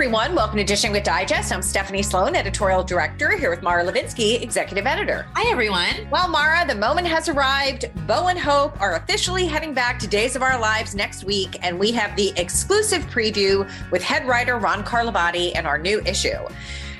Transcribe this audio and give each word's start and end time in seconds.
Everyone. 0.00 0.34
Welcome 0.34 0.56
to 0.56 0.64
Dishing 0.64 0.92
with 0.92 1.04
Digest. 1.04 1.52
I'm 1.52 1.60
Stephanie 1.60 2.02
Sloane, 2.02 2.34
editorial 2.34 2.82
director, 2.82 3.36
here 3.36 3.50
with 3.50 3.60
Mara 3.60 3.84
Levinsky, 3.84 4.40
executive 4.40 4.86
editor. 4.86 5.26
Hi, 5.34 5.50
everyone. 5.50 6.08
Well, 6.10 6.26
Mara, 6.26 6.66
the 6.66 6.74
moment 6.74 7.06
has 7.06 7.28
arrived. 7.28 7.90
Bo 8.06 8.28
and 8.28 8.38
Hope 8.38 8.80
are 8.80 8.94
officially 8.94 9.46
heading 9.46 9.74
back 9.74 9.98
to 9.98 10.06
Days 10.06 10.36
of 10.36 10.42
Our 10.42 10.58
Lives 10.58 10.94
next 10.94 11.24
week, 11.24 11.58
and 11.60 11.78
we 11.78 11.92
have 11.92 12.16
the 12.16 12.32
exclusive 12.36 13.02
preview 13.08 13.70
with 13.90 14.02
head 14.02 14.26
writer 14.26 14.56
Ron 14.56 14.82
Carlivati 14.84 15.52
and 15.54 15.66
our 15.66 15.76
new 15.76 16.00
issue. 16.06 16.48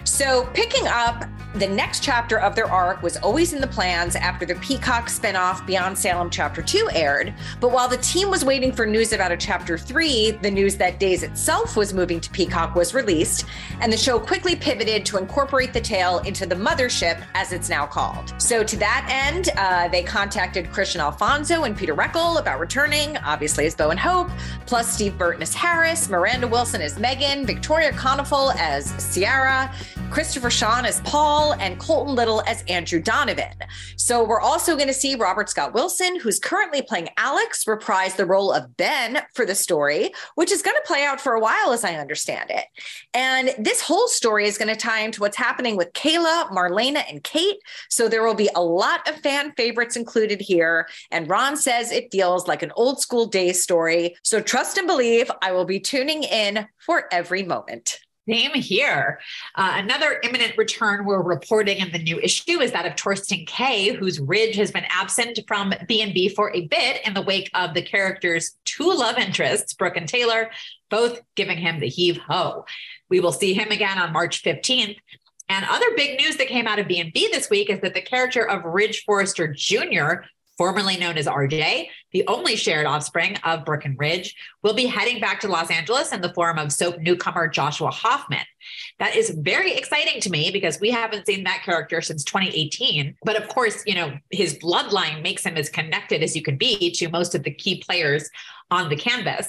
So, 0.05 0.45
picking 0.53 0.87
up 0.87 1.25
the 1.55 1.67
next 1.67 2.03
chapter 2.03 2.39
of 2.39 2.55
their 2.55 2.71
arc 2.71 3.03
was 3.03 3.17
always 3.17 3.53
in 3.53 3.61
the 3.61 3.67
plans 3.67 4.15
after 4.15 4.47
the 4.47 4.55
Peacock 4.57 5.09
spinoff 5.09 5.67
Beyond 5.67 5.99
Salem 5.99 6.31
Chapter 6.31 6.63
2 6.63 6.91
aired. 6.93 7.35
But 7.59 7.73
while 7.73 7.89
the 7.89 7.97
team 7.97 8.31
was 8.31 8.45
waiting 8.45 8.73
for 8.73 8.87
news 8.87 9.13
about 9.13 9.33
a 9.33 9.37
Chapter 9.37 9.77
3, 9.77 10.33
the 10.43 10.51
news 10.51 10.77
that 10.77 11.01
Days 11.01 11.23
itself 11.25 11.77
was 11.77 11.93
moving 11.93 12.21
to 12.21 12.31
Peacock 12.31 12.77
was 12.77 12.95
released, 12.95 13.47
and 13.81 13.93
the 13.93 13.97
show 13.97 14.19
quickly 14.19 14.55
pivoted 14.55 15.05
to 15.07 15.19
incorporate 15.19 15.73
the 15.73 15.81
tale 15.81 16.19
into 16.21 16.47
the 16.47 16.55
mothership, 16.55 17.21
as 17.35 17.53
it's 17.53 17.69
now 17.69 17.87
called. 17.87 18.33
So, 18.39 18.63
to 18.63 18.77
that 18.77 19.09
end, 19.11 19.49
uh, 19.57 19.89
they 19.89 20.03
contacted 20.03 20.67
Kristian 20.67 21.01
Alfonso 21.01 21.65
and 21.65 21.77
Peter 21.77 21.95
Reckell 21.95 22.39
about 22.39 22.61
returning, 22.61 23.17
obviously 23.19 23.67
as 23.67 23.75
Bo 23.75 23.91
and 23.91 23.99
Hope, 23.99 24.31
plus 24.67 24.93
Steve 24.93 25.19
Burton 25.19 25.43
as 25.43 25.55
Harris, 25.55 26.09
Miranda 26.09 26.47
Wilson 26.47 26.81
as 26.81 26.99
Megan, 26.99 27.45
Victoria 27.45 27.93
Konefal 27.93 28.55
as 28.57 29.15
Ciara, 29.15 29.75
Christopher 30.11 30.51
Sean 30.51 30.85
as 30.85 31.01
Paul, 31.01 31.40
and 31.41 31.79
Colton 31.79 32.15
Little 32.15 32.43
as 32.47 32.63
Andrew 32.69 33.01
Donovan. 33.01 33.55
So 33.97 34.23
we're 34.23 34.41
also 34.41 34.77
going 34.77 34.89
to 34.89 34.95
see 34.95 35.15
Robert 35.15 35.49
Scott 35.49 35.73
Wilson, 35.73 36.19
who's 36.21 36.39
currently 36.39 36.83
playing 36.83 37.09
Alex, 37.17 37.67
reprise 37.67 38.15
the 38.15 38.27
role 38.27 38.53
of 38.53 38.77
Ben 38.77 39.23
for 39.35 39.47
the 39.47 39.55
story, 39.55 40.13
which 40.35 40.53
is 40.53 40.63
going 40.63 40.77
to 40.77 40.87
play 40.87 41.05
out 41.05 41.21
for 41.21 41.33
a 41.33 41.41
while, 41.41 41.73
as 41.73 41.85
I 41.85 41.95
understand 41.95 42.51
it. 42.51 42.65
And 43.15 43.55
this 43.59 43.81
whole 43.81 44.09
story 44.09 44.47
is 44.47 44.59
going 44.59 44.69
to 44.69 44.77
tie 44.77 45.01
into 45.01 45.21
what's 45.21 45.37
happening 45.37 45.77
with 45.77 45.93
Kayla, 45.95 46.51
Marlena, 46.51 47.03
and 47.09 47.25
Kate. 47.25 47.59
So 47.89 48.09
there 48.09 48.25
will 48.25 48.35
be 48.35 48.51
a 48.55 48.63
lot 48.63 49.09
of 49.09 49.17
fan 49.21 49.53
favorites 49.57 49.97
included 49.97 50.41
here. 50.41 50.87
And 51.11 51.29
Ron 51.29 51.57
says 51.57 51.91
it 51.91 52.13
feels 52.13 52.47
like 52.47 52.63
an 52.63 52.73
old 52.77 53.01
school 53.01 53.27
day 53.27 53.53
story. 53.53 54.17
So 54.23 54.41
trust 54.41 54.77
and 54.77 54.87
believe 54.87 55.31
I 55.43 55.53
will 55.53 55.65
be 55.65 55.81
tuning 55.81 56.23
in 56.23 56.69
for 56.79 57.09
every 57.11 57.43
moment. 57.43 57.99
Same 58.31 58.55
here. 58.55 59.19
Uh, 59.57 59.73
another 59.75 60.21
imminent 60.23 60.57
return 60.57 61.05
we're 61.05 61.21
reporting 61.23 61.79
in 61.79 61.91
the 61.91 61.99
new 61.99 62.21
issue 62.21 62.61
is 62.61 62.71
that 62.71 62.87
of 62.87 62.97
Thorsten 62.97 63.45
Kaye, 63.45 63.93
whose 63.93 64.21
Ridge 64.21 64.55
has 64.55 64.71
been 64.71 64.85
absent 64.89 65.41
from 65.49 65.75
B&B 65.89 66.29
for 66.29 66.55
a 66.55 66.67
bit 66.69 67.05
in 67.05 67.15
the 67.15 67.23
wake 67.23 67.51
of 67.55 67.75
the 67.75 67.83
character's 67.83 68.57
two 68.65 68.93
love 68.93 69.19
interests, 69.19 69.75
Brooke 69.75 69.97
and 69.97 70.09
Taylor, 70.09 70.51
both 70.91 71.21
giving 71.35 71.59
him 71.59 71.81
the 71.81 71.89
heave 71.89 72.19
ho. 72.19 72.67
We 73.09 73.19
will 73.19 73.33
see 73.33 73.53
him 73.53 73.73
again 73.73 73.99
on 73.99 74.13
March 74.13 74.45
15th. 74.45 74.97
And 75.49 75.67
other 75.69 75.87
big 75.97 76.21
news 76.21 76.37
that 76.37 76.47
came 76.47 76.69
out 76.69 76.79
of 76.79 76.87
B&B 76.87 77.31
this 77.33 77.51
week 77.51 77.69
is 77.69 77.81
that 77.81 77.95
the 77.95 78.01
character 78.01 78.49
of 78.49 78.65
Ridge 78.65 79.03
Forrester 79.05 79.53
Jr., 79.53 80.23
formerly 80.61 80.99
known 80.99 81.17
as 81.17 81.25
RJ, 81.25 81.87
the 82.13 82.23
only 82.27 82.55
shared 82.55 82.85
offspring 82.85 83.35
of 83.45 83.65
Brooke 83.65 83.87
and 83.87 83.99
Ridge, 83.99 84.37
will 84.63 84.75
be 84.75 84.85
heading 84.85 85.19
back 85.19 85.41
to 85.41 85.49
Los 85.49 85.71
Angeles 85.71 86.13
in 86.13 86.21
the 86.21 86.35
form 86.35 86.59
of 86.59 86.71
soap 86.71 86.99
newcomer 86.99 87.49
Joshua 87.49 87.91
Hoffman. 87.91 88.45
That 88.99 89.17
is 89.17 89.31
very 89.31 89.73
exciting 89.73 90.21
to 90.21 90.29
me 90.29 90.51
because 90.51 90.79
we 90.79 90.91
haven't 90.91 91.25
seen 91.25 91.45
that 91.45 91.63
character 91.65 92.03
since 92.03 92.25
2018. 92.25 93.17
But 93.25 93.41
of 93.41 93.49
course, 93.49 93.83
you 93.87 93.95
know, 93.95 94.13
his 94.31 94.59
bloodline 94.59 95.23
makes 95.23 95.43
him 95.47 95.57
as 95.57 95.71
connected 95.71 96.23
as 96.23 96.37
you 96.37 96.43
can 96.43 96.59
be 96.59 96.91
to 96.91 97.09
most 97.09 97.35
of 97.35 97.43
the 97.43 97.55
key 97.55 97.83
players 97.83 98.29
on 98.71 98.91
the 98.91 98.97
canvas. 98.97 99.47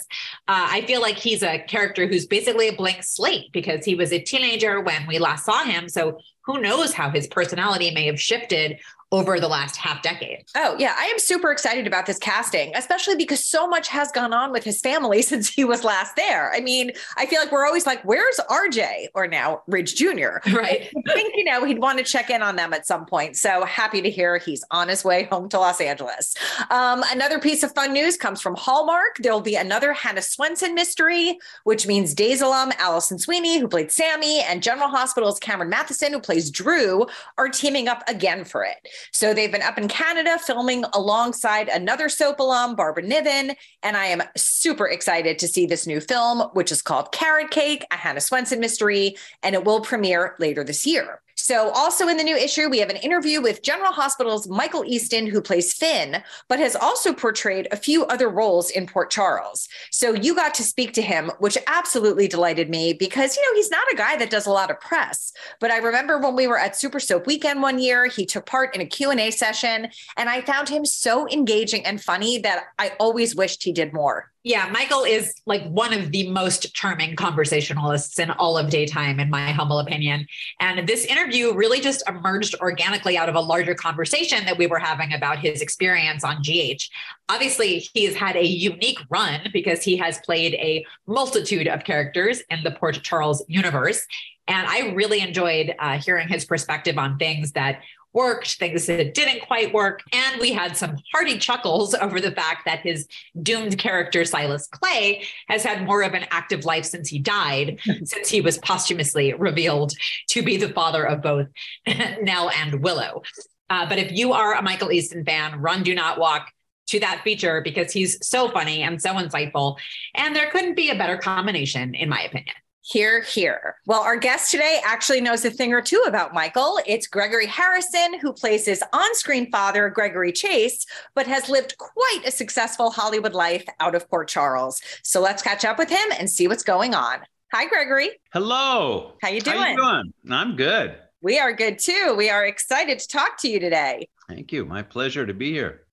Uh, 0.48 0.68
I 0.70 0.82
feel 0.84 1.02
like 1.02 1.18
he's 1.18 1.44
a 1.44 1.60
character 1.60 2.08
who's 2.08 2.26
basically 2.26 2.70
a 2.70 2.74
blank 2.74 3.04
slate 3.04 3.52
because 3.52 3.84
he 3.84 3.96
was 3.96 4.14
a 4.14 4.20
teenager 4.20 4.80
when 4.80 5.06
we 5.08 5.20
last 5.20 5.44
saw 5.44 5.66
him. 5.66 5.90
So 5.90 6.20
who 6.46 6.62
knows 6.62 6.94
how 6.94 7.10
his 7.10 7.28
personality 7.28 7.92
may 7.92 8.06
have 8.06 8.20
shifted 8.20 8.80
over 9.12 9.40
the 9.40 9.48
last 9.48 9.76
half 9.76 10.02
decade. 10.02 10.44
Oh, 10.56 10.76
yeah. 10.80 10.96
I 10.98 11.06
am 11.06 11.20
super 11.20 11.52
excited 11.52 11.86
about 11.86 12.06
this 12.06 12.18
casting, 12.18 12.74
especially 12.76 13.16
because 13.16 13.46
so 13.46 13.68
much 13.68 13.90
has 13.90 14.10
gone 14.12 14.32
on 14.32 14.52
with 14.52 14.64
his 14.64 14.80
family 14.80 15.22
since 15.32 15.50
he 15.50 15.66
was 15.66 15.84
last 15.84 16.16
there. 16.16 16.54
I 16.54 16.62
mean, 16.62 16.92
I 17.18 17.26
feel 17.26 17.42
like 17.42 17.52
we're 17.52 17.66
always 17.66 17.86
like, 17.86 18.02
where's 18.04 18.40
RJ 18.50 19.08
or 19.14 19.28
now 19.28 19.64
Ridge 19.68 19.96
Jr.? 19.96 20.40
Right. 20.62 20.92
I 21.08 21.14
think, 21.14 21.34
you 21.36 21.44
know, 21.44 21.64
he'd 21.64 21.80
want 21.80 21.98
to 21.98 22.04
check 22.04 22.30
in 22.30 22.44
on 22.44 22.56
them 22.56 22.72
at 22.72 22.86
some 22.86 23.06
point. 23.06 23.36
So 23.36 23.66
happy 23.66 24.02
to 24.02 24.12
hear 24.12 24.38
he's 24.38 24.64
on 24.70 24.90
his 24.90 25.04
way 25.04 25.24
home 25.24 25.50
to 25.50 25.60
Los 25.60 25.82
Angeles. 25.82 26.36
Um, 26.70 27.04
another 27.10 27.40
piece 27.40 27.64
of 27.64 27.74
fun 27.74 27.94
news 27.94 28.16
comes 28.16 28.42
from 28.42 28.56
Hallmark. 28.56 29.18
There'll 29.20 29.42
be 29.42 29.56
another 29.56 29.94
Hannah 29.94 30.22
Swensen 30.22 30.76
mystery, 30.76 31.40
which 31.64 31.88
means 31.88 32.14
Days 32.14 32.42
alum 32.42 32.72
Alison 32.78 33.18
Sweeney, 33.18 33.60
who 33.60 33.68
played 33.68 33.92
Sammy, 33.92 34.42
and 34.42 34.62
General 34.62 34.90
Hospital's 34.90 35.40
Cameron 35.40 35.72
Mathison, 35.72 36.12
who 36.12 36.20
plays 36.20 36.52
Drew, 36.52 37.08
are 37.38 37.50
teaming 37.50 37.88
up 37.88 38.04
again 38.08 38.44
for 38.44 38.64
it. 38.64 38.88
So 39.12 39.34
they've 39.34 39.52
been 39.52 39.62
up 39.62 39.78
in 39.78 39.88
Canada 39.88 40.38
filming 40.38 40.84
alongside 40.94 41.68
another 41.68 42.10
soap 42.10 42.40
alum, 42.40 42.76
Barbara 42.76 43.04
Niven. 43.04 43.56
And 43.84 43.98
I 43.98 44.06
am 44.06 44.24
super 44.36 44.88
excited 44.88 45.40
to 45.40 45.48
see 45.48 45.66
this 45.66 45.88
new 45.88 46.00
film, 46.00 46.50
which 46.54 46.72
is 46.72 46.82
called 46.82 47.12
Carrot 47.12 47.52
Cake, 47.52 47.86
a 47.92 47.96
Hannah 47.96 48.20
Swensen 48.20 48.60
mystery, 48.60 49.16
and 49.44 49.56
it 49.56 49.66
will 49.66 49.82
premiere 49.82 50.36
later 50.40 50.64
this 50.64 50.86
year. 50.86 51.22
So, 51.36 51.70
also 51.72 52.08
in 52.08 52.18
the 52.18 52.24
new 52.24 52.36
issue, 52.36 52.70
we 52.70 52.80
have 52.80 52.90
an 52.90 52.98
interview 52.98 53.42
with 53.42 53.64
General 53.64 53.92
Hospital's 53.92 54.48
Michael 54.48 54.86
Easton, 54.86 55.28
who 55.28 55.42
plays 55.42 55.74
Finn, 55.74 56.24
but 56.48 56.60
has 56.60 56.76
also 56.76 57.14
portrayed 57.14 57.68
a 57.72 57.76
few 57.76 58.06
other 58.06 58.30
roles 58.30 58.70
in 58.70 58.88
Port 58.88 59.10
Charles. 59.10 59.68
So, 59.92 60.14
you 60.14 60.36
got 60.36 60.54
to 60.56 60.64
speak 60.64 60.94
to 60.94 61.02
him, 61.02 61.32
which 61.40 61.58
absolutely 61.68 62.28
delighted 62.28 62.70
me 62.70 62.94
because, 62.94 63.36
you 63.36 63.42
know, 63.44 63.56
he's 63.56 63.72
not 63.72 63.92
a 63.92 63.96
guy 63.96 64.18
that 64.18 64.30
does 64.30 64.46
a 64.46 64.52
lot 64.52 64.72
of 64.72 64.80
press. 64.80 65.34
But 65.60 65.72
I 65.72 65.78
remember 65.78 66.20
when 66.20 66.36
we 66.36 66.48
were 66.48 66.60
at 66.60 66.76
Super 66.76 67.00
Soap 67.00 67.28
Weekend 67.28 67.62
one 67.62 67.80
year, 67.80 68.08
he 68.08 68.26
took 68.26 68.46
part 68.46 68.76
in 68.76 68.82
a 68.82 68.86
Q&A 68.86 69.32
session, 69.32 69.90
and 70.18 70.30
I 70.30 70.42
found 70.42 70.70
him 70.70 70.86
so 70.86 71.28
engaging 71.30 71.86
and 71.86 72.02
funny 72.02 72.40
that 72.40 72.66
I 72.80 72.94
always 73.00 73.36
wished 73.36 73.64
he 73.64 73.72
did 73.72 73.94
more. 73.94 74.31
Yeah, 74.44 74.70
Michael 74.72 75.04
is 75.04 75.36
like 75.46 75.64
one 75.70 75.94
of 75.94 76.12
the 76.12 76.28
most 76.30 76.74
charming 76.74 77.16
conversationalists 77.16 78.18
in 78.18 78.32
all 78.32 78.58
of 78.58 78.72
daytime, 78.72 79.20
in 79.20 79.30
my 79.30 79.52
humble 79.52 79.78
opinion. 79.78 80.26
And 80.60 80.88
this 80.90 81.06
interview 81.06 81.54
really 81.54 81.80
just 81.80 82.02
emerged 82.10 82.56
organically 82.60 83.20
out 83.20 83.30
of 83.30 83.36
a 83.36 83.40
larger 83.40 83.76
conversation 83.76 84.44
that 84.46 84.58
we 84.58 84.66
were 84.66 84.80
having 84.80 85.14
about 85.14 85.38
his 85.38 85.62
experience 85.62 86.24
on 86.24 86.42
GH. 86.42 86.82
Obviously, 87.30 87.88
he 87.94 88.06
has 88.06 88.16
had 88.16 88.36
a 88.36 88.44
unique 88.44 89.00
run 89.12 89.42
because 89.54 89.84
he 89.84 89.96
has 89.98 90.18
played 90.26 90.56
a 90.56 90.84
multitude 91.06 91.68
of 91.68 91.84
characters 91.84 92.42
in 92.50 92.64
the 92.64 92.72
Port 92.72 93.00
Charles 93.04 93.46
universe. 93.48 94.08
And 94.48 94.68
I 94.68 94.92
really 94.94 95.22
enjoyed 95.22 95.76
uh, 95.78 96.00
hearing 96.00 96.28
his 96.28 96.46
perspective 96.46 96.98
on 96.98 97.20
things 97.20 97.52
that 97.52 97.82
worked, 98.14 98.58
things 98.58 98.86
that 98.88 99.14
didn't 99.14 99.42
quite 99.48 99.74
work. 99.74 100.02
And 100.14 100.40
we 100.40 100.52
had 100.52 100.76
some 100.76 100.98
hearty 101.14 101.38
chuckles 101.38 101.94
over 101.94 102.20
the 102.20 102.32
fact 102.32 102.66
that 102.66 102.80
his 102.80 103.08
doomed 103.42 103.78
character, 103.78 104.26
Silas 104.26 104.68
Clay, 104.68 105.24
has 105.48 105.64
had 105.64 105.86
more 105.86 106.04
of 106.04 106.14
an 106.14 106.26
active 106.32 106.66
life 106.66 106.86
since 106.86 107.10
he 107.10 107.20
died, 107.20 107.80
since 108.04 108.30
he 108.30 108.42
was 108.42 108.58
posthumously 108.58 109.34
revealed 109.34 109.94
to 110.30 110.42
be 110.42 110.58
the 110.58 110.70
father 110.70 111.06
of 111.06 111.22
both 111.22 111.48
Nell 112.22 112.50
and 112.50 112.82
Willow. 112.84 113.22
Uh, 113.70 113.88
but 113.88 113.98
if 113.98 114.12
you 114.12 114.34
are 114.34 114.56
a 114.56 114.62
Michael 114.62 114.92
Easton 114.92 115.24
fan, 115.24 115.62
run, 115.62 115.84
do 115.84 115.96
not 115.96 116.20
walk 116.20 116.52
to 116.88 117.00
that 117.00 117.22
feature 117.24 117.62
because 117.62 117.94
he's 117.94 118.18
so 118.22 118.50
funny 118.50 118.82
and 118.84 119.02
so 119.02 119.14
insightful. 119.14 119.78
And 120.14 120.36
there 120.36 120.50
couldn't 120.50 120.76
be 120.76 120.90
a 120.90 120.96
better 120.96 121.18
combination, 121.18 121.96
in 121.96 122.10
my 122.10 122.22
opinion. 122.22 122.56
Here, 122.84 123.22
here. 123.22 123.76
Well, 123.86 124.02
our 124.02 124.18
guest 124.18 124.50
today 124.50 124.82
actually 124.84 125.22
knows 125.22 125.46
a 125.46 125.52
thing 125.52 125.72
or 125.72 125.84
two 125.84 126.04
about 126.08 126.34
Michael. 126.34 126.80
It's 126.88 127.06
Gregory 127.06 127.46
Harrison, 127.46 128.20
who 128.20 128.34
plays 128.34 128.66
his 128.66 128.84
on 128.92 129.16
screen 129.16 129.52
father, 129.52 129.88
Gregory 129.90 130.32
Chase, 130.32 130.88
but 131.14 131.28
has 131.28 131.48
lived 131.48 131.78
quite 131.78 132.22
a 132.26 132.32
successful 132.32 132.90
Hollywood 132.90 133.34
life 133.34 133.66
out 133.80 133.94
of 133.94 134.10
Port 134.10 134.30
Charles. 134.30 134.82
So 135.04 135.22
let's 135.22 135.44
catch 135.44 135.64
up 135.64 135.78
with 135.78 135.90
him 135.90 136.12
and 136.18 136.28
see 136.28 136.48
what's 136.48 136.64
going 136.64 136.96
on. 136.96 137.20
Hi, 137.54 137.68
Gregory. 137.68 138.20
Hello. 138.34 139.14
How 139.22 139.30
you 139.30 139.42
doing? 139.42 139.58
How 139.58 139.70
you 139.70 139.78
doing? 139.78 140.14
I'm 140.32 140.56
good. 140.56 140.96
We 141.22 141.38
are 141.38 141.54
good 141.54 141.78
too. 141.78 142.16
We 142.18 142.32
are 142.32 142.46
excited 142.46 142.98
to 142.98 143.08
talk 143.08 143.38
to 143.42 143.48
you 143.48 143.60
today. 143.60 144.08
Thank 144.28 144.52
you. 144.52 144.66
My 144.66 144.82
pleasure 144.82 145.28
to 145.28 145.36
be 145.36 145.52
here. 145.52 145.84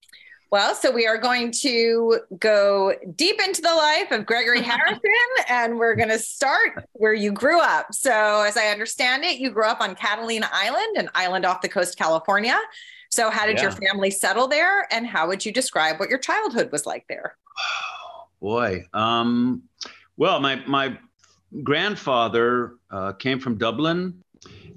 Well, 0.51 0.75
so 0.75 0.91
we 0.91 1.07
are 1.07 1.19
going 1.19 1.51
to 1.61 2.21
go 2.39 2.95
deep 3.15 3.39
into 3.39 3.61
the 3.61 3.75
life 3.75 4.11
of 4.11 4.25
Gregory 4.25 4.63
Harrison, 4.63 5.01
and 5.47 5.79
we're 5.79 5.95
going 5.95 6.09
to 6.09 6.19
start 6.19 6.87
where 6.93 7.13
you 7.13 7.33
grew 7.33 7.61
up. 7.61 7.93
So, 7.93 8.41
as 8.41 8.57
I 8.57 8.69
understand 8.69 9.25
it, 9.25 9.39
you 9.39 9.51
grew 9.51 9.67
up 9.67 9.83
on 9.83 9.95
Catalina 9.95 10.49
Island, 10.51 10.97
an 10.97 11.11
island 11.15 11.45
off 11.45 11.61
the 11.61 11.69
coast 11.69 11.95
of 11.95 11.97
California. 11.97 12.59
So, 13.11 13.29
how 13.29 13.45
did 13.45 13.57
yeah. 13.57 13.65
your 13.65 13.73
family 13.73 14.11
settle 14.11 14.49
there, 14.49 14.87
and 14.91 15.07
how 15.07 15.29
would 15.29 15.45
you 15.45 15.53
describe 15.53 16.01
what 16.01 16.09
your 16.09 16.19
childhood 16.19 16.73
was 16.73 16.87
like 16.87 17.05
there? 17.09 17.37
Oh, 17.59 18.27
boy, 18.41 18.87
um, 18.95 19.63
well, 20.17 20.41
my 20.41 20.57
my 20.67 20.97
grandfather 21.63 22.77
uh, 22.91 23.13
came 23.13 23.39
from 23.39 23.59
Dublin, 23.59 24.23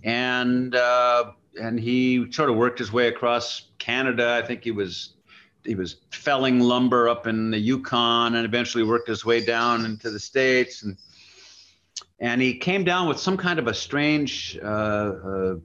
and 0.04 0.76
uh, 0.76 1.32
and 1.62 1.80
he 1.80 2.30
sort 2.30 2.50
of 2.50 2.58
worked 2.58 2.80
his 2.80 2.92
way 2.92 3.08
across 3.08 3.70
Canada. 3.80 4.38
I 4.44 4.46
think 4.46 4.66
he 4.66 4.72
was 4.72 5.14
he 5.66 5.76
was 5.76 5.98
felling 6.12 6.60
lumber 6.60 7.10
up 7.10 7.28
in 7.28 7.52
the 7.52 7.60
Yukon 7.60 8.36
and 8.36 8.46
eventually 8.46 8.84
worked 8.84 9.08
his 9.08 9.26
way 9.26 9.44
down 9.44 9.86
into 9.86 10.10
the 10.10 10.20
states. 10.20 10.84
And 10.84 10.98
and 12.20 12.40
he 12.40 12.54
came 12.54 12.84
down 12.84 13.08
with 13.08 13.20
some 13.20 13.36
kind 13.36 13.58
of 13.58 13.68
a 13.68 13.74
strange 13.74 14.58
uh, 14.62 14.66
uh, 14.66 15.56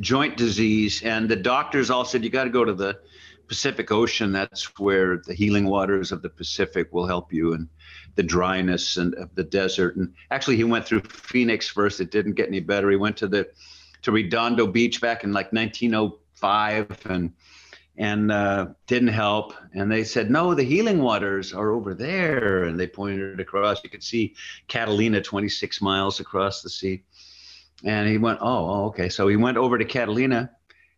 joint 0.00 0.36
disease. 0.36 1.02
And 1.02 1.28
the 1.28 1.36
doctors 1.36 1.88
all 1.88 2.04
said 2.04 2.24
you 2.24 2.30
got 2.30 2.44
to 2.44 2.50
go 2.50 2.64
to 2.64 2.72
the 2.72 2.98
Pacific 3.46 3.92
Ocean. 3.92 4.32
That's 4.32 4.78
where 4.78 5.18
the 5.18 5.34
healing 5.34 5.66
waters 5.66 6.10
of 6.10 6.20
the 6.22 6.30
Pacific 6.30 6.92
will 6.92 7.06
help 7.06 7.32
you 7.32 7.52
and 7.52 7.68
the 8.16 8.22
dryness 8.22 8.96
and 8.96 9.14
of 9.14 9.34
the 9.34 9.44
desert. 9.44 9.96
And 9.96 10.12
actually 10.30 10.56
he 10.56 10.64
went 10.64 10.84
through 10.84 11.02
Phoenix 11.02 11.68
first. 11.68 12.00
It 12.00 12.10
didn't 12.10 12.34
get 12.34 12.48
any 12.48 12.60
better. 12.60 12.90
He 12.90 12.96
went 12.96 13.16
to 13.18 13.28
the 13.28 13.48
to 14.02 14.12
Redondo 14.12 14.66
Beach 14.66 15.00
back 15.00 15.24
in 15.24 15.32
like 15.32 15.52
1905 15.52 17.06
and 17.06 17.32
and 17.96 18.32
uh, 18.32 18.66
didn't 18.86 19.08
help. 19.08 19.54
And 19.72 19.90
they 19.90 20.04
said, 20.04 20.30
no, 20.30 20.54
the 20.54 20.64
healing 20.64 21.00
waters 21.00 21.52
are 21.52 21.72
over 21.72 21.94
there. 21.94 22.64
And 22.64 22.78
they 22.78 22.86
pointed 22.86 23.40
across. 23.40 23.82
You 23.84 23.90
could 23.90 24.02
see 24.02 24.34
Catalina 24.68 25.20
26 25.20 25.80
miles 25.80 26.20
across 26.20 26.62
the 26.62 26.70
sea. 26.70 27.04
And 27.84 28.08
he 28.08 28.18
went, 28.18 28.38
oh, 28.40 28.46
oh, 28.70 28.84
okay. 28.86 29.08
So 29.08 29.28
he 29.28 29.36
went 29.36 29.58
over 29.58 29.78
to 29.78 29.84
Catalina 29.84 30.50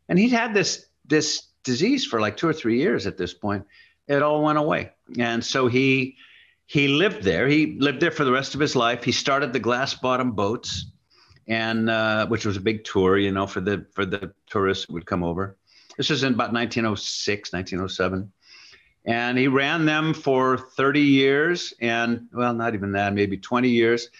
and 0.08 0.19
he'd 0.19 0.31
had 0.31 0.54
this, 0.54 0.87
this 1.04 1.48
disease 1.64 2.06
for 2.06 2.20
like 2.20 2.37
two 2.37 2.48
or 2.48 2.52
three 2.52 2.78
years 2.78 3.06
at 3.06 3.19
this 3.19 3.34
point. 3.34 3.64
It 4.08 4.22
all 4.22 4.43
went 4.43 4.58
away. 4.58 4.93
And 5.19 5.44
so 5.44 5.66
he, 5.66 6.16
he 6.66 6.88
lived 6.88 7.22
there. 7.22 7.48
He 7.48 7.76
lived 7.78 8.00
there 8.00 8.10
for 8.10 8.25
the 8.25 8.32
rest 8.32 8.54
of 8.54 8.60
his 8.60 8.76
life. 8.76 9.04
He 9.04 9.12
started 9.12 9.52
the 9.52 9.58
glass 9.58 9.94
bottom 9.94 10.32
boats 10.32 10.87
and, 11.48 11.90
uh, 11.90 12.26
which 12.28 12.46
was 12.46 12.56
a 12.56 12.60
big 12.60 12.84
tour, 12.84 13.19
you 13.19 13.32
know, 13.32 13.46
for 13.46 13.60
the, 13.60 13.84
for 13.93 14.06
the 14.06 14.32
tourists 14.48 14.84
who 14.84 14.94
would 14.94 15.06
come 15.06 15.25
over 15.25 15.56
this 15.96 16.10
is 16.10 16.22
in 16.22 16.34
about 16.34 16.52
1906, 16.52 17.52
1907. 17.52 18.32
And 19.04 19.38
he 19.38 19.46
ran 19.48 19.84
them 19.84 20.14
for 20.14 20.58
30 20.58 21.00
years, 21.00 21.72
and 21.81 22.26
well, 22.32 22.52
not 22.52 22.75
even 22.75 22.93
that, 22.93 23.14
maybe 23.14 23.37
20 23.37 23.69
years. 23.69 24.10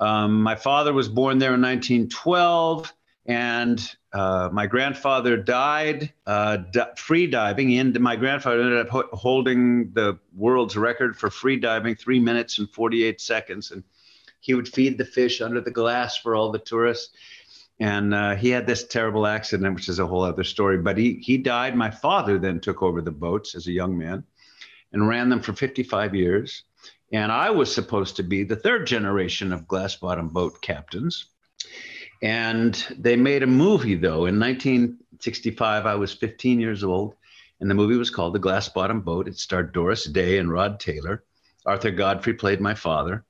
Um, 0.00 0.42
my 0.42 0.54
father 0.54 0.92
was 0.92 1.08
born 1.08 1.38
there 1.38 1.54
in 1.54 1.60
1912, 1.60 2.92
and 3.26 3.96
uh, 4.12 4.48
my 4.52 4.66
grandfather 4.66 5.36
died 5.36 6.12
uh, 6.26 6.58
free 6.96 7.26
diving. 7.26 7.78
And 7.78 7.98
my 8.00 8.16
grandfather 8.16 8.62
ended 8.62 8.86
up 8.86 8.88
ho- 8.88 9.08
holding 9.12 9.92
the 9.92 10.18
world's 10.34 10.76
record 10.76 11.18
for 11.18 11.30
free 11.30 11.58
diving, 11.58 11.96
three 11.96 12.20
minutes 12.20 12.58
and 12.58 12.70
48 12.70 13.20
seconds. 13.20 13.70
And 13.70 13.82
he 14.40 14.54
would 14.54 14.68
feed 14.68 14.96
the 14.96 15.04
fish 15.04 15.40
under 15.40 15.60
the 15.60 15.70
glass 15.70 16.16
for 16.16 16.34
all 16.34 16.52
the 16.52 16.58
tourists 16.58 17.12
and 17.78 18.14
uh, 18.14 18.36
he 18.36 18.50
had 18.50 18.66
this 18.66 18.86
terrible 18.86 19.26
accident, 19.26 19.74
which 19.74 19.88
is 19.88 19.98
a 19.98 20.06
whole 20.06 20.22
other 20.22 20.44
story. 20.44 20.78
But 20.78 20.96
he 20.96 21.14
he 21.22 21.36
died. 21.36 21.76
My 21.76 21.90
father 21.90 22.38
then 22.38 22.60
took 22.60 22.82
over 22.82 23.02
the 23.02 23.10
boats 23.10 23.54
as 23.54 23.66
a 23.66 23.72
young 23.72 23.98
man, 23.98 24.24
and 24.92 25.08
ran 25.08 25.28
them 25.28 25.40
for 25.40 25.52
55 25.52 26.14
years. 26.14 26.64
And 27.12 27.30
I 27.30 27.50
was 27.50 27.72
supposed 27.72 28.16
to 28.16 28.22
be 28.22 28.44
the 28.44 28.56
third 28.56 28.86
generation 28.86 29.52
of 29.52 29.68
glass 29.68 29.96
bottom 29.96 30.28
boat 30.28 30.60
captains. 30.60 31.26
And 32.22 32.74
they 32.98 33.16
made 33.16 33.42
a 33.42 33.46
movie 33.46 33.94
though 33.94 34.26
in 34.26 34.40
1965. 34.40 35.86
I 35.86 35.94
was 35.94 36.14
15 36.14 36.58
years 36.58 36.82
old, 36.82 37.14
and 37.60 37.70
the 37.70 37.74
movie 37.74 37.96
was 37.96 38.10
called 38.10 38.34
The 38.34 38.38
Glass 38.38 38.68
Bottom 38.70 39.02
Boat. 39.02 39.28
It 39.28 39.38
starred 39.38 39.72
Doris 39.72 40.04
Day 40.04 40.38
and 40.38 40.50
Rod 40.50 40.80
Taylor. 40.80 41.24
Arthur 41.66 41.90
Godfrey 41.90 42.34
played 42.34 42.60
my 42.60 42.74
father, 42.74 43.24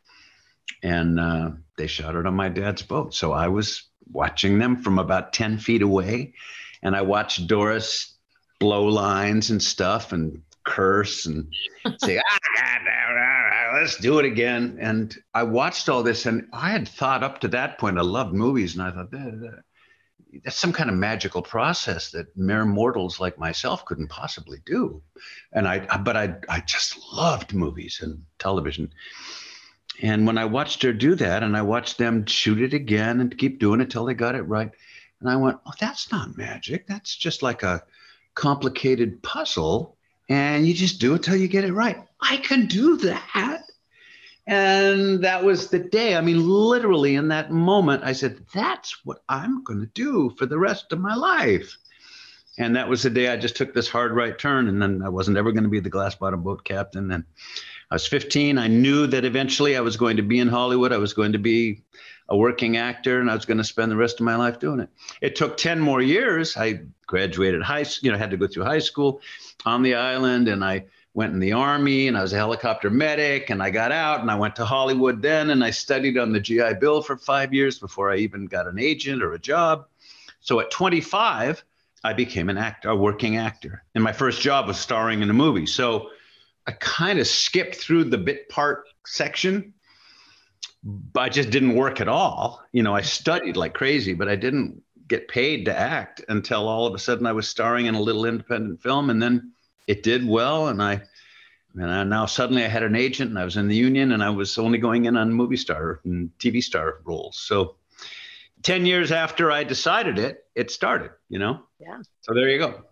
and 0.83 1.19
uh, 1.19 1.51
they 1.77 1.87
shot 1.87 2.15
it 2.15 2.27
on 2.27 2.35
my 2.35 2.49
dad's 2.49 2.83
boat. 2.83 3.15
So 3.15 3.33
I 3.33 3.49
was 3.49 3.89
watching 4.11 4.59
them 4.59 4.77
from 4.77 4.99
about 4.99 5.33
10 5.33 5.59
feet 5.59 5.83
away. 5.83 6.35
And 6.83 6.95
I 6.95 7.03
watched 7.03 7.47
Doris 7.47 8.15
blow 8.59 8.87
lines 8.87 9.51
and 9.51 9.63
stuff 9.63 10.13
and 10.13 10.43
curse 10.65 11.27
and 11.27 11.47
say, 11.99 12.19
ah, 12.19 12.39
God, 12.57 12.81
ah, 12.89 13.79
let's 13.81 13.97
do 13.97 14.19
it 14.19 14.25
again. 14.25 14.79
And 14.81 15.17
I 15.35 15.45
watched 15.45 15.89
all 15.89 16.03
this 16.03 16.27
and 16.27 16.49
I 16.53 16.71
had 16.71 16.89
thought 16.89 17.23
up 17.23 17.41
to 17.41 17.49
that 17.49 17.79
point, 17.79 17.99
I 17.99 18.03
loved 18.03 18.35
movies. 18.35 18.75
And 18.75 18.83
I 18.83 18.91
thought, 18.91 19.11
that, 19.11 19.63
that's 20.45 20.57
some 20.57 20.73
kind 20.73 20.91
of 20.91 20.97
magical 20.97 21.43
process 21.43 22.11
that 22.11 22.37
mere 22.37 22.65
mortals 22.65 23.21
like 23.21 23.39
myself 23.39 23.85
couldn't 23.85 24.09
possibly 24.09 24.59
do. 24.67 25.03
And 25.53 25.67
I, 25.67 25.97
but 25.99 26.17
I, 26.17 26.35
I 26.49 26.61
just 26.61 26.99
loved 27.13 27.55
movies 27.55 28.01
and 28.03 28.23
television. 28.39 28.91
And 30.03 30.27
when 30.27 30.37
I 30.37 30.45
watched 30.45 30.83
her 30.83 30.93
do 30.93 31.15
that, 31.15 31.43
and 31.43 31.57
I 31.57 31.63
watched 31.63 31.99
them 31.99 32.27
shoot 32.27 32.61
it 32.61 32.75
again 32.75 33.21
and 33.21 33.37
keep 33.37 33.59
doing 33.59 33.81
it 33.81 33.91
till 33.91 34.05
they 34.05 34.15
got 34.15 34.35
it 34.35 34.43
right, 34.43 34.71
and 35.21 35.31
I 35.31 35.37
went, 35.37 35.59
"Oh, 35.65 35.73
that's 35.81 36.13
not 36.13 36.37
magic. 36.37 36.87
That's 36.87 37.17
just 37.17 37.43
like 37.43 37.63
a 37.63 37.83
complicated 38.35 39.23
puzzle, 39.23 39.97
and 40.29 40.67
you 40.67 40.75
just 40.75 41.01
do 41.01 41.15
it 41.15 41.23
till 41.23 41.37
you 41.37 41.49
get 41.49 41.65
it 41.65 41.73
right. 41.73 42.05
I 42.21 42.37
can 42.37 42.67
do 42.67 42.97
that." 42.99 43.63
And 44.47 45.25
that 45.25 45.43
was 45.43 45.71
the 45.71 45.79
day. 45.79 46.15
I 46.15 46.21
mean, 46.21 46.47
literally 46.47 47.17
in 47.17 47.29
that 47.29 47.51
moment, 47.51 48.05
I 48.05 48.13
said, 48.13 48.45
"That's 48.55 49.05
what 49.05 49.23
I'm 49.29 49.65
going 49.65 49.81
to 49.81 49.87
do 49.87 50.35
for 50.37 50.47
the 50.47 50.59
rest 50.59 50.93
of 50.93 51.01
my 51.01 51.15
life." 51.15 51.77
And 52.59 52.77
that 52.77 52.89
was 52.89 53.03
the 53.03 53.11
day 53.11 53.29
I 53.29 53.37
just 53.37 53.57
took 53.57 53.75
this 53.75 53.89
hard 53.89 54.13
right 54.13 54.39
turn, 54.39 54.69
and 54.69 54.81
then 54.81 55.03
I 55.03 55.09
wasn't 55.09 55.37
ever 55.37 55.53
going 55.53 55.65
to 55.65 55.71
be 55.71 55.81
the 55.81 55.91
glass 55.91 56.15
bottom 56.15 56.43
boat 56.43 56.65
captain. 56.65 57.11
And 57.11 57.25
I 57.91 57.95
was 57.95 58.07
15. 58.07 58.59
I 58.59 58.67
knew 58.67 59.07
that 59.07 59.25
eventually 59.25 59.77
I 59.77 59.81
was 59.81 59.97
going 59.97 60.17
to 60.17 60.23
be 60.23 60.41
in 60.41 60.49
Hollywood. 60.49 60.93
I 60.93 60.99
was 60.99 61.15
going 61.15 61.33
to 61.33 61.39
be 61.39 61.83
a 62.29 62.37
working 62.37 62.77
actor, 62.77 63.21
and 63.21 63.31
I 63.31 63.35
was 63.35 63.45
going 63.45 63.59
to 63.59 63.65
spend 63.65 63.93
the 63.93 63.97
rest 63.97 64.19
of 64.19 64.25
my 64.25 64.35
life 64.35 64.59
doing 64.59 64.81
it. 64.81 64.89
It 65.21 65.37
took 65.37 65.57
10 65.57 65.79
more 65.79 66.03
years. 66.03 66.57
I 66.57 66.81
graduated 67.07 67.63
high, 67.63 67.85
you 68.01 68.11
know, 68.11 68.19
had 68.19 68.33
to 68.33 68.37
go 68.37 68.49
through 68.49 68.65
high 68.65 68.81
school 68.81 69.21
on 69.65 69.83
the 69.83 69.95
island, 69.95 70.49
and 70.49 70.65
I 70.65 70.87
went 71.15 71.33
in 71.33 71.39
the 71.39 71.53
army, 71.53 72.09
and 72.09 72.19
I 72.19 72.23
was 72.23 72.33
a 72.33 72.37
helicopter 72.37 72.91
medic, 72.91 73.51
and 73.51 73.63
I 73.63 73.71
got 73.71 73.93
out, 73.93 74.21
and 74.21 74.31
I 74.31 74.35
went 74.35 74.57
to 74.57 74.65
Hollywood 74.65 75.23
then, 75.23 75.51
and 75.51 75.63
I 75.63 75.71
studied 75.71 76.19
on 76.19 76.33
the 76.33 76.41
GI 76.41 76.75
Bill 76.81 77.03
for 77.03 77.17
five 77.17 77.55
years 77.55 77.79
before 77.79 78.11
I 78.11 78.17
even 78.17 78.47
got 78.47 78.67
an 78.67 78.81
agent 78.81 79.23
or 79.23 79.33
a 79.33 79.39
job. 79.39 79.87
So 80.41 80.59
at 80.59 80.73
25, 80.73 81.65
I 82.03 82.13
became 82.13 82.51
an 82.51 82.59
actor, 82.59 82.91
a 82.91 82.97
working 82.97 83.37
actor, 83.37 83.85
and 83.95 84.03
my 84.03 84.13
first 84.13 84.41
job 84.41 84.67
was 84.67 84.79
starring 84.79 85.23
in 85.23 85.31
a 85.31 85.35
movie. 85.35 85.67
So 85.67 86.11
I 86.67 86.73
kind 86.73 87.19
of 87.19 87.27
skipped 87.27 87.77
through 87.77 88.05
the 88.05 88.19
bit 88.19 88.49
part 88.49 88.85
section, 89.07 89.75
but 90.83 91.21
I 91.21 91.29
just 91.29 91.51
didn't 91.51 91.75
work 91.75 92.01
at 92.01 92.09
all. 92.09 92.63
You 92.73 92.83
know, 92.83 92.95
I 92.95 93.03
studied 93.03 93.57
like 93.57 93.75
crazy, 93.75 94.15
but 94.15 94.29
I 94.29 94.37
didn't 94.37 94.83
get 95.09 95.29
paid 95.29 95.65
to 95.67 95.79
act 95.79 96.23
until 96.29 96.69
all 96.69 96.87
of 96.87 96.95
a 96.95 96.99
sudden 96.99 97.27
I 97.27 97.33
was 97.33 97.47
starring 97.49 97.87
in 97.87 97.95
a 97.95 98.01
little 98.01 98.25
independent 98.25 98.83
film, 98.83 99.11
and 99.11 99.23
then 99.23 99.53
it 99.87 100.03
did 100.03 100.27
well, 100.27 100.69
and 100.69 100.83
I. 100.83 101.03
And 101.79 101.91
I, 101.91 102.05
now 102.05 102.25
suddenly 102.25 102.65
I 102.65 102.69
had 102.69 102.83
an 102.83 102.97
agent 102.97 103.29
and 103.29 103.39
I 103.39 103.45
was 103.45 103.59
in 103.59 103.69
the 103.69 103.77
union 103.77 104.13
and 104.13 104.25
I 104.25 104.31
was 104.31 104.57
only 104.57 104.79
going 104.79 105.05
in 105.05 105.15
on 105.15 105.31
movie 105.31 105.59
star 105.59 106.01
and 106.05 106.31
TV 106.39 106.63
star 106.63 107.01
roles. 107.05 107.39
So 107.39 107.77
10 108.63 108.87
years 108.87 109.13
after 109.13 109.53
I 109.53 109.63
decided 109.63 110.19
it, 110.19 110.47
it 110.55 110.71
started, 110.71 111.11
you 111.29 111.39
know? 111.39 111.61
Yeah. 111.79 111.99
So 112.23 112.33
there 112.33 112.49
you 112.49 112.59
go. 112.59 112.83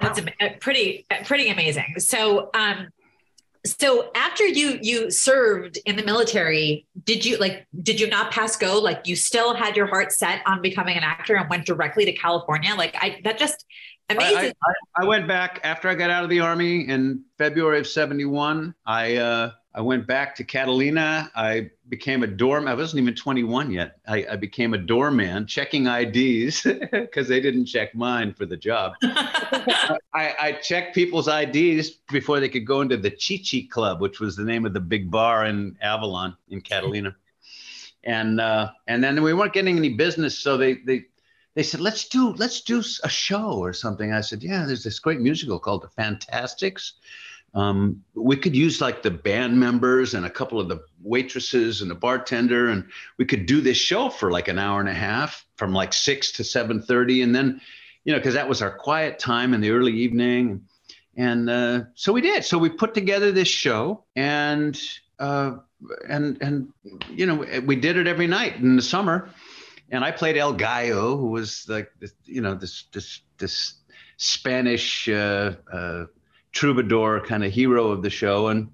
That's 0.00 0.20
a, 0.20 0.56
pretty, 0.60 1.04
pretty 1.24 1.48
amazing. 1.48 1.96
So, 1.98 2.50
um, 2.54 2.90
so 3.64 4.10
after 4.14 4.46
you 4.46 4.78
you 4.82 5.10
served 5.10 5.78
in 5.84 5.96
the 5.96 6.04
military 6.04 6.86
did 7.04 7.24
you 7.24 7.36
like 7.38 7.66
did 7.82 8.00
you 8.00 8.08
not 8.08 8.30
pass 8.32 8.56
go? 8.56 8.78
Like 8.78 9.06
you 9.06 9.16
still 9.16 9.54
had 9.54 9.76
your 9.76 9.86
heart 9.86 10.12
set 10.12 10.42
on 10.46 10.62
becoming 10.62 10.96
an 10.96 11.02
actor 11.02 11.36
and 11.36 11.48
went 11.48 11.66
directly 11.66 12.04
to 12.04 12.12
california? 12.12 12.74
Like 12.74 12.94
i 12.96 13.20
that 13.24 13.38
just 13.38 13.64
amazing 14.10 14.52
I, 14.66 15.00
I, 15.00 15.02
I 15.02 15.04
went 15.06 15.28
back 15.28 15.60
after 15.64 15.88
i 15.88 15.94
got 15.94 16.10
out 16.10 16.24
of 16.24 16.30
the 16.30 16.40
army 16.40 16.88
in 16.88 17.24
february 17.36 17.78
of 17.78 17.86
71 17.86 18.74
i 18.86 19.16
uh 19.16 19.50
I 19.74 19.82
went 19.82 20.06
back 20.06 20.34
to 20.36 20.44
Catalina. 20.44 21.30
I 21.36 21.70
became 21.88 22.22
a 22.22 22.26
doorman. 22.26 22.68
I 22.68 22.74
wasn't 22.74 23.02
even 23.02 23.14
21 23.14 23.70
yet. 23.70 23.98
I, 24.08 24.26
I 24.30 24.36
became 24.36 24.72
a 24.72 24.78
doorman 24.78 25.46
checking 25.46 25.86
IDs 25.86 26.62
because 26.90 27.28
they 27.28 27.40
didn't 27.40 27.66
check 27.66 27.94
mine 27.94 28.32
for 28.32 28.46
the 28.46 28.56
job. 28.56 28.94
I, 29.02 30.34
I, 30.40 30.58
checked 30.62 30.94
people's 30.94 31.28
IDs 31.28 31.90
before 32.10 32.40
they 32.40 32.48
could 32.48 32.66
go 32.66 32.80
into 32.80 32.96
the 32.96 33.10
Chi 33.10 33.40
Chi 33.48 33.68
Club, 33.70 34.00
which 34.00 34.20
was 34.20 34.36
the 34.36 34.44
name 34.44 34.64
of 34.64 34.72
the 34.72 34.80
big 34.80 35.10
bar 35.10 35.44
in 35.44 35.76
Avalon 35.82 36.36
in 36.48 36.62
Catalina. 36.62 37.14
And 38.04 38.40
uh, 38.40 38.70
and 38.86 39.04
then 39.04 39.22
we 39.22 39.34
weren't 39.34 39.52
getting 39.52 39.76
any 39.76 39.90
business, 39.90 40.38
so 40.38 40.56
they 40.56 40.74
they 40.74 41.04
they 41.54 41.62
said 41.62 41.80
let's 41.80 42.08
do 42.08 42.32
let's 42.34 42.62
do 42.62 42.82
a 43.04 43.08
show 43.08 43.52
or 43.52 43.72
something. 43.72 44.12
I 44.12 44.22
said 44.22 44.42
yeah, 44.42 44.64
there's 44.64 44.84
this 44.84 44.98
great 44.98 45.20
musical 45.20 45.58
called 45.58 45.82
The 45.82 45.88
Fantasticks 45.88 46.94
um, 47.54 48.04
we 48.14 48.36
could 48.36 48.54
use 48.54 48.80
like 48.80 49.02
the 49.02 49.10
band 49.10 49.58
members 49.58 50.14
and 50.14 50.26
a 50.26 50.30
couple 50.30 50.60
of 50.60 50.68
the 50.68 50.80
waitresses 51.02 51.80
and 51.80 51.90
the 51.90 51.94
bartender, 51.94 52.68
and 52.68 52.86
we 53.16 53.24
could 53.24 53.46
do 53.46 53.60
this 53.60 53.76
show 53.76 54.10
for 54.10 54.30
like 54.30 54.48
an 54.48 54.58
hour 54.58 54.80
and 54.80 54.88
a 54.88 54.94
half 54.94 55.46
from 55.56 55.72
like 55.72 55.92
six 55.92 56.32
to 56.32 56.44
seven 56.44 56.82
thirty, 56.82 57.22
and 57.22 57.34
then, 57.34 57.60
you 58.04 58.12
know, 58.12 58.18
because 58.18 58.34
that 58.34 58.48
was 58.48 58.60
our 58.60 58.70
quiet 58.70 59.18
time 59.18 59.54
in 59.54 59.60
the 59.60 59.70
early 59.70 59.92
evening, 59.92 60.66
and 61.16 61.48
uh, 61.48 61.84
so 61.94 62.12
we 62.12 62.20
did. 62.20 62.44
So 62.44 62.58
we 62.58 62.68
put 62.68 62.92
together 62.92 63.32
this 63.32 63.48
show, 63.48 64.04
and 64.14 64.78
uh, 65.18 65.56
and 66.08 66.36
and 66.42 66.72
you 67.08 67.26
know, 67.26 67.44
we 67.64 67.76
did 67.76 67.96
it 67.96 68.06
every 68.06 68.26
night 68.26 68.56
in 68.56 68.76
the 68.76 68.82
summer, 68.82 69.30
and 69.90 70.04
I 70.04 70.10
played 70.10 70.36
El 70.36 70.52
Gallo, 70.52 71.16
who 71.16 71.30
was 71.30 71.64
like, 71.66 71.90
you 72.26 72.42
know, 72.42 72.54
this 72.54 72.84
this 72.92 73.22
this 73.38 73.74
Spanish. 74.18 75.08
Uh, 75.08 75.54
uh 75.72 76.04
troubadour 76.52 77.20
kind 77.20 77.44
of 77.44 77.52
hero 77.52 77.88
of 77.88 78.02
the 78.02 78.10
show 78.10 78.48
and 78.48 78.68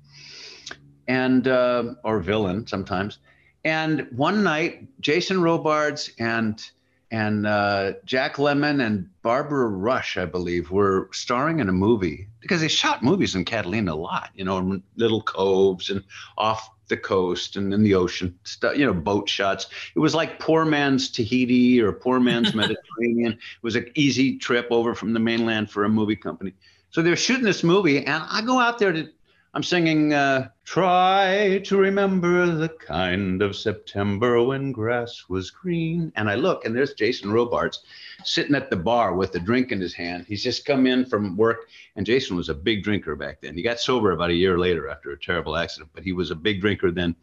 and 1.07 1.49
uh, 1.49 1.95
or 2.03 2.21
villain 2.21 2.67
sometimes. 2.67 3.19
And 3.65 4.07
one 4.11 4.43
night, 4.43 4.89
Jason 5.01 5.43
Robards 5.43 6.11
and 6.19 6.63
and 7.11 7.47
uh, 7.47 7.93
Jack 8.05 8.37
Lemmon 8.37 8.85
and 8.85 9.09
Barbara 9.23 9.69
Rush, 9.69 10.17
I 10.17 10.25
believe, 10.25 10.71
were 10.71 11.09
starring 11.13 11.61
in 11.61 11.69
a 11.69 11.73
movie 11.73 12.27
because 12.41 12.61
they 12.61 12.69
shot 12.69 13.03
movies 13.03 13.37
in 13.37 13.45
Catalina 13.45 13.95
a 13.95 13.97
lot, 13.97 14.31
you 14.35 14.45
know, 14.45 14.81
little 14.97 15.23
coves 15.23 15.91
and 15.91 16.03
off 16.37 16.71
the 16.89 16.97
coast 16.97 17.57
and 17.57 17.73
in 17.73 17.83
the 17.83 17.95
ocean, 17.95 18.37
stuff, 18.45 18.77
you 18.77 18.85
know, 18.85 18.93
boat 18.93 19.29
shots. 19.29 19.69
It 19.95 20.01
was 20.01 20.15
like 20.15 20.41
poor 20.41 20.65
man's 20.65 21.09
Tahiti 21.09 21.81
or 21.81 21.93
poor 21.93 22.21
man's 22.21 22.55
Mediterranean. 22.55 23.33
It 23.33 23.63
was 23.63 23.77
an 23.77 23.91
easy 23.95 24.37
trip 24.37 24.67
over 24.71 24.95
from 24.95 25.13
the 25.13 25.21
mainland 25.21 25.71
for 25.71 25.85
a 25.85 25.89
movie 25.89 26.17
company. 26.17 26.53
So 26.95 27.03
they're 27.03 27.17
shooting 27.17 27.43
this 27.43 27.65
movie, 27.65 28.07
and 28.07 28.23
I 28.31 28.41
go 28.41 28.61
out 28.61 28.79
there 28.79 28.93
to, 28.93 29.09
I'm 29.53 29.65
singing, 29.65 30.15
uh, 30.15 30.51
Try 30.65 31.61
to 31.65 31.77
remember 31.77 32.47
the 32.47 32.69
kind 32.69 33.43
of 33.43 33.57
September 33.57 34.41
when 34.41 34.71
grass 34.71 35.25
was 35.29 35.51
green. 35.51 36.13
And 36.15 36.31
I 36.31 36.37
look, 36.37 36.65
and 36.65 36.75
there's 36.75 36.95
Jason 36.95 37.33
Robards 37.33 37.83
sitting 38.23 38.55
at 38.55 38.71
the 38.71 38.77
bar 38.77 39.15
with 39.17 39.35
a 39.35 39.41
drink 39.41 39.73
in 39.73 39.81
his 39.81 39.93
hand. 39.93 40.27
He's 40.29 40.45
just 40.45 40.65
come 40.65 40.87
in 40.87 41.05
from 41.05 41.37
work, 41.37 41.69
and 41.97 42.07
Jason 42.07 42.37
was 42.37 42.49
a 42.49 42.55
big 42.55 42.85
drinker 42.85 43.17
back 43.17 43.41
then. 43.41 43.57
He 43.57 43.63
got 43.63 43.81
sober 43.81 44.13
about 44.13 44.31
a 44.31 44.35
year 44.35 44.57
later 44.57 44.89
after 44.89 45.11
a 45.11 45.19
terrible 45.19 45.57
accident, 45.57 45.91
but 45.95 46.05
he 46.05 46.13
was 46.13 46.31
a 46.31 46.37
big 46.37 46.61
drinker 46.61 46.93
then. 46.93 47.17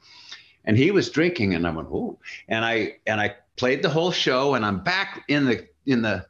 And 0.66 0.76
he 0.76 0.92
was 0.92 1.10
drinking, 1.10 1.54
and 1.54 1.66
I 1.66 1.72
went, 1.72 1.88
oh. 1.90 2.20
And 2.50 2.66
I 2.66 2.98
and 3.08 3.22
I 3.22 3.38
played 3.56 3.84
the 3.84 3.90
whole 3.90 4.12
show, 4.12 4.56
and 4.56 4.66
I'm 4.66 4.84
back 4.84 5.24
in 5.30 5.46
the 5.46 5.66
in 5.86 6.02
the 6.02 6.26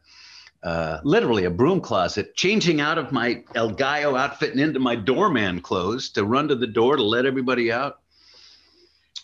uh, 0.64 1.00
literally 1.04 1.46
a 1.46 1.50
broom 1.50 1.82
closet, 1.82 2.36
changing 2.36 2.82
out 2.82 2.98
of 2.98 3.12
my 3.12 3.44
El 3.56 3.72
Gallo 3.72 4.16
outfit 4.16 4.52
and 4.52 4.60
into 4.60 4.80
my 4.80 4.96
doorman 4.96 5.60
clothes 5.60 6.10
to 6.12 6.24
run 6.24 6.48
to 6.50 6.56
the 6.56 6.68
door 6.68 6.96
to 6.96 7.04
let 7.04 7.26
everybody 7.26 7.72
out 7.72 8.00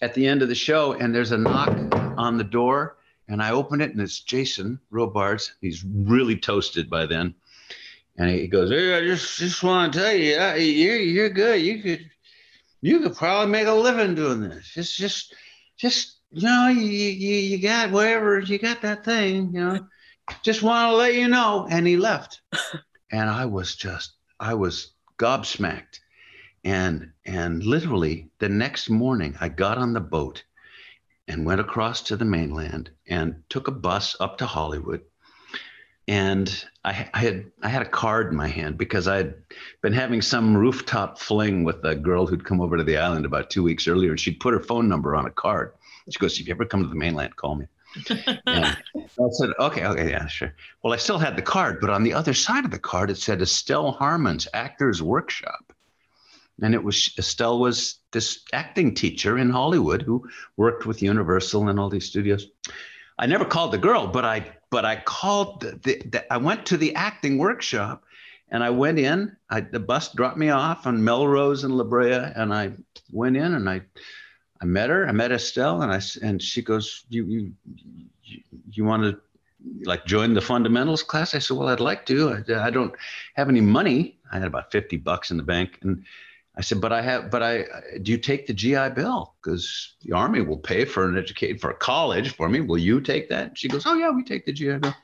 at 0.02 0.14
the 0.16 0.28
end 0.28 0.42
of 0.42 0.48
the 0.48 0.56
show. 0.56 0.94
And 0.94 1.14
there's 1.14 1.32
a 1.32 1.38
knock 1.38 1.78
on 2.18 2.38
the 2.38 2.44
door, 2.44 2.98
and 3.28 3.42
I 3.42 3.52
open 3.52 3.82
it, 3.82 3.92
and 3.92 4.02
it's 4.02 4.20
Jason 4.20 4.80
Robards. 4.90 5.54
He's 5.62 5.84
really 5.84 6.38
toasted 6.38 6.90
by 6.90 7.06
then. 7.06 7.36
And 8.18 8.32
he 8.32 8.48
goes, 8.48 8.72
"Hey, 8.72 8.98
I 8.98 9.02
just 9.02 9.38
just 9.38 9.62
want 9.62 9.94
to 9.94 10.00
tell 10.00 10.14
you, 10.14 10.34
you're 10.64 10.98
you're 10.98 11.30
good. 11.30 11.62
You 11.62 11.84
could 11.84 12.10
you 12.82 13.00
could 13.00 13.16
probably 13.16 13.52
make 13.52 13.68
a 13.68 13.74
living 13.74 14.16
doing 14.16 14.42
this. 14.42 14.72
It's 14.76 14.96
just 14.96 15.36
just 15.78 16.18
you 16.32 16.48
know 16.48 16.70
you 16.70 16.82
you, 16.82 17.36
you 17.36 17.62
got 17.62 17.92
whatever 17.92 18.40
you 18.40 18.58
got 18.58 18.82
that 18.82 19.06
thing, 19.06 19.54
you 19.54 19.60
know." 19.60 19.88
Just 20.44 20.64
want 20.64 20.92
to 20.92 20.96
let 20.96 21.16
you 21.16 21.28
know. 21.28 21.68
And 21.70 21.86
he 21.88 21.98
left. 21.98 22.42
and 23.12 23.30
I 23.30 23.46
was 23.46 23.76
just, 23.76 24.14
I 24.40 24.54
was 24.54 24.92
gobsmacked. 25.20 26.00
And, 26.64 27.12
and 27.26 27.64
literally 27.64 28.30
the 28.40 28.50
next 28.50 28.90
morning, 28.90 29.36
I 29.40 29.50
got 29.50 29.78
on 29.78 29.94
the 29.94 30.02
boat 30.02 30.44
and 31.28 31.46
went 31.46 31.62
across 31.62 32.02
to 32.04 32.16
the 32.16 32.26
mainland 32.26 32.90
and 33.08 33.44
took 33.50 33.68
a 33.68 33.72
bus 33.72 34.16
up 34.20 34.38
to 34.38 34.46
Hollywood. 34.46 35.02
And 36.10 36.66
I, 36.86 37.10
I, 37.14 37.20
had 37.20 37.52
I 37.62 37.68
had 37.68 37.82
a 37.82 37.90
card 37.90 38.32
in 38.32 38.38
my 38.38 38.48
hand 38.48 38.78
because 38.78 39.10
I 39.10 39.18
had 39.18 39.36
been 39.82 39.92
having 39.92 40.22
some 40.22 40.56
rooftop 40.56 41.20
fling 41.20 41.66
with 41.66 41.84
a 41.84 41.96
girl 41.96 42.26
who'd 42.26 42.46
come 42.46 42.62
over 42.62 42.78
to 42.78 42.84
the 42.84 42.98
island 42.98 43.26
about 43.26 43.50
two 43.50 43.62
weeks 43.62 43.90
earlier, 43.90 44.12
and 44.12 44.20
she'd 44.20 44.40
put 44.40 44.54
her 44.54 44.62
phone 44.62 44.88
number 44.88 45.18
on 45.18 45.26
a 45.26 45.32
card. 45.32 45.74
She 46.10 46.18
goes, 46.18 46.40
"If 46.40 46.48
you 46.48 46.54
ever 46.54 46.64
come 46.64 46.82
to 46.82 46.88
the 46.88 46.96
mainland, 46.96 47.36
call 47.36 47.56
me." 47.56 47.66
I 48.48 48.76
said, 49.32 49.50
okay, 49.60 49.86
okay, 49.86 50.10
yeah, 50.10 50.28
sure. 50.28 50.54
Well, 50.84 50.94
I 50.94 50.98
still 50.98 51.18
had 51.18 51.36
the 51.36 51.42
card, 51.42 51.80
but 51.80 51.90
on 51.90 52.04
the 52.04 52.14
other 52.14 52.34
side 52.34 52.66
of 52.66 52.72
the 52.72 52.80
card, 52.80 53.10
it 53.10 53.18
said 53.18 53.42
Estelle 53.42 53.92
Harman's 53.92 54.48
Actors 54.54 55.02
Workshop. 55.02 55.74
And 56.62 56.74
it 56.74 56.84
was 56.84 57.14
Estelle 57.20 57.60
was 57.60 58.00
this 58.12 58.44
acting 58.52 58.96
teacher 58.96 59.38
in 59.38 59.50
Hollywood 59.50 60.02
who 60.02 60.28
worked 60.58 60.86
with 60.86 61.04
Universal 61.04 61.70
and 61.70 61.80
all 61.80 61.90
these 61.90 62.06
studios. 62.06 62.48
I 63.20 63.28
never 63.28 63.46
called 63.46 63.72
the 63.72 63.78
girl, 63.78 64.08
but 64.08 64.26
I 64.26 64.46
but 64.72 64.84
I 64.84 64.96
called 64.98 65.62
the, 65.62 65.80
the, 65.84 66.02
the 66.10 66.34
I 66.34 66.38
went 66.38 66.66
to 66.68 66.78
the 66.78 66.96
acting 66.96 67.38
workshop 67.38 68.04
and 68.50 68.64
I 68.64 68.70
went 68.70 69.00
in. 69.00 69.36
I, 69.50 69.62
the 69.62 69.80
bus 69.80 70.14
dropped 70.14 70.38
me 70.38 70.50
off 70.50 70.88
on 70.88 71.04
Melrose 71.04 71.64
and 71.64 71.78
La 71.78 71.84
Brea, 71.84 72.14
and 72.14 72.54
I 72.54 72.72
went 73.12 73.38
in 73.38 73.54
and 73.54 73.70
I 73.70 73.82
I 74.62 74.66
met 74.66 74.90
her. 74.90 75.08
I 75.08 75.12
met 75.12 75.32
Estelle, 75.32 75.82
and 75.82 75.92
I 75.92 76.02
and 76.22 76.42
she 76.42 76.62
goes, 76.62 77.06
"You 77.10 77.26
you 77.26 77.54
you, 78.72 78.84
want 78.84 79.04
to 79.04 79.20
like 79.84 80.06
join 80.06 80.34
the 80.34 80.42
fundamentals 80.42 81.04
class?" 81.04 81.36
I 81.36 81.40
said, 81.40 81.58
"Well, 81.58 81.70
I'd 81.70 81.80
like 81.80 82.06
to. 82.08 82.44
I, 82.50 82.68
I 82.68 82.70
don't 82.70 82.94
have 83.36 83.50
any 83.50 83.62
money. 83.62 84.18
I 84.32 84.40
had 84.40 84.48
about 84.48 84.72
fifty 84.72 84.98
bucks 84.98 85.32
in 85.32 85.38
the 85.38 85.44
bank, 85.44 85.80
and 85.82 86.04
I 86.56 86.62
said, 86.62 86.82
"But 86.82 86.92
I 86.92 87.02
have. 87.02 87.30
But 87.30 87.44
I 87.44 87.66
do 88.02 88.12
you 88.12 88.18
take 88.18 88.48
the 88.48 88.54
GI 88.54 88.90
Bill? 88.96 89.34
Because 89.42 89.96
the 90.02 90.14
Army 90.14 90.42
will 90.42 90.58
pay 90.58 90.86
for 90.86 91.08
an 91.08 91.18
educate 91.18 91.62
for 91.62 91.70
a 91.70 91.76
college 91.76 92.36
for 92.36 92.50
me. 92.50 92.62
Will 92.62 92.80
you 92.80 93.00
take 93.00 93.30
that?" 93.30 93.58
She 93.58 93.68
goes, 93.68 93.86
"Oh 93.86 93.96
yeah, 93.96 94.10
we 94.10 94.24
take 94.24 94.46
the 94.46 94.54
GI 94.54 94.78
Bill." 94.78 94.96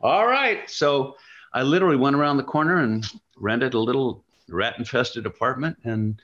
All 0.00 0.26
right, 0.26 0.68
so 0.68 1.16
I 1.52 1.62
literally 1.62 1.96
went 1.96 2.16
around 2.16 2.36
the 2.36 2.42
corner 2.42 2.78
and 2.78 3.06
rented 3.36 3.74
a 3.74 3.78
little 3.78 4.24
rat-infested 4.48 5.26
apartment, 5.26 5.76
and 5.84 6.20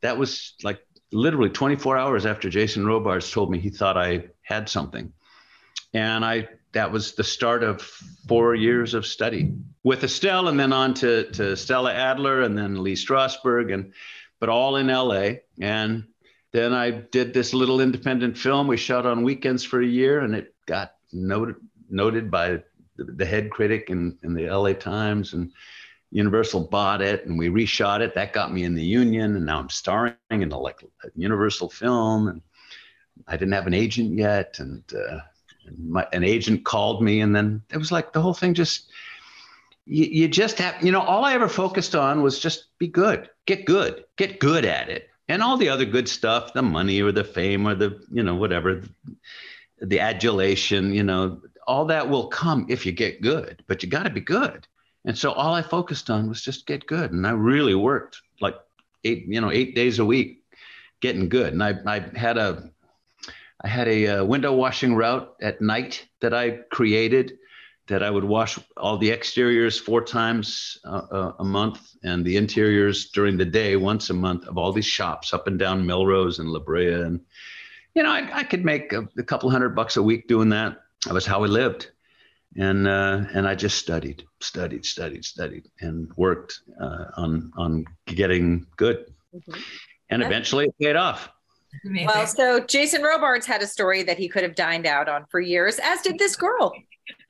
that 0.00 0.18
was 0.18 0.54
like 0.64 0.80
literally 1.12 1.50
24 1.50 1.98
hours 1.98 2.26
after 2.26 2.48
Jason 2.48 2.86
Robards 2.86 3.30
told 3.30 3.50
me 3.50 3.58
he 3.58 3.70
thought 3.70 3.96
I 3.96 4.24
had 4.42 4.68
something. 4.68 5.12
And 5.92 6.24
I 6.24 6.48
that 6.72 6.92
was 6.92 7.14
the 7.14 7.24
start 7.24 7.64
of 7.64 7.82
four 8.28 8.54
years 8.54 8.94
of 8.94 9.04
study 9.04 9.52
with 9.82 10.04
Estelle 10.04 10.46
and 10.46 10.58
then 10.58 10.72
on 10.72 10.94
to, 10.94 11.28
to 11.32 11.56
Stella 11.56 11.92
Adler 11.92 12.42
and 12.42 12.56
then 12.56 12.82
Lee 12.82 12.94
Strasberg 12.94 13.74
and 13.74 13.92
but 14.38 14.48
all 14.48 14.76
in 14.76 14.86
LA. 14.86 15.32
And 15.60 16.04
then 16.52 16.72
I 16.72 16.90
did 16.90 17.34
this 17.34 17.52
little 17.52 17.80
independent 17.80 18.38
film 18.38 18.68
we 18.68 18.76
shot 18.76 19.04
on 19.04 19.24
weekends 19.24 19.64
for 19.64 19.80
a 19.80 19.86
year 19.86 20.20
and 20.20 20.34
it 20.34 20.54
got 20.66 20.94
noted 21.12 21.56
noted 21.88 22.30
by 22.30 22.62
the, 22.96 23.26
head 23.26 23.50
critic 23.50 23.90
in, 23.90 24.16
in 24.22 24.34
the 24.34 24.48
LA 24.48 24.74
Times 24.74 25.32
and 25.32 25.52
Universal 26.10 26.68
bought 26.68 27.00
it 27.02 27.26
and 27.26 27.38
we 27.38 27.48
reshot 27.48 28.00
it. 28.00 28.14
That 28.14 28.32
got 28.32 28.52
me 28.52 28.64
in 28.64 28.74
the 28.74 28.84
union, 28.84 29.36
and 29.36 29.46
now 29.46 29.58
I'm 29.58 29.68
starring 29.68 30.14
in 30.30 30.50
a 30.52 30.58
like 30.58 30.82
Universal 31.14 31.70
film. 31.70 32.28
And 32.28 32.42
I 33.28 33.36
didn't 33.36 33.52
have 33.52 33.66
an 33.66 33.74
agent 33.74 34.16
yet, 34.16 34.56
and, 34.58 34.82
uh, 34.94 35.20
and 35.66 35.90
my, 35.90 36.06
an 36.12 36.24
agent 36.24 36.64
called 36.64 37.02
me, 37.02 37.20
and 37.20 37.34
then 37.34 37.62
it 37.72 37.76
was 37.76 37.92
like 37.92 38.12
the 38.12 38.22
whole 38.22 38.34
thing 38.34 38.54
just. 38.54 38.90
You, 39.86 40.04
you 40.04 40.28
just 40.28 40.58
have, 40.58 40.84
you 40.84 40.92
know, 40.92 41.00
all 41.00 41.24
I 41.24 41.32
ever 41.34 41.48
focused 41.48 41.96
on 41.96 42.22
was 42.22 42.38
just 42.38 42.66
be 42.78 42.86
good, 42.86 43.28
get 43.46 43.64
good, 43.64 44.04
get 44.16 44.38
good 44.38 44.64
at 44.64 44.88
it, 44.88 45.08
and 45.26 45.42
all 45.42 45.56
the 45.56 45.70
other 45.70 45.84
good 45.84 46.08
stuff, 46.08 46.52
the 46.52 46.62
money 46.62 47.00
or 47.00 47.10
the 47.10 47.24
fame 47.24 47.66
or 47.66 47.74
the, 47.74 48.00
you 48.12 48.22
know, 48.22 48.36
whatever 48.36 48.82
the 49.80 49.98
adulation, 49.98 50.94
you 50.94 51.02
know, 51.02 51.40
all 51.66 51.86
that 51.86 52.08
will 52.08 52.28
come 52.28 52.66
if 52.68 52.84
you 52.86 52.92
get 52.92 53.22
good, 53.22 53.64
but 53.66 53.82
you 53.82 53.88
got 53.88 54.04
to 54.04 54.10
be 54.10 54.20
good. 54.20 54.68
And 55.04 55.16
so 55.16 55.32
all 55.32 55.54
I 55.54 55.62
focused 55.62 56.10
on 56.10 56.28
was 56.28 56.42
just 56.42 56.66
get 56.66 56.86
good. 56.86 57.12
And 57.12 57.26
I 57.26 57.30
really 57.30 57.74
worked 57.74 58.20
like 58.40 58.56
eight, 59.04 59.24
you 59.26 59.40
know, 59.40 59.50
eight 59.50 59.74
days 59.74 59.98
a 59.98 60.04
week 60.04 60.42
getting 61.00 61.28
good. 61.28 61.52
And 61.52 61.62
I, 61.62 61.78
I 61.86 62.00
had 62.18 62.36
a, 62.36 62.70
I 63.62 63.68
had 63.68 63.88
a, 63.88 64.06
uh, 64.06 64.24
window 64.24 64.54
washing 64.54 64.94
route 64.94 65.34
at 65.40 65.60
night 65.60 66.06
that 66.20 66.34
I 66.34 66.50
created 66.70 67.38
that 67.90 68.04
I 68.04 68.10
would 68.10 68.24
wash 68.24 68.56
all 68.76 68.98
the 68.98 69.10
exteriors 69.10 69.78
four 69.78 70.00
times 70.00 70.78
uh, 70.84 71.32
a 71.40 71.44
month 71.44 71.96
and 72.04 72.24
the 72.24 72.36
interiors 72.36 73.10
during 73.10 73.36
the 73.36 73.44
day 73.44 73.74
once 73.74 74.10
a 74.10 74.14
month 74.14 74.46
of 74.46 74.56
all 74.56 74.72
these 74.72 74.86
shops 74.86 75.34
up 75.34 75.48
and 75.48 75.58
down 75.58 75.84
Melrose 75.84 76.38
and 76.38 76.50
La 76.50 76.60
Brea. 76.60 76.92
And, 76.92 77.20
you 77.94 78.04
know, 78.04 78.10
I, 78.10 78.30
I 78.32 78.42
could 78.44 78.64
make 78.64 78.92
a, 78.92 79.08
a, 79.18 79.24
couple 79.24 79.50
hundred 79.50 79.70
bucks 79.70 79.96
a 79.96 80.02
week 80.02 80.28
doing 80.28 80.50
that. 80.50 80.82
That 81.04 81.14
was 81.14 81.26
how 81.26 81.42
I 81.42 81.48
lived. 81.48 81.90
And, 82.56 82.88
uh, 82.88 83.24
and 83.32 83.46
I 83.46 83.54
just 83.54 83.78
studied, 83.78 84.24
studied, 84.40 84.84
studied, 84.84 85.24
studied, 85.24 85.68
and 85.80 86.10
worked 86.16 86.60
uh, 86.80 87.04
on, 87.16 87.52
on 87.56 87.84
getting 88.06 88.66
good. 88.76 89.06
Mm-hmm. 89.34 89.60
And 90.10 90.22
eventually 90.22 90.66
it 90.66 90.74
paid 90.80 90.96
off. 90.96 91.30
Amazing. 91.84 92.06
Well, 92.06 92.26
so 92.26 92.60
Jason 92.60 93.02
Robards 93.02 93.46
had 93.46 93.62
a 93.62 93.66
story 93.66 94.02
that 94.02 94.18
he 94.18 94.28
could 94.28 94.42
have 94.42 94.56
dined 94.56 94.86
out 94.86 95.08
on 95.08 95.24
for 95.30 95.40
years, 95.40 95.78
as 95.78 96.02
did 96.02 96.18
this 96.18 96.34
girl. 96.34 96.72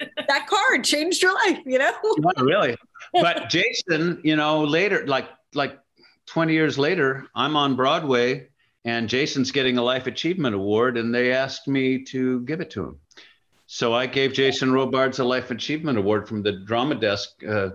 that 0.01 0.47
card 0.47 0.85
changed 0.85 1.23
your 1.23 1.35
life, 1.35 1.59
you 1.67 1.79
know? 1.79 1.93
Not 2.19 2.41
really. 2.41 2.77
But 3.13 3.51
Jason, 3.51 4.21
you 4.25 4.37
know, 4.37 4.65
later, 4.65 5.07
like 5.07 5.29
like 5.55 5.79
20 6.27 6.53
years 6.53 6.79
later, 6.79 7.27
I'm 7.35 7.57
on 7.57 7.77
Broadway 7.77 8.49
and 8.85 9.09
Jason's 9.09 9.51
getting 9.51 9.77
a 9.79 9.83
life 9.83 10.07
achievement 10.07 10.55
award, 10.55 10.97
and 10.97 11.15
they 11.15 11.33
asked 11.33 11.69
me 11.69 12.03
to 12.05 12.41
give 12.41 12.61
it 12.61 12.71
to 12.71 12.85
him. 12.85 12.99
So 13.73 13.95
I 13.95 14.07
gave 14.07 14.33
Jason 14.33 14.73
Robards 14.73 15.21
a 15.21 15.25
life 15.25 15.53
achievement 15.53 15.97
award 15.97 16.27
from 16.27 16.43
the 16.43 16.51
Drama 16.51 16.97
Desk, 16.97 17.31
uh, 17.49 17.69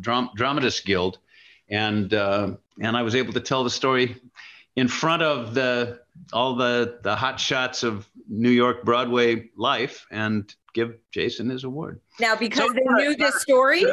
Dram- 0.00 0.30
Dramatist 0.34 0.84
Guild, 0.84 1.18
and 1.70 2.12
uh, 2.12 2.56
and 2.80 2.96
I 2.96 3.02
was 3.02 3.14
able 3.14 3.32
to 3.34 3.40
tell 3.40 3.62
the 3.62 3.70
story 3.70 4.16
in 4.74 4.88
front 4.88 5.22
of 5.22 5.54
the 5.54 6.00
all 6.32 6.56
the 6.56 6.98
the 7.04 7.14
hot 7.14 7.38
shots 7.38 7.84
of 7.84 8.08
New 8.28 8.50
York 8.50 8.84
Broadway 8.84 9.50
life 9.56 10.04
and 10.10 10.52
give 10.72 10.96
Jason 11.12 11.48
his 11.48 11.62
award. 11.62 12.00
Now, 12.18 12.34
because 12.34 12.66
so, 12.66 12.72
they 12.72 13.04
knew 13.04 13.14
this 13.14 13.40
story, 13.40 13.84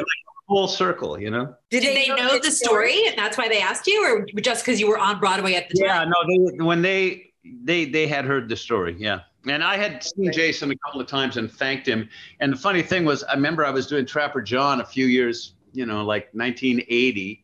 full 0.48 0.66
circle, 0.66 1.20
you 1.20 1.30
know. 1.30 1.54
Did, 1.70 1.82
Did 1.82 1.96
they, 1.98 2.08
know, 2.08 2.16
know 2.16 2.40
the 2.40 2.50
story? 2.50 2.94
story? 2.94 3.06
and 3.06 3.16
that's 3.16 3.38
why 3.38 3.46
they 3.46 3.60
asked 3.60 3.86
you, 3.86 4.04
or 4.04 4.26
just 4.40 4.64
because 4.64 4.80
you 4.80 4.88
were 4.88 4.98
on 4.98 5.20
Broadway 5.20 5.54
at 5.54 5.68
the 5.68 5.82
yeah, 5.84 5.98
time? 5.98 6.08
Yeah, 6.08 6.34
no, 6.34 6.50
they, 6.50 6.64
when 6.64 6.82
they 6.82 7.32
they 7.62 7.84
they 7.84 8.08
had 8.08 8.24
heard 8.24 8.48
the 8.48 8.56
story, 8.56 8.96
yeah. 8.98 9.20
And 9.46 9.64
I 9.64 9.76
had 9.76 10.04
seen 10.04 10.32
Jason 10.32 10.70
a 10.70 10.76
couple 10.76 11.00
of 11.00 11.06
times 11.06 11.36
and 11.36 11.50
thanked 11.50 11.86
him. 11.86 12.08
And 12.40 12.52
the 12.52 12.56
funny 12.56 12.82
thing 12.82 13.04
was, 13.04 13.24
I 13.24 13.34
remember 13.34 13.64
I 13.64 13.70
was 13.70 13.86
doing 13.86 14.06
Trapper 14.06 14.40
John 14.40 14.80
a 14.80 14.84
few 14.84 15.06
years, 15.06 15.54
you 15.72 15.84
know, 15.84 16.04
like 16.04 16.28
1980 16.32 17.42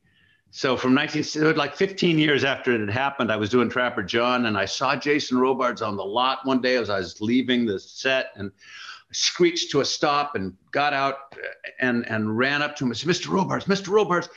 so 0.51 0.77
from 0.77 0.95
19 0.95 1.55
like 1.57 1.77
15 1.77 2.19
years 2.19 2.43
after 2.43 2.73
it 2.73 2.81
had 2.81 2.91
happened, 2.91 3.31
I 3.31 3.37
was 3.37 3.51
doing 3.51 3.69
Trapper 3.69 4.03
John, 4.03 4.47
and 4.47 4.57
I 4.57 4.65
saw 4.65 4.97
Jason 4.97 5.39
Robards 5.39 5.83
on 5.83 5.97
the 5.97 6.05
lot 6.05 6.45
one 6.45 6.61
day 6.61 6.77
as 6.77 6.89
I 6.89 6.99
was 6.99 7.21
leaving 7.21 7.67
the 7.67 7.79
set, 7.79 8.33
and 8.35 8.51
I 8.51 9.13
screeched 9.13 9.71
to 9.73 9.81
a 9.81 9.85
stop 9.85 10.35
and 10.37 10.57
got 10.71 10.95
out 10.95 11.17
uh, 11.33 11.71
and 11.81 12.09
and 12.09 12.37
ran 12.37 12.63
up 12.63 12.77
to 12.77 12.85
him 12.85 12.91
and 12.91 12.97
said, 12.97 13.11
"Mr. 13.11 13.29
Robards, 13.29 13.67
Mr. 13.67 13.89
Robards, 13.89 14.29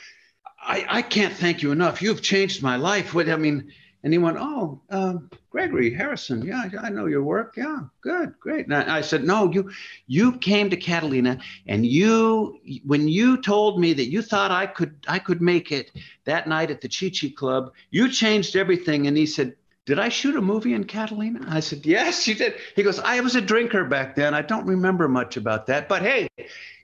I, 0.60 0.84
I 0.88 1.02
can't 1.02 1.34
thank 1.34 1.62
you 1.62 1.72
enough. 1.72 2.02
You've 2.02 2.22
changed 2.22 2.62
my 2.62 2.76
life. 2.76 3.14
What 3.14 3.28
I 3.28 3.36
mean." 3.36 3.72
And 4.04 4.12
he 4.12 4.18
went, 4.18 4.36
"Oh, 4.38 4.80
um, 4.90 5.30
Gregory 5.50 5.94
Harrison, 5.94 6.42
yeah, 6.42 6.68
I 6.80 6.90
know 6.90 7.06
your 7.06 7.22
work. 7.22 7.54
Yeah, 7.56 7.80
good, 8.00 8.34
great." 8.40 8.66
And 8.66 8.74
I, 8.74 8.98
I, 8.98 9.00
said, 9.00 9.24
"No, 9.24 9.50
you, 9.52 9.70
you 10.08 10.32
came 10.38 10.70
to 10.70 10.76
Catalina, 10.76 11.38
and 11.66 11.86
you, 11.86 12.58
when 12.84 13.06
you 13.06 13.40
told 13.40 13.78
me 13.78 13.92
that 13.92 14.10
you 14.10 14.22
thought 14.22 14.50
I 14.50 14.66
could, 14.66 14.96
I 15.06 15.20
could 15.20 15.40
make 15.40 15.70
it 15.70 15.92
that 16.24 16.48
night 16.48 16.70
at 16.70 16.80
the 16.80 16.88
Chi 16.88 17.10
Chi 17.10 17.32
Club, 17.36 17.72
you 17.90 18.08
changed 18.08 18.56
everything." 18.56 19.06
And 19.06 19.16
he 19.16 19.26
said, 19.26 19.54
"Did 19.86 20.00
I 20.00 20.08
shoot 20.08 20.34
a 20.34 20.42
movie 20.42 20.74
in 20.74 20.82
Catalina?" 20.82 21.46
I 21.48 21.60
said, 21.60 21.86
"Yes, 21.86 22.26
you 22.26 22.34
did." 22.34 22.54
He 22.74 22.82
goes, 22.82 22.98
"I 22.98 23.20
was 23.20 23.36
a 23.36 23.40
drinker 23.40 23.84
back 23.84 24.16
then. 24.16 24.34
I 24.34 24.42
don't 24.42 24.66
remember 24.66 25.06
much 25.08 25.36
about 25.36 25.66
that, 25.66 25.88
but 25.88 26.02
hey, 26.02 26.28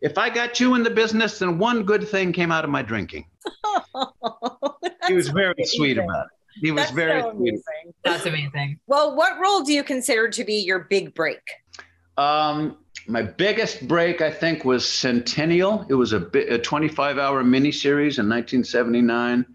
if 0.03 0.19
I 0.19 0.31
got 0.31 0.61
you 0.61 0.77
in 0.77 0.85
the 0.85 0.91
business, 0.91 1.41
then 1.41 1.59
one 1.59 1.83
good 1.83 2.09
thing 2.09 2.33
came 2.33 2.53
out 2.53 2.63
of 2.63 2.71
my 2.71 2.83
drinking." 2.83 3.27
he 5.09 5.15
was 5.15 5.31
very 5.31 5.65
sweet 5.65 5.99
about 5.99 6.27
it. 6.27 6.38
He 6.61 6.71
was 6.71 6.83
That's 6.83 6.93
very 6.93 7.21
so 7.21 7.31
amazing. 7.31 7.95
That's 8.05 8.27
amazing. 8.27 8.81
Well, 8.87 9.15
what 9.15 9.39
role 9.39 9.63
do 9.63 9.73
you 9.73 9.85
consider 9.85 10.29
to 10.29 10.45
be 10.45 10.55
your 10.55 10.81
big 10.81 11.15
break? 11.15 11.41
Um, 12.17 12.77
my 13.07 13.23
biggest 13.23 13.87
break, 13.89 14.21
I 14.21 14.31
think, 14.31 14.65
was 14.65 14.87
Centennial. 14.87 15.87
It 15.89 15.95
was 15.95 16.13
a, 16.13 16.27
a 16.53 16.59
25 16.59 17.19
hour 17.19 17.43
miniseries 17.43 18.19
in 18.19 18.29
1979. 18.29 19.47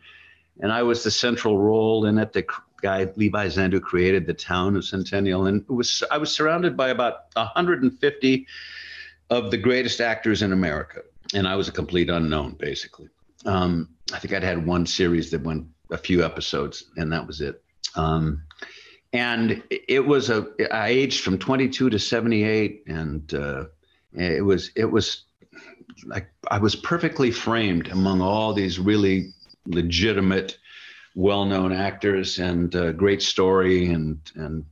And 0.61 0.71
I 0.71 0.83
was 0.83 1.03
the 1.03 1.11
central 1.11 1.59
role 1.59 2.05
in 2.05 2.17
it. 2.17 2.33
The 2.33 2.45
guy, 2.81 3.07
Levi 3.15 3.47
Zendt, 3.47 3.79
created 3.81 4.25
the 4.25 4.33
town 4.33 4.75
of 4.75 4.85
Centennial. 4.85 5.47
And 5.47 5.61
it 5.61 5.71
was 5.71 6.03
I 6.09 6.17
was 6.17 6.33
surrounded 6.33 6.77
by 6.77 6.89
about 6.89 7.25
150 7.33 8.47
of 9.29 9.51
the 9.51 9.57
greatest 9.57 10.01
actors 10.01 10.41
in 10.41 10.51
America. 10.51 11.01
And 11.33 11.47
I 11.47 11.55
was 11.55 11.67
a 11.67 11.71
complete 11.71 12.09
unknown, 12.09 12.53
basically. 12.53 13.09
Um, 13.45 13.89
I 14.13 14.19
think 14.19 14.33
I'd 14.33 14.43
had 14.43 14.65
one 14.65 14.85
series 14.85 15.31
that 15.31 15.41
went 15.41 15.67
a 15.89 15.97
few 15.97 16.23
episodes, 16.23 16.85
and 16.97 17.11
that 17.11 17.25
was 17.25 17.41
it. 17.41 17.63
Um, 17.95 18.43
and 19.11 19.61
it 19.69 20.05
was 20.05 20.29
a 20.29 20.47
I 20.71 20.89
aged 20.89 21.21
from 21.21 21.37
22 21.37 21.89
to 21.89 21.99
78, 21.99 22.83
and 22.87 23.33
uh, 23.33 23.65
it 24.13 24.43
was 24.43 24.71
it 24.75 24.85
was 24.85 25.25
like 26.05 26.27
I 26.49 26.57
was 26.57 26.75
perfectly 26.75 27.31
framed 27.31 27.89
among 27.89 28.21
all 28.21 28.53
these 28.53 28.79
really 28.79 29.31
legitimate, 29.67 30.57
well-known 31.15 31.71
actors, 31.71 32.39
and 32.39 32.75
uh, 32.75 32.91
great 32.93 33.21
story, 33.21 33.91
and 33.91 34.19
and 34.35 34.65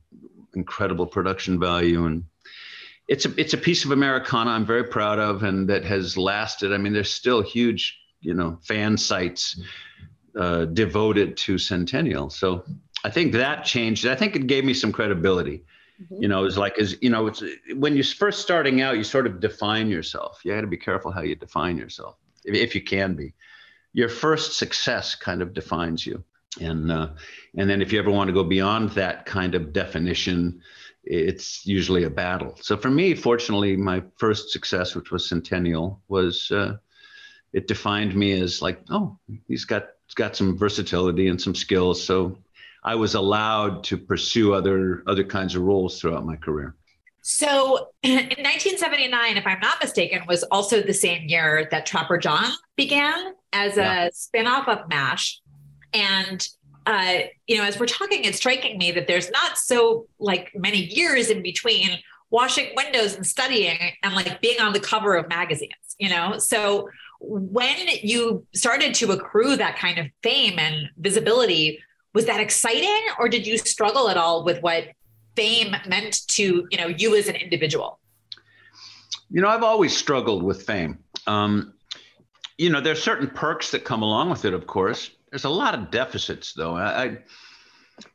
incredible 0.54 1.06
production 1.06 1.60
value, 1.60 2.06
and 2.06 2.24
it's 3.06 3.26
a 3.26 3.40
it's 3.40 3.54
a 3.54 3.58
piece 3.58 3.84
of 3.84 3.92
Americana 3.92 4.50
I'm 4.50 4.66
very 4.66 4.84
proud 4.84 5.20
of, 5.20 5.44
and 5.44 5.68
that 5.68 5.84
has 5.84 6.16
lasted. 6.16 6.72
I 6.72 6.78
mean, 6.78 6.92
there's 6.92 7.12
still 7.12 7.42
huge 7.42 7.96
you 8.20 8.34
know 8.34 8.58
fan 8.62 8.96
sites 8.96 9.60
uh, 10.36 10.66
devoted 10.66 11.36
to 11.36 11.58
Centennial. 11.58 12.30
So 12.30 12.64
I 13.04 13.10
think 13.10 13.32
that 13.32 13.64
changed. 13.64 14.06
I 14.06 14.14
think 14.14 14.36
it 14.36 14.46
gave 14.46 14.64
me 14.64 14.74
some 14.74 14.92
credibility. 14.92 15.64
Mm-hmm. 16.02 16.22
You 16.22 16.28
know, 16.28 16.44
it's 16.44 16.56
like, 16.56 16.78
as 16.78 16.96
you 17.00 17.10
know, 17.10 17.26
it's 17.26 17.42
when 17.74 17.94
you're 17.94 18.04
first 18.04 18.40
starting 18.40 18.80
out, 18.80 18.96
you 18.96 19.04
sort 19.04 19.26
of 19.26 19.40
define 19.40 19.88
yourself. 19.88 20.40
You 20.44 20.54
got 20.54 20.62
to 20.62 20.66
be 20.66 20.76
careful 20.76 21.10
how 21.10 21.22
you 21.22 21.34
define 21.34 21.76
yourself, 21.76 22.16
if, 22.44 22.54
if, 22.54 22.74
you 22.74 22.82
can 22.82 23.14
be. 23.14 23.34
Your 23.92 24.08
first 24.08 24.58
success 24.58 25.14
kind 25.14 25.42
of 25.42 25.52
defines 25.52 26.06
you, 26.06 26.24
and 26.60 26.90
uh, 26.90 27.08
and 27.56 27.68
then 27.68 27.82
if 27.82 27.92
you 27.92 27.98
ever 27.98 28.10
want 28.10 28.28
to 28.28 28.34
go 28.34 28.44
beyond 28.44 28.90
that 28.90 29.26
kind 29.26 29.54
of 29.54 29.72
definition, 29.72 30.62
it's 31.04 31.66
usually 31.66 32.04
a 32.04 32.10
battle. 32.10 32.56
So 32.60 32.76
for 32.76 32.90
me, 32.90 33.14
fortunately, 33.14 33.76
my 33.76 34.02
first 34.16 34.50
success, 34.50 34.94
which 34.94 35.10
was 35.10 35.28
Centennial, 35.28 36.00
was 36.08 36.50
uh, 36.50 36.76
it 37.52 37.68
defined 37.68 38.14
me 38.14 38.32
as 38.40 38.62
like, 38.62 38.80
oh, 38.90 39.18
he's 39.48 39.64
got 39.64 39.88
got 40.14 40.36
some 40.36 40.58
versatility 40.58 41.28
and 41.28 41.40
some 41.40 41.54
skills. 41.54 42.02
So 42.02 42.38
I 42.84 42.94
was 42.94 43.14
allowed 43.14 43.84
to 43.84 43.96
pursue 43.96 44.54
other 44.54 45.02
other 45.06 45.24
kinds 45.24 45.54
of 45.54 45.62
roles 45.62 46.00
throughout 46.00 46.26
my 46.26 46.36
career. 46.36 46.74
So 47.22 47.90
in 48.02 48.14
1979, 48.14 49.36
if 49.36 49.46
I'm 49.46 49.60
not 49.60 49.80
mistaken, 49.80 50.22
was 50.26 50.42
also 50.44 50.82
the 50.82 50.94
same 50.94 51.28
year 51.28 51.68
that 51.70 51.86
Trapper 51.86 52.18
John 52.18 52.52
began 52.76 53.34
as 53.52 53.76
a 53.76 53.80
yeah. 53.80 54.08
spinoff 54.08 54.68
of 54.68 54.88
MASH. 54.88 55.40
And 55.94 56.46
uh, 56.84 57.20
you 57.46 57.58
know, 57.58 57.64
as 57.64 57.78
we're 57.78 57.86
talking, 57.86 58.24
it's 58.24 58.38
striking 58.38 58.76
me 58.76 58.90
that 58.92 59.06
there's 59.06 59.30
not 59.30 59.56
so 59.56 60.06
like 60.18 60.50
many 60.54 60.78
years 60.78 61.30
in 61.30 61.42
between 61.42 61.98
washing 62.30 62.70
windows 62.74 63.14
and 63.14 63.26
studying 63.26 63.78
and 64.02 64.14
like 64.14 64.40
being 64.40 64.60
on 64.60 64.72
the 64.72 64.80
cover 64.80 65.14
of 65.14 65.28
magazines, 65.28 65.94
you 65.98 66.08
know? 66.08 66.38
So 66.38 66.88
when 67.22 67.76
you 68.02 68.44
started 68.54 68.94
to 68.94 69.12
accrue 69.12 69.56
that 69.56 69.78
kind 69.78 69.98
of 69.98 70.06
fame 70.22 70.58
and 70.58 70.88
visibility, 70.98 71.78
was 72.14 72.26
that 72.26 72.40
exciting 72.40 73.00
or 73.18 73.28
did 73.28 73.46
you 73.46 73.56
struggle 73.56 74.08
at 74.08 74.16
all 74.16 74.44
with 74.44 74.60
what 74.60 74.88
fame 75.36 75.74
meant 75.88 76.26
to, 76.28 76.66
you 76.70 76.78
know, 76.78 76.88
you 76.88 77.16
as 77.16 77.28
an 77.28 77.36
individual? 77.36 77.98
You 79.30 79.40
know, 79.40 79.48
I've 79.48 79.62
always 79.62 79.96
struggled 79.96 80.42
with 80.42 80.62
fame. 80.62 80.98
Um, 81.26 81.74
you 82.58 82.68
know, 82.68 82.80
there's 82.80 83.02
certain 83.02 83.28
perks 83.28 83.70
that 83.70 83.84
come 83.84 84.02
along 84.02 84.28
with 84.28 84.44
it, 84.44 84.52
of 84.52 84.66
course. 84.66 85.10
There's 85.30 85.44
a 85.44 85.50
lot 85.50 85.74
of 85.74 85.90
deficits, 85.90 86.52
though. 86.52 86.76
I, 86.76 87.18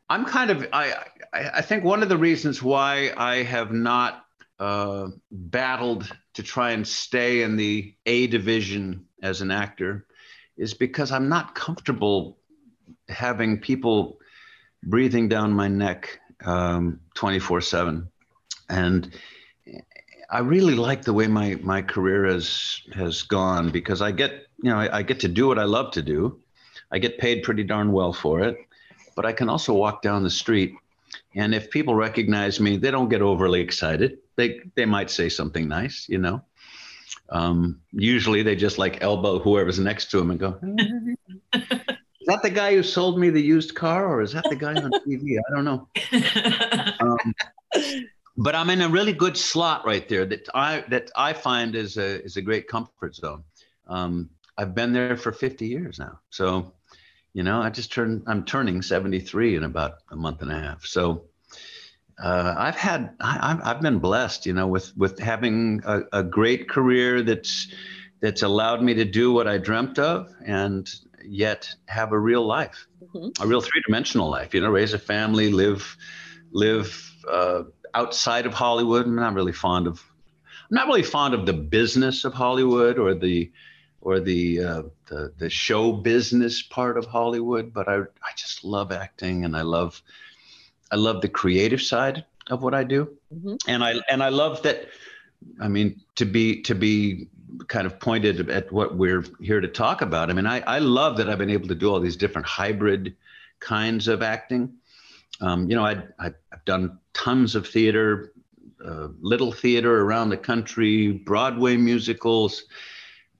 I 0.09 0.15
am 0.15 0.25
kind 0.25 0.51
of 0.51 0.67
I 0.71 0.93
I 1.33 1.61
think 1.61 1.83
one 1.83 2.03
of 2.03 2.09
the 2.09 2.17
reasons 2.17 2.61
why 2.61 3.11
I 3.17 3.37
have 3.37 3.71
not 3.71 4.26
uh, 4.59 5.09
battled 5.31 6.11
to 6.33 6.43
try 6.43 6.71
and 6.71 6.87
stay 6.87 7.43
in 7.43 7.55
the 7.55 7.93
A 8.05 8.27
division 8.27 9.05
as 9.21 9.41
an 9.41 9.51
actor 9.51 10.05
is 10.57 10.73
because 10.73 11.11
I'm 11.11 11.29
not 11.29 11.55
comfortable 11.55 12.37
having 13.09 13.59
people 13.59 14.19
breathing 14.83 15.27
down 15.27 15.51
my 15.51 15.67
neck 15.67 16.19
um, 16.45 16.99
24 17.15 17.61
7. 17.61 18.07
and 18.69 19.15
I 20.29 20.39
really 20.39 20.75
like 20.75 21.03
the 21.03 21.13
way 21.13 21.27
my 21.27 21.55
my 21.61 21.81
career 21.81 22.25
has 22.25 22.81
has 22.93 23.23
gone 23.23 23.69
because 23.69 24.01
I 24.01 24.11
get 24.11 24.47
you 24.61 24.69
know 24.69 24.77
I, 24.77 24.97
I, 24.97 25.01
get 25.01 25.21
to 25.21 25.29
do 25.29 25.47
what 25.47 25.57
I 25.57 25.63
love 25.63 25.91
to 25.93 26.01
do. 26.01 26.39
I 26.91 26.99
get 26.99 27.17
paid 27.17 27.43
pretty 27.43 27.63
darn 27.63 27.91
well 27.93 28.11
for 28.11 28.41
it, 28.41 28.57
but 29.15 29.25
I 29.25 29.31
can 29.31 29.47
also 29.47 29.73
walk 29.73 30.01
down 30.01 30.23
the 30.23 30.29
street, 30.29 30.73
and 31.35 31.55
if 31.55 31.71
people 31.71 31.95
recognize 31.95 32.59
me, 32.59 32.75
they 32.75 32.91
don't 32.91 33.09
get 33.09 33.21
overly 33.21 33.61
excited. 33.61 34.17
They 34.37 34.61
they 34.75 34.85
might 34.85 35.09
say 35.09 35.29
something 35.29 35.67
nice, 35.67 36.07
you 36.07 36.19
know. 36.19 36.41
Um, 37.29 37.81
usually 37.91 38.43
they 38.43 38.55
just 38.55 38.77
like 38.77 39.01
elbow 39.01 39.39
whoever's 39.39 39.79
next 39.79 40.11
to 40.11 40.17
them 40.17 40.31
and 40.31 40.39
go. 40.39 40.59
is 41.53 42.27
that 42.27 42.41
the 42.41 42.49
guy 42.49 42.73
who 42.73 42.83
sold 42.83 43.19
me 43.19 43.29
the 43.29 43.41
used 43.41 43.75
car, 43.75 44.07
or 44.07 44.21
is 44.21 44.31
that 44.33 44.45
the 44.49 44.55
guy 44.55 44.73
on 44.75 44.91
TV? 45.05 45.37
I 45.37 45.55
don't 45.55 45.65
know. 45.65 45.87
Um, 46.99 47.35
but 48.37 48.55
I'm 48.55 48.69
in 48.69 48.81
a 48.81 48.89
really 48.89 49.13
good 49.13 49.35
slot 49.35 49.85
right 49.85 50.07
there 50.07 50.25
that 50.25 50.47
I 50.53 50.83
that 50.89 51.11
I 51.15 51.33
find 51.33 51.75
is 51.75 51.97
a 51.97 52.23
is 52.23 52.37
a 52.37 52.41
great 52.41 52.67
comfort 52.67 53.15
zone. 53.15 53.43
Um, 53.87 54.29
I've 54.57 54.75
been 54.75 54.93
there 54.93 55.17
for 55.17 55.31
50 55.31 55.67
years 55.67 55.99
now, 55.99 56.19
so 56.29 56.73
you 57.33 57.43
know 57.43 57.61
I 57.61 57.69
just 57.69 57.91
turned 57.91 58.23
I'm 58.27 58.45
turning 58.45 58.81
73 58.81 59.55
in 59.55 59.63
about 59.63 59.95
a 60.11 60.15
month 60.15 60.41
and 60.41 60.51
a 60.51 60.59
half. 60.59 60.85
So 60.85 61.25
uh, 62.19 62.55
I've 62.57 62.75
had 62.75 63.11
I, 63.19 63.59
have 63.63 63.81
been 63.81 63.99
blessed, 63.99 64.45
you 64.45 64.53
know, 64.53 64.67
with 64.67 64.95
with 64.97 65.19
having 65.19 65.81
a, 65.85 66.01
a 66.13 66.23
great 66.23 66.69
career 66.69 67.21
that's 67.21 67.67
that's 68.19 68.41
allowed 68.41 68.81
me 68.81 68.95
to 68.95 69.05
do 69.05 69.31
what 69.31 69.47
I 69.47 69.57
dreamt 69.57 69.99
of 69.99 70.33
and 70.45 70.89
yet 71.23 71.73
have 71.87 72.11
a 72.11 72.19
real 72.19 72.45
life, 72.45 72.87
mm-hmm. 73.03 73.43
a 73.43 73.47
real 73.47 73.61
three 73.61 73.81
dimensional 73.85 74.29
life. 74.29 74.53
You 74.53 74.61
know, 74.61 74.69
raise 74.69 74.93
a 74.93 74.99
family, 74.99 75.51
live 75.51 75.97
live. 76.51 77.03
Uh, 77.29 77.63
outside 77.97 78.45
of 78.45 78.53
Hollywood. 78.53 79.05
I'm 79.05 79.15
not 79.15 79.33
really 79.33 79.51
fond 79.51 79.87
of. 79.87 80.03
I'm 80.69 80.75
not 80.75 80.87
really 80.87 81.03
fond 81.03 81.33
of 81.33 81.45
the 81.45 81.53
business 81.53 82.25
of 82.25 82.33
Hollywood 82.33 82.99
or 82.99 83.15
the 83.15 83.51
or 84.01 84.19
the 84.19 84.63
uh, 84.63 84.83
the, 85.07 85.33
the 85.37 85.49
show 85.49 85.91
business 85.91 86.61
part 86.61 86.97
of 86.97 87.05
Hollywood, 87.05 87.73
but 87.73 87.87
I 87.87 87.97
I 87.99 88.31
just 88.35 88.63
love 88.63 88.91
acting 88.91 89.45
and 89.45 89.55
I 89.57 89.63
love 89.63 90.01
I 90.91 90.95
love 90.95 91.21
the 91.21 91.29
creative 91.29 91.81
side 91.81 92.25
of 92.49 92.63
what 92.63 92.73
I 92.73 92.83
do, 92.83 93.17
mm-hmm. 93.33 93.55
and 93.67 93.83
I 93.83 93.95
and 94.09 94.23
I 94.23 94.29
love 94.29 94.61
that. 94.63 94.87
I 95.61 95.67
mean, 95.67 96.01
to 96.15 96.25
be 96.25 96.61
to 96.63 96.75
be 96.75 97.27
kind 97.67 97.87
of 97.87 97.99
pointed 97.99 98.49
at 98.49 98.71
what 98.71 98.95
we're 98.95 99.23
here 99.39 99.61
to 99.61 99.67
talk 99.67 100.01
about. 100.01 100.29
I 100.29 100.33
mean, 100.33 100.45
I, 100.45 100.61
I 100.61 100.79
love 100.79 101.17
that 101.17 101.29
I've 101.29 101.37
been 101.37 101.49
able 101.49 101.67
to 101.69 101.75
do 101.75 101.89
all 101.91 101.99
these 101.99 102.17
different 102.17 102.47
hybrid 102.47 103.15
kinds 103.59 104.07
of 104.07 104.21
acting 104.21 104.73
um, 105.41 105.69
you 105.69 105.75
know, 105.75 105.85
i 105.85 106.03
I've 106.19 106.65
done 106.65 106.99
tons 107.13 107.55
of 107.55 107.67
theater, 107.67 108.33
uh, 108.83 109.09
little 109.21 109.51
theater 109.51 110.01
around 110.01 110.29
the 110.29 110.37
country, 110.37 111.11
Broadway 111.11 111.77
musicals, 111.77 112.63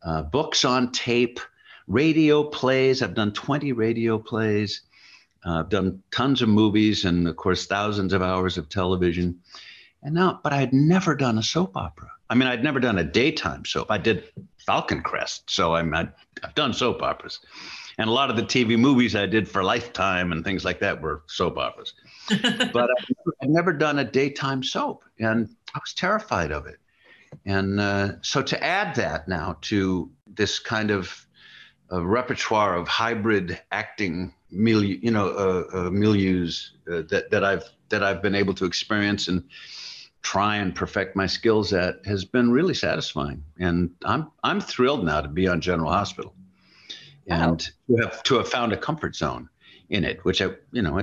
uh, 0.04 0.24
books 0.24 0.66
on 0.66 0.92
tape, 0.92 1.40
radio 1.88 2.44
plays. 2.44 3.02
I've 3.02 3.16
done 3.16 3.34
20 3.34 3.72
radio 3.72 4.20
plays. 4.20 4.82
Uh, 5.48 5.60
I've 5.60 5.70
done 5.70 6.04
tons 6.12 6.42
of 6.42 6.50
movies 6.50 7.06
and, 7.06 7.28
of 7.28 7.38
course, 7.38 7.66
thousands 7.66 8.14
of 8.14 8.22
hours 8.22 8.58
of 8.58 8.70
television. 8.70 9.40
And 10.04 10.16
now, 10.16 10.40
but 10.44 10.54
I 10.54 10.58
had 10.58 10.74
never 10.74 11.16
done 11.16 11.38
a 11.38 11.44
soap 11.44 11.78
opera. 11.78 12.12
I 12.30 12.36
mean, 12.36 12.48
I'd 12.48 12.64
never 12.64 12.80
done 12.80 12.98
a 12.98 13.04
daytime 13.04 13.64
soap. 13.66 13.90
I 13.90 13.98
did 13.98 14.26
Falcon 14.66 15.02
Crest, 15.02 15.50
so 15.50 15.76
I'm, 15.76 15.94
I've 15.94 16.12
done 16.56 16.74
soap 16.74 17.02
operas 17.02 17.40
and 17.98 18.10
a 18.10 18.14
lot 18.14 18.30
of 18.30 18.36
the 18.36 18.44
TV 18.44 18.78
movies 18.78 19.16
I 19.16 19.26
did 19.26 19.48
for 19.48 19.64
Lifetime 19.64 20.32
and 20.32 20.44
things 20.44 20.64
like 20.64 20.80
that 20.80 21.02
were 21.02 21.24
soap 21.28 21.58
operas. 21.58 21.94
but 22.74 22.90
I've 23.42 23.50
never 23.50 23.74
done 23.74 24.00
a 24.00 24.04
daytime 24.04 24.64
soap, 24.64 25.04
and 25.20 25.50
I 25.74 25.80
was 25.80 25.94
terrified 25.94 26.52
of 26.52 26.68
it. 26.68 26.78
And 27.46 27.80
uh, 27.80 28.14
so 28.22 28.42
to 28.42 28.64
add 28.64 28.96
that 28.96 29.28
now 29.28 29.58
to 29.62 30.12
this 30.28 30.60
kind 30.60 30.92
of 30.92 31.27
uh, 31.92 32.06
repertoire 32.06 32.76
of 32.76 32.88
hybrid 32.88 33.60
acting 33.72 34.34
milieu, 34.52 34.98
you 35.02 35.12
know, 35.12 35.28
uh, 35.30 35.64
uh 35.74 35.90
milieus 35.90 36.72
uh, 36.92 37.04
that 37.10 37.30
that 37.32 37.44
I've 37.44 37.64
that 37.90 38.04
I've 38.04 38.22
been 38.22 38.36
able 38.36 38.54
to 38.56 38.66
experience 38.66 39.28
and 39.28 39.44
try 40.22 40.58
and 40.58 40.76
perfect 40.76 41.16
my 41.16 41.26
skills 41.26 41.72
at 41.72 42.06
has 42.06 42.26
been 42.26 42.52
really 42.52 42.74
satisfying. 42.74 43.44
And 43.60 43.92
I'm 44.04 44.32
I'm 44.44 44.60
thrilled 44.60 45.06
now 45.06 45.22
to 45.22 45.30
be 45.30 45.48
on 45.48 45.62
General 45.62 45.92
Hospital 45.92 46.34
and 47.28 47.60
to 47.60 47.96
have 47.98 48.24
to 48.24 48.36
have 48.36 48.50
found 48.50 48.74
a 48.74 48.78
comfort 48.78 49.16
zone 49.16 49.50
in 49.90 50.04
it, 50.04 50.24
which 50.26 50.42
I, 50.42 50.50
you 50.72 50.82
know, 50.82 51.02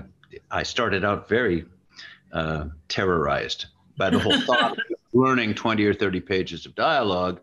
I 0.50 0.62
started 0.62 1.04
out 1.04 1.28
very 1.28 1.64
uh, 2.32 2.66
terrorized 2.88 3.66
by 3.96 4.10
the 4.10 4.18
whole 4.18 4.40
thought 4.40 4.72
of 4.72 4.78
learning 5.12 5.54
20 5.54 5.84
or 5.86 5.94
30 5.94 6.20
pages 6.20 6.66
of 6.66 6.74
dialogue, 6.74 7.40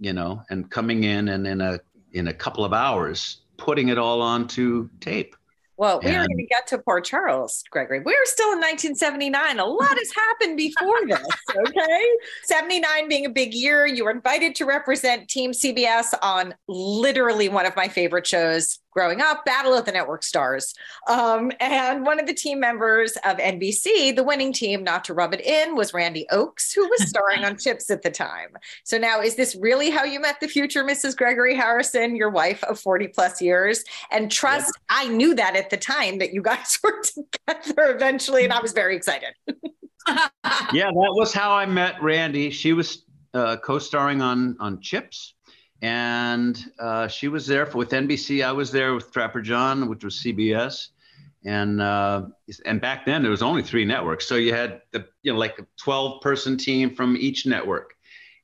you 0.00 0.12
know, 0.12 0.42
and 0.50 0.70
coming 0.70 1.04
in 1.04 1.28
and 1.28 1.46
in 1.46 1.60
a 1.60 1.78
in 2.12 2.28
a 2.28 2.34
couple 2.34 2.64
of 2.64 2.72
hours 2.72 3.42
putting 3.56 3.88
it 3.88 3.98
all 3.98 4.20
onto 4.20 4.88
tape. 5.00 5.36
Well, 5.76 6.00
we 6.00 6.10
and, 6.10 6.18
are 6.18 6.26
going 6.26 6.36
to 6.36 6.46
get 6.46 6.66
to 6.68 6.78
Port 6.78 7.04
Charles, 7.04 7.64
Gregory. 7.70 8.00
We're 8.00 8.24
still 8.24 8.52
in 8.52 8.58
1979. 8.58 9.58
A 9.58 9.64
lot 9.64 9.96
has 9.96 10.12
happened 10.14 10.56
before 10.56 11.06
this, 11.06 11.26
okay? 11.56 12.04
79 12.44 13.08
being 13.08 13.26
a 13.26 13.30
big 13.30 13.54
year. 13.54 13.86
You 13.86 14.04
were 14.04 14.10
invited 14.10 14.54
to 14.56 14.64
represent 14.64 15.28
Team 15.28 15.52
CBS 15.52 16.14
on 16.22 16.54
literally 16.68 17.48
one 17.48 17.66
of 17.66 17.74
my 17.74 17.88
favorite 17.88 18.26
shows, 18.26 18.78
growing 18.92 19.20
up, 19.20 19.44
Battle 19.44 19.74
of 19.74 19.84
the 19.84 19.92
Network 19.92 20.22
Stars. 20.22 20.74
Um, 21.08 21.50
and 21.60 22.04
one 22.04 22.20
of 22.20 22.26
the 22.26 22.34
team 22.34 22.60
members 22.60 23.12
of 23.24 23.38
NBC, 23.38 24.14
the 24.14 24.22
winning 24.22 24.52
team, 24.52 24.84
not 24.84 25.04
to 25.04 25.14
rub 25.14 25.34
it 25.34 25.40
in, 25.40 25.74
was 25.74 25.92
Randi 25.94 26.26
Oakes, 26.30 26.72
who 26.72 26.86
was 26.88 27.08
starring 27.08 27.44
on 27.44 27.56
Chips 27.62 27.90
at 27.90 28.02
the 28.02 28.10
time. 28.10 28.50
So 28.84 28.98
now, 28.98 29.20
is 29.20 29.34
this 29.34 29.56
really 29.56 29.90
how 29.90 30.04
you 30.04 30.20
met 30.20 30.40
the 30.40 30.48
future 30.48 30.84
Mrs. 30.84 31.16
Gregory 31.16 31.56
Harrison, 31.56 32.14
your 32.14 32.30
wife 32.30 32.62
of 32.64 32.78
40 32.78 33.08
plus 33.08 33.40
years? 33.40 33.82
And 34.10 34.30
trust, 34.30 34.66
yep. 34.66 34.84
I 34.90 35.08
knew 35.08 35.34
that 35.34 35.56
at 35.56 35.70
the 35.70 35.76
time 35.76 36.18
that 36.18 36.32
you 36.32 36.42
guys 36.42 36.78
were 36.84 37.02
together 37.02 37.94
eventually, 37.94 38.44
and 38.44 38.52
I 38.52 38.60
was 38.60 38.72
very 38.72 38.94
excited. 38.94 39.34
yeah, 40.06 40.90
that 40.90 41.12
was 41.14 41.32
how 41.32 41.52
I 41.52 41.64
met 41.66 42.02
Randi. 42.02 42.50
She 42.50 42.72
was 42.72 43.04
uh, 43.34 43.56
co-starring 43.56 44.20
on 44.20 44.56
on 44.60 44.80
Chips 44.80 45.34
and 45.82 46.64
uh, 46.78 47.08
she 47.08 47.26
was 47.26 47.46
there 47.46 47.66
for, 47.66 47.78
with 47.78 47.90
NBC. 47.90 48.44
I 48.44 48.52
was 48.52 48.70
there 48.70 48.94
with 48.94 49.12
Trapper 49.12 49.42
John, 49.42 49.88
which 49.88 50.04
was 50.04 50.14
CBS, 50.24 50.88
and 51.44 51.82
uh, 51.82 52.26
and 52.64 52.80
back 52.80 53.04
then 53.04 53.22
there 53.22 53.32
was 53.32 53.42
only 53.42 53.62
three 53.62 53.84
networks, 53.84 54.26
so 54.26 54.36
you 54.36 54.54
had 54.54 54.80
the 54.92 55.06
you 55.22 55.32
know 55.32 55.38
like 55.38 55.58
a 55.58 55.66
twelve 55.76 56.22
person 56.22 56.56
team 56.56 56.94
from 56.94 57.16
each 57.16 57.46
network, 57.46 57.94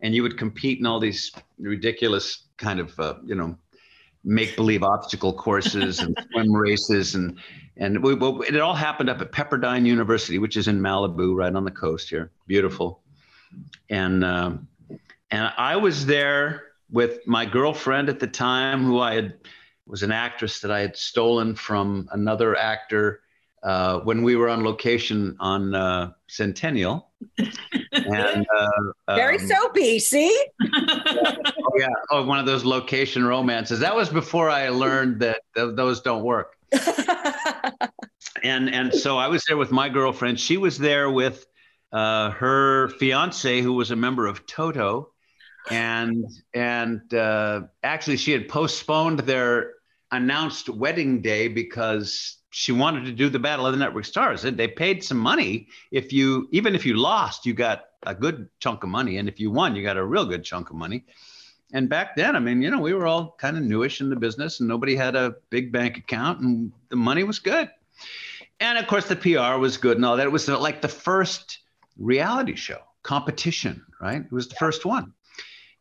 and 0.00 0.14
you 0.14 0.24
would 0.24 0.36
compete 0.36 0.80
in 0.80 0.86
all 0.86 0.98
these 0.98 1.32
ridiculous 1.58 2.48
kind 2.56 2.80
of 2.80 2.98
uh, 2.98 3.14
you 3.24 3.36
know 3.36 3.56
make 4.24 4.56
believe 4.56 4.82
obstacle 4.82 5.32
courses 5.32 6.00
and 6.00 6.16
swim 6.32 6.52
races. 6.52 7.14
And 7.14 7.38
and 7.76 8.02
we, 8.02 8.14
it 8.48 8.58
all 8.58 8.74
happened 8.74 9.08
up 9.08 9.20
at 9.20 9.30
Pepperdine 9.30 9.86
University, 9.86 10.40
which 10.40 10.56
is 10.56 10.66
in 10.66 10.80
Malibu, 10.80 11.36
right 11.36 11.54
on 11.54 11.64
the 11.64 11.70
coast 11.70 12.08
here, 12.08 12.32
beautiful, 12.48 13.00
and 13.90 14.24
um, 14.24 14.66
and 15.30 15.52
I 15.56 15.76
was 15.76 16.04
there 16.04 16.67
with 16.90 17.26
my 17.26 17.44
girlfriend 17.44 18.08
at 18.08 18.20
the 18.20 18.26
time, 18.26 18.84
who 18.84 19.00
I 19.00 19.14
had 19.14 19.34
was 19.86 20.02
an 20.02 20.12
actress 20.12 20.60
that 20.60 20.70
I 20.70 20.80
had 20.80 20.96
stolen 20.96 21.54
from 21.54 22.08
another 22.12 22.56
actor 22.56 23.20
uh, 23.62 24.00
when 24.00 24.22
we 24.22 24.36
were 24.36 24.48
on 24.48 24.62
location 24.62 25.36
on 25.40 25.74
uh, 25.74 26.12
Centennial. 26.28 27.10
and 27.92 28.46
uh, 28.56 29.14
very 29.14 29.38
um, 29.38 29.48
soapy. 29.48 29.98
See? 29.98 30.46
oh 30.62 31.72
yeah. 31.76 31.88
Oh, 32.10 32.24
one 32.24 32.38
of 32.38 32.46
those 32.46 32.64
location 32.64 33.24
romances. 33.24 33.80
That 33.80 33.96
was 33.96 34.08
before 34.08 34.50
I 34.50 34.68
learned 34.68 35.20
that 35.20 35.40
th- 35.56 35.74
those 35.74 36.00
don't 36.00 36.22
work. 36.22 36.56
and 38.44 38.70
and 38.70 38.94
so 38.94 39.16
I 39.16 39.26
was 39.26 39.44
there 39.48 39.56
with 39.56 39.72
my 39.72 39.88
girlfriend. 39.88 40.38
She 40.38 40.58
was 40.58 40.78
there 40.78 41.10
with 41.10 41.46
uh, 41.92 42.30
her 42.30 42.90
fiance, 42.90 43.62
who 43.62 43.72
was 43.72 43.90
a 43.90 43.96
member 43.96 44.26
of 44.26 44.46
Toto 44.46 45.10
and 45.70 46.24
and 46.54 47.12
uh, 47.14 47.62
actually 47.82 48.16
she 48.16 48.32
had 48.32 48.48
postponed 48.48 49.20
their 49.20 49.74
announced 50.10 50.68
wedding 50.68 51.20
day 51.20 51.48
because 51.48 52.38
she 52.50 52.72
wanted 52.72 53.04
to 53.04 53.12
do 53.12 53.28
the 53.28 53.38
battle 53.38 53.66
of 53.66 53.72
the 53.72 53.78
network 53.78 54.04
stars. 54.04 54.44
And 54.44 54.56
they 54.56 54.68
paid 54.68 55.04
some 55.04 55.18
money. 55.18 55.68
If 55.90 56.12
you 56.12 56.48
even 56.52 56.74
if 56.74 56.86
you 56.86 56.94
lost 56.94 57.46
you 57.46 57.54
got 57.54 57.86
a 58.04 58.14
good 58.14 58.48
chunk 58.60 58.84
of 58.84 58.90
money. 58.90 59.18
And 59.18 59.28
if 59.28 59.38
you 59.40 59.50
won 59.50 59.76
you 59.76 59.82
got 59.82 59.96
a 59.96 60.04
real 60.04 60.24
good 60.24 60.44
chunk 60.44 60.70
of 60.70 60.76
money. 60.76 61.04
And 61.72 61.88
back 61.88 62.16
then 62.16 62.34
i 62.34 62.38
mean 62.38 62.62
you 62.62 62.70
know 62.70 62.80
we 62.80 62.94
were 62.94 63.06
all 63.06 63.36
kind 63.38 63.56
of 63.56 63.62
newish 63.62 64.00
in 64.00 64.08
the 64.08 64.16
business 64.16 64.60
and 64.60 64.68
nobody 64.68 64.96
had 64.96 65.14
a 65.16 65.36
big 65.50 65.70
bank 65.72 65.98
account 65.98 66.40
and 66.40 66.72
the 66.88 66.96
money 66.96 67.24
was 67.24 67.38
good. 67.38 67.70
And 68.60 68.78
of 68.78 68.86
course 68.86 69.06
the 69.06 69.16
pr 69.16 69.58
was 69.58 69.76
good 69.76 69.96
and 69.96 70.04
all 70.04 70.16
that. 70.16 70.26
It 70.26 70.32
was 70.32 70.48
like 70.48 70.80
the 70.80 70.88
first 70.88 71.58
reality 71.98 72.56
show 72.56 72.80
competition 73.02 73.84
right? 74.00 74.22
It 74.22 74.32
was 74.32 74.48
the 74.48 74.56
first 74.56 74.84
one 74.84 75.12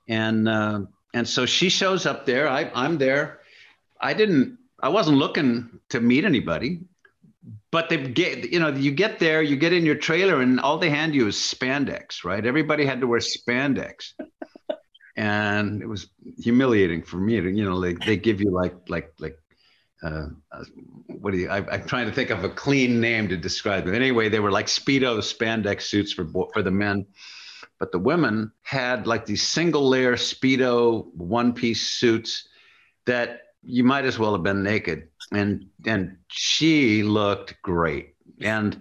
and 0.07 0.47
uh, 0.47 0.81
and 1.13 1.27
so 1.27 1.45
she 1.45 1.69
shows 1.69 2.05
up 2.05 2.25
there. 2.25 2.47
I, 2.47 2.71
I'm 2.73 2.97
there. 2.97 3.39
I 3.99 4.13
didn't. 4.13 4.57
I 4.79 4.89
wasn't 4.89 5.17
looking 5.17 5.79
to 5.89 5.99
meet 5.99 6.23
anybody, 6.23 6.81
but 7.71 7.89
they 7.89 7.97
get 7.97 8.51
you 8.51 8.59
know 8.59 8.69
you 8.69 8.91
get 8.91 9.19
there 9.19 9.41
you 9.41 9.55
get 9.55 9.73
in 9.73 9.85
your 9.85 9.95
trailer 9.95 10.41
and 10.41 10.59
all 10.59 10.77
they 10.77 10.89
hand 10.89 11.13
you 11.13 11.27
is 11.27 11.35
spandex 11.35 12.23
right 12.23 12.45
everybody 12.45 12.85
had 12.85 13.01
to 13.01 13.07
wear 13.07 13.19
spandex 13.19 14.13
and 15.17 15.81
it 15.81 15.87
was 15.87 16.07
humiliating 16.37 17.01
for 17.01 17.17
me 17.17 17.39
to 17.39 17.49
you 17.49 17.63
know 17.63 17.75
like 17.75 17.99
they 18.05 18.17
give 18.17 18.41
you 18.41 18.51
like 18.51 18.75
like 18.89 19.13
like 19.19 19.37
uh, 20.03 20.27
uh, 20.51 20.63
what 21.07 21.31
do 21.31 21.37
you 21.37 21.49
I, 21.49 21.75
am 21.75 21.87
trying 21.87 22.05
to 22.05 22.13
think 22.13 22.29
of 22.29 22.43
a 22.43 22.49
clean 22.49 23.01
name 23.01 23.27
to 23.29 23.37
describe 23.37 23.85
them 23.85 23.95
anyway 23.95 24.29
they 24.29 24.39
were 24.39 24.51
like 24.51 24.67
speedo 24.67 25.17
spandex 25.19 25.83
suits 25.83 26.13
for 26.13 26.27
for 26.53 26.61
the 26.61 26.71
men 26.71 27.05
but 27.79 27.91
the 27.91 27.99
women 27.99 28.51
had 28.63 29.07
like 29.07 29.25
these 29.25 29.43
single 29.43 29.87
layer 29.87 30.15
speedo 30.15 31.13
one 31.15 31.53
piece 31.53 31.87
suits 31.87 32.47
that 33.05 33.41
you 33.63 33.83
might 33.83 34.05
as 34.05 34.17
well 34.17 34.33
have 34.33 34.43
been 34.43 34.63
naked. 34.63 35.09
And 35.31 35.67
and 35.85 36.17
she 36.27 37.03
looked 37.03 37.61
great. 37.61 38.15
And 38.41 38.79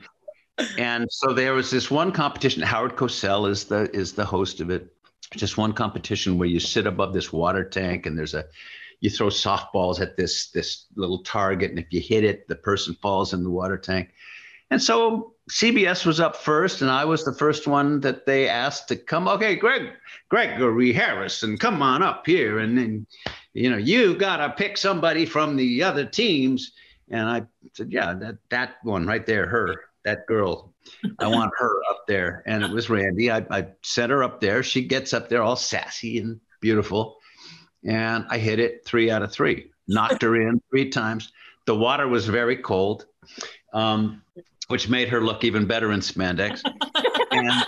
and 0.79 1.07
so 1.11 1.33
there 1.33 1.55
was 1.55 1.71
this 1.71 1.91
one 1.91 2.13
competition. 2.13 2.63
Howard 2.63 2.97
cosell 2.97 3.49
is 3.49 3.65
the 3.65 3.91
is 3.93 4.13
the 4.13 4.25
host 4.25 4.61
of 4.61 4.71
it. 4.71 4.93
Just 5.35 5.59
one 5.59 5.73
competition 5.73 6.39
where 6.39 6.49
you 6.49 6.61
sit 6.61 6.87
above 6.87 7.13
this 7.13 7.33
water 7.33 7.65
tank 7.65 8.07
and 8.07 8.17
there's 8.19 8.35
a 8.35 8.45
you 9.01 9.11
throw 9.11 9.27
softballs 9.27 10.01
at 10.01 10.17
this 10.17 10.51
this 10.51 10.87
little 10.95 11.23
target. 11.23 11.71
And 11.71 11.79
if 11.79 11.87
you 11.91 12.01
hit 12.01 12.25
it 12.25 12.49
the 12.49 12.57
person 12.57 12.95
falls 13.03 13.35
in 13.35 13.43
the 13.43 13.51
water 13.51 13.77
tank. 13.77 14.11
And 14.71 14.83
so 14.83 15.36
CBS 15.51 16.05
was 16.05 16.19
up 16.19 16.37
first, 16.37 16.83
and 16.83 16.91
I 16.91 17.05
was 17.05 17.25
the 17.25 17.33
first 17.33 17.69
one 17.69 18.01
that 18.01 18.27
they 18.27 18.49
asked 18.49 18.89
to 18.89 18.97
come. 18.97 19.29
Okay, 19.29 19.55
Greg, 19.55 19.93
Gregory 20.29 20.93
Harrison, 20.93 21.57
come 21.57 21.83
on 21.83 22.03
up 22.03 22.27
here, 22.27 22.59
and 22.59 22.77
then 22.77 23.07
you 23.55 23.71
know 23.71 23.77
you 23.77 24.17
got 24.17 24.39
to 24.39 24.51
pick 24.51 24.77
somebody 24.77 25.25
from 25.25 25.57
the 25.57 25.85
other 25.85 26.05
teams. 26.05 26.73
And 27.09 27.29
I 27.29 27.43
said, 27.75 27.93
yeah, 27.93 28.13
that 28.15 28.39
that 28.51 28.77
one 28.83 29.07
right 29.07 29.25
there, 29.25 29.47
her, 29.47 29.77
that 30.05 30.27
girl, 30.27 30.75
I 31.21 31.29
want 31.29 31.53
her 31.59 31.81
up 31.91 32.07
there. 32.09 32.43
And 32.47 32.65
it 32.65 32.71
was 32.71 32.91
Randi. 32.91 33.31
I, 33.31 33.47
I 33.49 33.69
set 33.85 34.11
her 34.11 34.25
up 34.25 34.41
there. 34.41 34.65
She 34.65 34.83
gets 34.83 35.15
up 35.15 35.29
there 35.29 35.43
all 35.43 35.55
sassy 35.55 36.19
and 36.19 36.41
beautiful, 36.61 37.19
and 37.85 38.27
I 38.29 38.39
hit 38.39 38.59
it 38.59 38.85
three 38.85 39.13
out 39.13 39.23
of 39.23 39.31
three. 39.31 39.71
Knocked 39.87 40.23
her 40.23 40.35
in 40.35 40.61
three 40.71 40.91
times. 40.91 41.31
The 41.67 41.77
water 41.77 42.09
was 42.09 42.27
very 42.27 42.57
cold. 42.57 43.07
Um, 43.73 44.23
which 44.69 44.89
made 44.89 45.09
her 45.09 45.21
look 45.21 45.45
even 45.45 45.67
better 45.67 45.93
in 45.93 46.01
spandex. 46.01 46.63
and, 47.31 47.67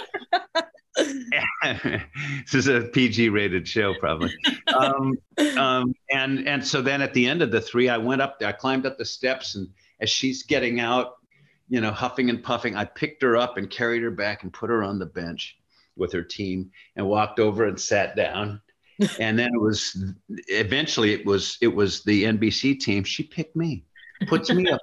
this 1.63 2.55
is 2.55 2.67
a 2.67 2.83
PG 2.83 3.29
rated 3.29 3.67
show, 3.67 3.95
probably. 3.99 4.35
Um, 4.67 5.15
um, 5.57 5.95
and 6.11 6.47
and 6.49 6.65
so 6.65 6.83
then 6.83 7.03
at 7.03 7.15
the 7.15 7.27
end 7.27 7.43
of 7.43 7.51
the 7.51 7.61
three, 7.61 7.89
I 7.89 7.99
went 7.99 8.21
up 8.21 8.39
I 8.45 8.53
climbed 8.53 8.87
up 8.87 8.99
the 8.99 9.05
steps, 9.05 9.55
and 9.55 9.69
as 10.01 10.11
she's 10.11 10.43
getting 10.43 10.81
out, 10.81 11.15
you 11.69 11.81
know, 11.81 11.93
huffing 11.93 12.31
and 12.31 12.43
puffing, 12.43 12.77
I 12.77 12.85
picked 12.85 13.23
her 13.23 13.37
up 13.37 13.57
and 13.57 13.71
carried 13.71 14.03
her 14.03 14.11
back 14.11 14.43
and 14.43 14.53
put 14.53 14.71
her 14.71 14.83
on 14.83 14.99
the 14.99 15.07
bench 15.07 15.57
with 15.97 16.13
her 16.13 16.23
team 16.23 16.71
and 16.97 17.07
walked 17.07 17.41
over 17.41 17.65
and 17.65 17.79
sat 17.79 18.17
down. 18.17 18.61
and 19.21 19.39
then 19.39 19.51
it 19.55 19.61
was 19.61 19.97
eventually 20.49 21.13
it 21.13 21.25
was 21.25 21.57
it 21.61 21.69
was 21.69 22.03
the 22.03 22.25
NBC 22.25 22.81
team. 22.81 23.05
She 23.05 23.23
picked 23.23 23.55
me, 23.55 23.85
puts 24.27 24.51
me 24.51 24.69
up 24.69 24.81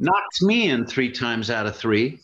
knocks 0.00 0.42
me 0.42 0.70
in 0.70 0.86
three 0.86 1.10
times 1.10 1.50
out 1.50 1.66
of 1.66 1.76
three. 1.76 2.20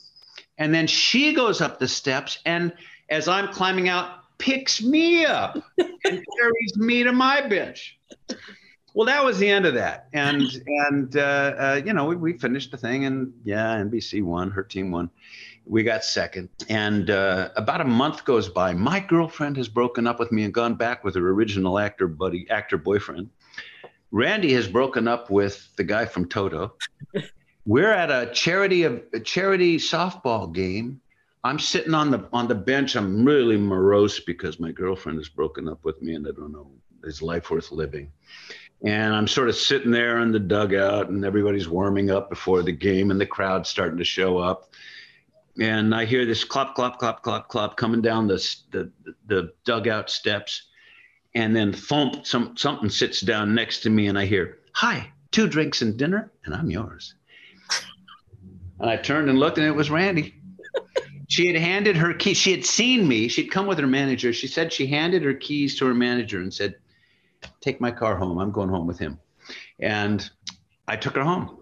And 0.58 0.72
then 0.72 0.86
she 0.86 1.34
goes 1.34 1.60
up 1.60 1.78
the 1.78 1.88
steps 1.88 2.38
and 2.44 2.72
as 3.08 3.28
I'm 3.28 3.48
climbing 3.48 3.88
out, 3.88 4.20
picks 4.38 4.82
me 4.82 5.24
up 5.24 5.56
and 5.78 5.92
carries 6.38 6.76
me 6.76 7.02
to 7.02 7.12
my 7.12 7.46
bench. 7.46 7.98
Well, 8.94 9.06
that 9.06 9.24
was 9.24 9.38
the 9.38 9.48
end 9.48 9.66
of 9.66 9.74
that, 9.74 10.06
and 10.12 10.42
and 10.86 11.16
uh, 11.16 11.20
uh, 11.20 11.82
you 11.84 11.92
know 11.92 12.04
we, 12.04 12.14
we, 12.14 12.38
finished 12.38 12.70
the 12.70 12.76
thing, 12.76 13.04
and 13.06 13.32
yeah, 13.42 13.74
NBC 13.76 14.22
won, 14.22 14.52
her 14.52 14.62
team 14.62 14.92
won, 14.92 15.10
we 15.66 15.82
got 15.82 16.04
second, 16.04 16.48
and 16.68 17.10
uh, 17.10 17.48
about 17.56 17.80
a 17.80 17.84
month 17.84 18.24
goes 18.24 18.48
by. 18.48 18.72
My 18.72 19.00
girlfriend 19.00 19.56
has 19.56 19.68
broken 19.68 20.06
up 20.06 20.20
with 20.20 20.30
me 20.30 20.44
and 20.44 20.54
gone 20.54 20.76
back 20.76 21.02
with 21.02 21.16
her 21.16 21.28
original 21.28 21.80
actor 21.80 22.06
buddy, 22.06 22.48
actor 22.50 22.78
boyfriend. 22.78 23.30
Randi 24.14 24.52
has 24.52 24.68
broken 24.68 25.08
up 25.08 25.28
with 25.28 25.74
the 25.74 25.82
guy 25.82 26.04
from 26.04 26.28
Toto. 26.28 26.74
We're 27.66 27.90
at 27.90 28.12
a 28.12 28.32
charity 28.32 28.84
of 28.84 29.02
a 29.12 29.18
charity 29.18 29.76
softball 29.76 30.54
game. 30.54 31.00
I'm 31.42 31.58
sitting 31.58 31.94
on 31.94 32.12
the 32.12 32.28
on 32.32 32.46
the 32.46 32.54
bench. 32.54 32.94
I'm 32.94 33.24
really 33.24 33.56
morose 33.56 34.20
because 34.20 34.60
my 34.60 34.70
girlfriend 34.70 35.18
has 35.18 35.28
broken 35.28 35.68
up 35.68 35.84
with 35.84 36.00
me, 36.00 36.14
and 36.14 36.28
I 36.28 36.30
don't 36.30 36.52
know 36.52 36.70
is 37.02 37.22
life 37.22 37.50
worth 37.50 37.72
living. 37.72 38.12
And 38.84 39.12
I'm 39.12 39.26
sort 39.26 39.48
of 39.48 39.56
sitting 39.56 39.90
there 39.90 40.20
in 40.20 40.30
the 40.30 40.38
dugout, 40.38 41.08
and 41.08 41.24
everybody's 41.24 41.68
warming 41.68 42.12
up 42.12 42.30
before 42.30 42.62
the 42.62 42.70
game, 42.70 43.10
and 43.10 43.20
the 43.20 43.26
crowd's 43.26 43.68
starting 43.68 43.98
to 43.98 44.04
show 44.04 44.38
up. 44.38 44.70
And 45.60 45.92
I 45.92 46.04
hear 46.04 46.24
this 46.24 46.44
clop, 46.44 46.76
clop, 46.76 47.00
clop, 47.00 47.24
clop, 47.24 47.48
clop 47.48 47.76
coming 47.76 48.00
down 48.00 48.28
the 48.28 48.56
the, 48.70 48.92
the 49.26 49.52
dugout 49.64 50.08
steps 50.08 50.68
and 51.34 51.54
then 51.54 51.72
thump, 51.72 52.26
some, 52.26 52.56
something 52.56 52.88
sits 52.88 53.20
down 53.20 53.54
next 53.54 53.80
to 53.80 53.90
me, 53.90 54.06
and 54.06 54.18
I 54.18 54.26
hear, 54.26 54.58
Hi, 54.72 55.10
two 55.30 55.46
drinks 55.48 55.82
and 55.82 55.96
dinner, 55.96 56.30
and 56.44 56.54
I'm 56.54 56.70
yours. 56.70 57.14
And 58.80 58.90
I 58.90 58.96
turned 58.96 59.28
and 59.28 59.38
looked, 59.38 59.58
and 59.58 59.66
it 59.66 59.74
was 59.74 59.90
Randi. 59.90 60.34
She 61.28 61.46
had 61.46 61.56
handed 61.56 61.96
her 61.96 62.12
keys. 62.12 62.36
She 62.36 62.50
had 62.50 62.64
seen 62.64 63.08
me. 63.08 63.28
She'd 63.28 63.50
come 63.50 63.66
with 63.66 63.78
her 63.78 63.86
manager. 63.86 64.32
She 64.32 64.46
said 64.46 64.72
she 64.72 64.86
handed 64.86 65.22
her 65.22 65.34
keys 65.34 65.76
to 65.78 65.86
her 65.86 65.94
manager 65.94 66.40
and 66.40 66.52
said, 66.52 66.74
Take 67.60 67.80
my 67.80 67.90
car 67.90 68.16
home. 68.16 68.38
I'm 68.38 68.52
going 68.52 68.68
home 68.68 68.86
with 68.86 68.98
him. 68.98 69.18
And 69.80 70.28
I 70.86 70.96
took 70.96 71.16
her 71.16 71.22
home. 71.22 71.58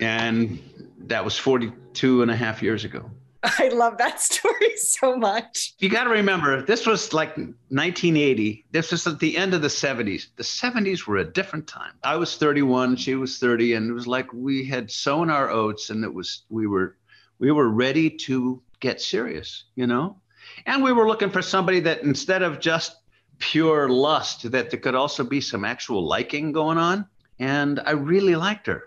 And 0.00 0.62
that 1.06 1.24
was 1.24 1.38
42 1.38 2.22
and 2.22 2.30
a 2.30 2.36
half 2.36 2.62
years 2.62 2.84
ago. 2.84 3.10
I 3.58 3.68
love 3.68 3.98
that 3.98 4.20
story 4.32 4.76
so 4.76 5.16
much. 5.16 5.74
You 5.78 5.88
got 5.88 6.04
to 6.04 6.10
remember, 6.10 6.62
this 6.62 6.86
was 6.86 7.12
like 7.12 7.36
1980. 7.36 8.66
This 8.72 8.90
was 8.90 9.06
at 9.06 9.20
the 9.20 9.36
end 9.36 9.54
of 9.54 9.62
the 9.62 9.68
70s. 9.68 10.28
The 10.36 10.42
70s 10.42 11.06
were 11.06 11.18
a 11.18 11.24
different 11.24 11.66
time. 11.66 11.92
I 12.02 12.16
was 12.16 12.36
31, 12.36 12.96
she 12.96 13.14
was 13.14 13.38
30, 13.38 13.74
and 13.74 13.90
it 13.90 13.92
was 13.92 14.06
like 14.06 14.32
we 14.32 14.64
had 14.64 14.90
sown 14.90 15.30
our 15.30 15.50
oats, 15.50 15.90
and 15.90 16.04
it 16.04 16.12
was 16.12 16.42
we 16.50 16.66
were 16.66 16.96
we 17.38 17.52
were 17.52 17.68
ready 17.68 18.10
to 18.10 18.62
get 18.80 19.00
serious, 19.00 19.64
you 19.74 19.86
know. 19.86 20.16
And 20.64 20.82
we 20.82 20.92
were 20.92 21.06
looking 21.06 21.30
for 21.30 21.42
somebody 21.42 21.80
that 21.80 22.02
instead 22.02 22.42
of 22.42 22.60
just 22.60 22.96
pure 23.38 23.88
lust, 23.88 24.50
that 24.50 24.70
there 24.70 24.80
could 24.80 24.94
also 24.94 25.22
be 25.22 25.40
some 25.40 25.64
actual 25.64 26.06
liking 26.06 26.52
going 26.52 26.78
on. 26.78 27.06
And 27.38 27.80
I 27.84 27.90
really 27.90 28.34
liked 28.34 28.66
her 28.66 28.84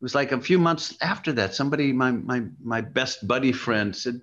was 0.00 0.14
like 0.14 0.32
a 0.32 0.40
few 0.40 0.58
months 0.58 0.96
after 1.00 1.32
that 1.32 1.54
somebody 1.54 1.92
my 1.92 2.10
my 2.10 2.42
my 2.62 2.80
best 2.80 3.26
buddy 3.26 3.52
friend 3.52 3.94
said 3.94 4.20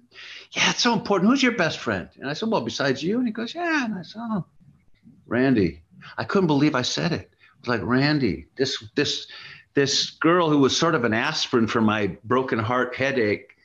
yeah 0.52 0.72
it's 0.72 0.82
so 0.82 0.94
important. 0.94 1.30
Who's 1.30 1.44
your 1.44 1.54
best 1.54 1.80
friend? 1.80 2.10
And 2.20 2.30
i 2.30 2.34
said 2.34 2.50
well 2.50 2.62
besides 2.62 3.04
you. 3.04 3.18
And 3.18 3.28
he 3.28 3.34
goes 3.34 3.54
yeah. 3.54 3.86
And 3.86 3.96
i 3.96 4.02
said 4.02 4.22
oh 4.22 4.46
randi 5.28 5.82
i 6.18 6.24
couldn't 6.24 6.48
believe 6.48 6.76
i 6.76 6.82
said 6.82 7.12
it. 7.12 7.30
It 7.32 7.62
was 7.62 7.68
like 7.70 7.82
Randi, 7.84 8.46
this 8.56 8.84
this 8.96 9.28
this 9.74 10.12
girl 10.12 10.50
who 10.50 10.60
was 10.60 10.76
sort 10.76 10.96
of 10.96 11.04
an 11.04 11.14
aspirin 11.14 11.68
for 11.68 11.82
my 11.82 12.18
broken 12.24 12.60
heart 12.60 12.96
headache 12.96 13.56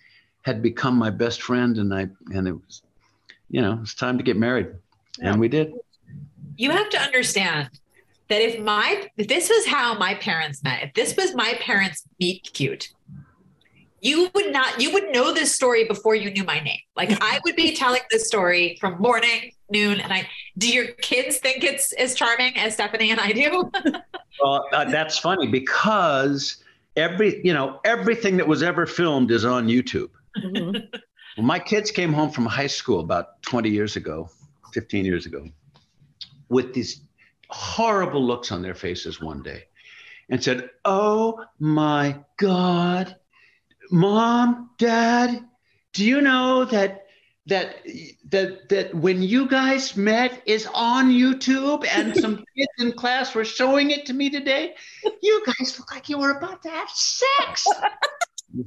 had 0.42 0.62
become 0.62 0.96
my 0.96 1.11
best 1.11 1.40
friend 1.42 1.79
and 1.79 1.94
i 1.94 2.09
and 2.35 2.48
it 2.48 2.53
was 2.53 2.83
you 3.48 3.61
know 3.61 3.79
it's 3.83 3.94
time 3.94 4.18
to 4.18 4.25
get 4.25 4.37
married. 4.37 4.68
Yeah. 5.18 5.31
and 5.31 5.40
we 5.40 5.48
did. 5.48 5.72
You 6.57 6.70
have 6.70 6.88
to 6.90 6.98
understand 6.98 7.70
that 8.33 8.40
if 8.40 8.59
my 8.59 9.07
if 9.18 9.29
this 9.29 9.51
was 9.51 9.66
how 9.66 9.92
my 9.99 10.14
parents 10.14 10.62
met, 10.64 10.83
if 10.83 10.95
this 10.95 11.14
was 11.18 11.35
my 11.35 11.53
parents 11.61 12.09
meet 12.18 12.49
cute, 12.55 12.88
you 14.01 14.31
would 14.35 14.51
not 14.51 14.81
you 14.81 14.90
would 14.95 15.12
know 15.12 15.35
this 15.35 15.55
story 15.55 15.85
before 15.85 16.14
you 16.14 16.31
knew 16.31 16.42
my 16.42 16.59
name. 16.61 16.81
Like 16.97 17.11
I 17.21 17.40
would 17.45 17.57
be 17.57 17.77
telling 17.77 18.01
this 18.11 18.27
story 18.27 18.79
from 18.81 18.99
morning, 18.99 19.53
noon, 19.71 20.01
and 20.01 20.11
I. 20.11 20.27
Do 20.57 20.73
your 20.73 20.87
kids 21.03 21.38
think 21.38 21.62
it's 21.62 21.92
as 21.92 22.14
charming 22.14 22.57
as 22.57 22.73
Stephanie 22.73 23.11
and 23.11 23.21
I 23.21 23.33
do? 23.33 23.71
well, 24.42 24.64
uh, 24.73 24.87
that's 24.87 25.18
funny 25.18 25.47
because 25.47 26.64
every 26.97 27.45
you 27.45 27.53
know 27.53 27.81
everything 27.85 28.38
that 28.38 28.49
was 28.49 28.62
ever 28.62 28.87
filmed 28.87 29.31
is 29.31 29.45
on 29.45 29.66
YouTube. 29.66 30.09
Mm-hmm. 30.38 30.87
Well, 31.37 31.47
my 31.47 31.59
kids 31.59 31.90
came 31.90 32.14
home 32.14 32.31
from 32.31 32.47
high 32.47 32.66
school 32.66 33.01
about 33.01 33.42
20 33.42 33.68
years 33.68 33.97
ago, 33.97 34.31
15 34.73 35.05
years 35.05 35.27
ago, 35.27 35.49
with 36.49 36.73
these 36.73 37.03
horrible 37.52 38.24
looks 38.24 38.50
on 38.50 38.62
their 38.62 38.74
faces 38.74 39.20
one 39.20 39.42
day 39.42 39.64
and 40.28 40.42
said, 40.42 40.70
Oh 40.84 41.44
my 41.58 42.18
God, 42.38 43.16
mom, 43.90 44.70
dad, 44.78 45.44
do 45.92 46.04
you 46.04 46.20
know 46.20 46.64
that 46.64 47.06
that 47.46 47.76
that 48.30 48.68
that 48.68 48.94
when 48.94 49.22
you 49.22 49.48
guys 49.48 49.96
met 49.96 50.42
is 50.46 50.66
on 50.74 51.10
YouTube 51.10 51.86
and 51.88 52.16
some 52.20 52.36
kids 52.56 52.72
in 52.78 52.92
class 52.92 53.34
were 53.34 53.44
showing 53.44 53.90
it 53.90 54.06
to 54.06 54.12
me 54.12 54.30
today. 54.30 54.74
You 55.22 55.44
guys 55.44 55.78
look 55.78 55.92
like 55.92 56.08
you 56.08 56.18
were 56.18 56.30
about 56.30 56.62
to 56.62 56.70
have 56.70 56.88
sex. 56.88 57.66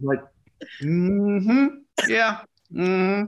like, 0.01 0.19
mm-hmm. 0.83 1.67
Yeah. 2.07 2.41
Mm-hmm. 2.73 3.25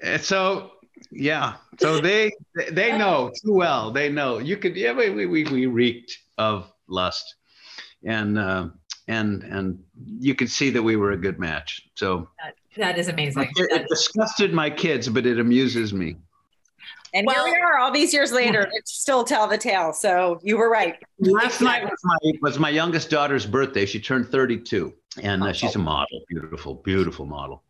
And 0.00 0.22
so 0.22 0.72
yeah. 1.10 1.54
So 1.78 2.00
they 2.00 2.32
they 2.70 2.96
know 2.96 3.30
too 3.42 3.52
well. 3.52 3.90
They 3.90 4.08
know 4.08 4.38
you 4.38 4.56
could. 4.56 4.76
Yeah, 4.76 4.92
we 4.92 5.26
we 5.26 5.44
we 5.44 5.66
reeked 5.66 6.18
of 6.36 6.70
lust, 6.88 7.34
and 8.04 8.38
uh, 8.38 8.68
and 9.06 9.42
and 9.44 9.82
you 9.96 10.34
could 10.34 10.50
see 10.50 10.70
that 10.70 10.82
we 10.82 10.96
were 10.96 11.12
a 11.12 11.16
good 11.16 11.38
match. 11.38 11.88
So 11.94 12.28
that, 12.42 12.54
that 12.76 12.98
is 12.98 13.08
amazing. 13.08 13.50
It, 13.56 13.72
it 13.72 13.86
disgusted 13.88 14.52
my 14.52 14.70
kids, 14.70 15.08
but 15.08 15.26
it 15.26 15.38
amuses 15.38 15.92
me. 15.92 16.16
And 17.14 17.26
well, 17.26 17.46
here 17.46 17.54
we 17.54 17.60
are, 17.62 17.78
all 17.78 17.90
these 17.90 18.12
years 18.12 18.32
later, 18.32 18.64
to 18.74 18.82
still 18.84 19.24
tell 19.24 19.48
the 19.48 19.58
tale. 19.58 19.92
So 19.92 20.40
you 20.42 20.58
were 20.58 20.70
right. 20.70 20.96
Last 21.18 21.60
night 21.60 21.84
was 21.84 22.00
my, 22.04 22.32
was 22.42 22.58
my 22.58 22.70
youngest 22.70 23.10
daughter's 23.10 23.46
birthday. 23.46 23.86
She 23.86 24.00
turned 24.00 24.28
32, 24.28 24.92
and 25.22 25.42
uh, 25.42 25.52
she's 25.52 25.74
a 25.74 25.78
model, 25.78 26.20
beautiful, 26.28 26.74
beautiful 26.74 27.26
model. 27.26 27.62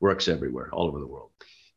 Works 0.00 0.28
everywhere, 0.28 0.70
all 0.72 0.88
over 0.88 0.98
the 0.98 1.06
world, 1.06 1.30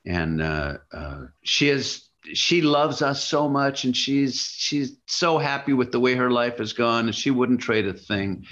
and 0.08 0.41
uh, 0.41 0.78
uh, 0.91 1.26
she 1.43 1.70
is 1.70 2.08
she 2.34 2.62
loves 2.62 3.02
us 3.02 3.24
so 3.24 3.48
much, 3.48 3.84
and 3.84 3.96
she's 3.96 4.41
she's 4.41 4.98
so 5.06 5.38
happy 5.38 5.74
with 5.74 5.91
the 5.91 6.00
way 6.00 6.15
her 6.15 6.32
life 6.32 6.58
has 6.58 6.74
gone, 6.74 7.06
and 7.06 7.15
she 7.15 7.30
wouldn't 7.30 7.60
trade 7.60 7.88
a 7.88 7.93
thing. 7.93 8.46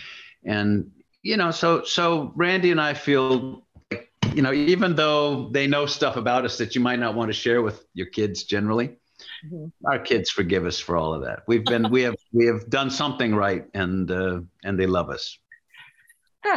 And 0.44 0.92
you 1.24 1.38
know, 1.38 1.52
so 1.52 1.84
so 1.84 2.32
Randi 2.36 2.72
and 2.72 2.82
I 2.82 2.94
feel 2.94 3.66
you 4.36 4.42
know, 4.42 4.52
even 4.52 4.96
though 4.96 5.50
they 5.50 5.66
know 5.66 5.86
stuff 5.86 6.18
about 6.18 6.44
us 6.44 6.58
that 6.58 6.76
you 6.76 6.82
might 6.82 7.00
not 7.00 7.16
want 7.16 7.30
to 7.30 7.34
share 7.34 7.62
with 7.62 7.86
your 7.94 8.08
kids 8.08 8.44
generally, 8.44 8.98
mm-hmm. 9.46 9.68
our 9.86 9.98
kids 9.98 10.30
forgive 10.30 10.66
us 10.66 10.78
for 10.78 10.98
all 10.98 11.14
of 11.14 11.24
that. 11.24 11.44
We've 11.48 11.64
been, 11.64 11.90
we 11.90 12.02
have, 12.02 12.16
we 12.34 12.46
have 12.48 12.70
done 12.70 12.90
something 12.90 13.34
right, 13.34 13.66
and 13.74 14.12
uh, 14.12 14.42
and 14.66 14.78
they 14.78 14.88
love 14.88 15.10
us. 15.10 15.38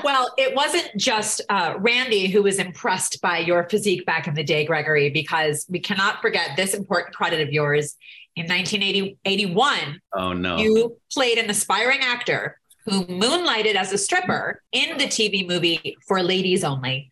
Well, 0.05 0.33
it 0.37 0.55
wasn't 0.55 0.91
just 0.97 1.41
uh, 1.49 1.75
Randi 1.79 2.29
who 2.29 2.43
was 2.43 2.59
impressed 2.59 3.21
by 3.21 3.39
your 3.39 3.69
physique 3.69 4.05
back 4.07 4.27
in 4.27 4.35
the 4.35 4.45
day, 4.45 4.65
Gregory, 4.65 5.11
because 5.11 5.67
we 5.69 5.81
cannot 5.81 6.21
forget 6.21 6.51
this 6.57 6.75
important 6.75 7.15
credit 7.15 7.47
of 7.47 7.53
yours. 7.53 7.97
In 8.37 8.47
1981, 8.47 10.01
oh 10.13 10.33
no, 10.33 10.59
you 10.59 10.97
played 11.13 11.39
an 11.39 11.51
aspiring 11.51 12.01
actor 12.03 12.61
who 12.85 13.05
moonlighted 13.07 13.75
as 13.75 13.93
a 13.93 13.99
stripper 13.99 14.63
in 14.73 14.97
the 14.97 15.05
TV 15.07 15.47
movie 15.47 15.97
For 16.07 16.23
Ladies 16.23 16.63
Only. 16.63 17.11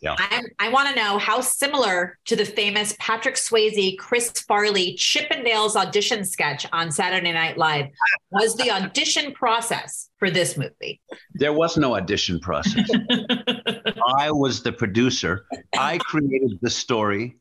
Yeah. 0.00 0.16
I, 0.18 0.42
I 0.58 0.68
want 0.70 0.88
to 0.88 0.94
know 0.94 1.18
how 1.18 1.40
similar 1.40 2.18
to 2.24 2.36
the 2.36 2.44
famous 2.44 2.94
Patrick 2.98 3.36
Swayze, 3.36 3.96
Chris 3.98 4.30
Farley, 4.32 4.96
Chippendales 4.96 5.76
audition 5.76 6.24
sketch 6.24 6.66
on 6.72 6.90
Saturday 6.90 7.32
Night 7.32 7.58
Live 7.58 7.86
was 8.30 8.56
the 8.56 8.70
audition 8.70 9.32
process 9.32 10.08
for 10.18 10.30
this 10.30 10.56
movie. 10.56 11.00
There 11.34 11.52
was 11.52 11.76
no 11.76 11.96
audition 11.96 12.40
process. 12.40 12.88
I 14.18 14.30
was 14.30 14.62
the 14.62 14.72
producer. 14.72 15.46
I 15.76 15.98
created 15.98 16.58
the 16.62 16.70
story. 16.70 17.36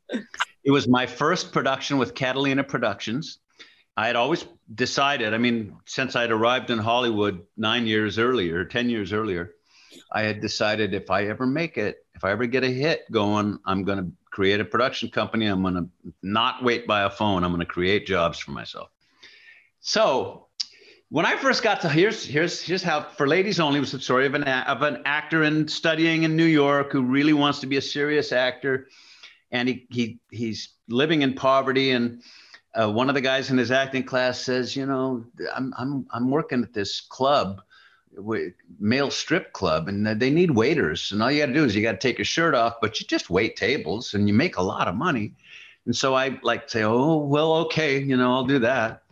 It 0.63 0.71
was 0.71 0.87
my 0.87 1.05
first 1.05 1.51
production 1.51 1.97
with 1.97 2.13
Catalina 2.13 2.63
Productions. 2.63 3.39
I 3.97 4.07
had 4.07 4.15
always 4.15 4.45
decided, 4.73 5.33
I 5.33 5.37
mean, 5.37 5.75
since 5.85 6.15
I'd 6.15 6.31
arrived 6.31 6.69
in 6.69 6.77
Hollywood 6.77 7.41
nine 7.57 7.87
years 7.87 8.17
earlier, 8.17 8.63
10 8.63 8.89
years 8.89 9.11
earlier, 9.11 9.55
I 10.11 10.23
had 10.23 10.41
decided 10.41 10.93
if 10.93 11.09
I 11.09 11.25
ever 11.25 11.45
make 11.45 11.77
it, 11.77 12.05
if 12.15 12.23
I 12.23 12.31
ever 12.31 12.45
get 12.45 12.63
a 12.63 12.67
hit 12.67 13.09
going, 13.11 13.59
I'm 13.65 13.83
going 13.83 13.97
to 13.99 14.11
create 14.29 14.59
a 14.59 14.65
production 14.65 15.09
company. 15.09 15.45
I'm 15.45 15.61
going 15.61 15.75
to 15.75 15.87
not 16.21 16.63
wait 16.63 16.87
by 16.87 17.03
a 17.03 17.09
phone. 17.09 17.43
I'm 17.43 17.51
going 17.51 17.59
to 17.59 17.65
create 17.65 18.05
jobs 18.05 18.39
for 18.39 18.51
myself. 18.51 18.89
So 19.81 20.47
when 21.09 21.25
I 21.25 21.35
first 21.37 21.63
got 21.63 21.81
to 21.81 21.89
here's 21.89 22.25
here's 22.25 22.61
here's 22.61 22.83
how 22.83 23.01
for 23.01 23.27
ladies 23.27 23.59
only 23.59 23.79
was 23.79 23.91
the 23.91 23.99
story 23.99 24.25
of 24.25 24.33
an 24.33 24.43
of 24.43 24.81
an 24.81 25.01
actor 25.05 25.43
in 25.43 25.67
studying 25.67 26.23
in 26.23 26.35
New 26.35 26.45
York 26.45 26.91
who 26.91 27.03
really 27.03 27.33
wants 27.33 27.59
to 27.59 27.67
be 27.67 27.77
a 27.77 27.81
serious 27.81 28.31
actor, 28.31 28.87
and 29.51 29.67
he 29.67 29.87
he 29.89 30.19
he's 30.31 30.73
living 30.87 31.21
in 31.21 31.33
poverty 31.33 31.91
and. 31.91 32.21
Uh, 32.73 32.89
one 32.89 33.09
of 33.09 33.15
the 33.15 33.19
guys 33.19 33.51
in 33.51 33.57
his 33.57 33.69
acting 33.69 34.01
class 34.01 34.39
says, 34.39 34.77
"You 34.77 34.85
know, 34.85 35.25
I'm 35.53 35.73
I'm 35.77 36.07
I'm 36.09 36.29
working 36.29 36.63
at 36.63 36.71
this 36.71 37.01
club 37.01 37.61
male 38.79 39.11
strip 39.11 39.53
club 39.53 39.87
and 39.87 40.05
they 40.19 40.29
need 40.29 40.51
waiters 40.51 41.11
and 41.11 41.23
all 41.23 41.31
you 41.31 41.39
got 41.39 41.47
to 41.47 41.53
do 41.53 41.63
is 41.63 41.75
you 41.75 41.81
got 41.81 41.93
to 41.93 41.97
take 41.97 42.17
your 42.17 42.25
shirt 42.25 42.53
off 42.53 42.75
but 42.81 42.99
you 42.99 43.07
just 43.07 43.29
wait 43.29 43.55
tables 43.55 44.13
and 44.13 44.27
you 44.27 44.33
make 44.33 44.57
a 44.57 44.61
lot 44.61 44.87
of 44.87 44.95
money. 44.95 45.33
And 45.85 45.95
so 45.95 46.13
i 46.13 46.39
like 46.43 46.69
say 46.69 46.83
oh 46.83 47.17
well 47.17 47.53
okay 47.65 47.99
you 47.99 48.17
know 48.17 48.31
i'll 48.33 48.45
do 48.45 48.59
that. 48.59 49.03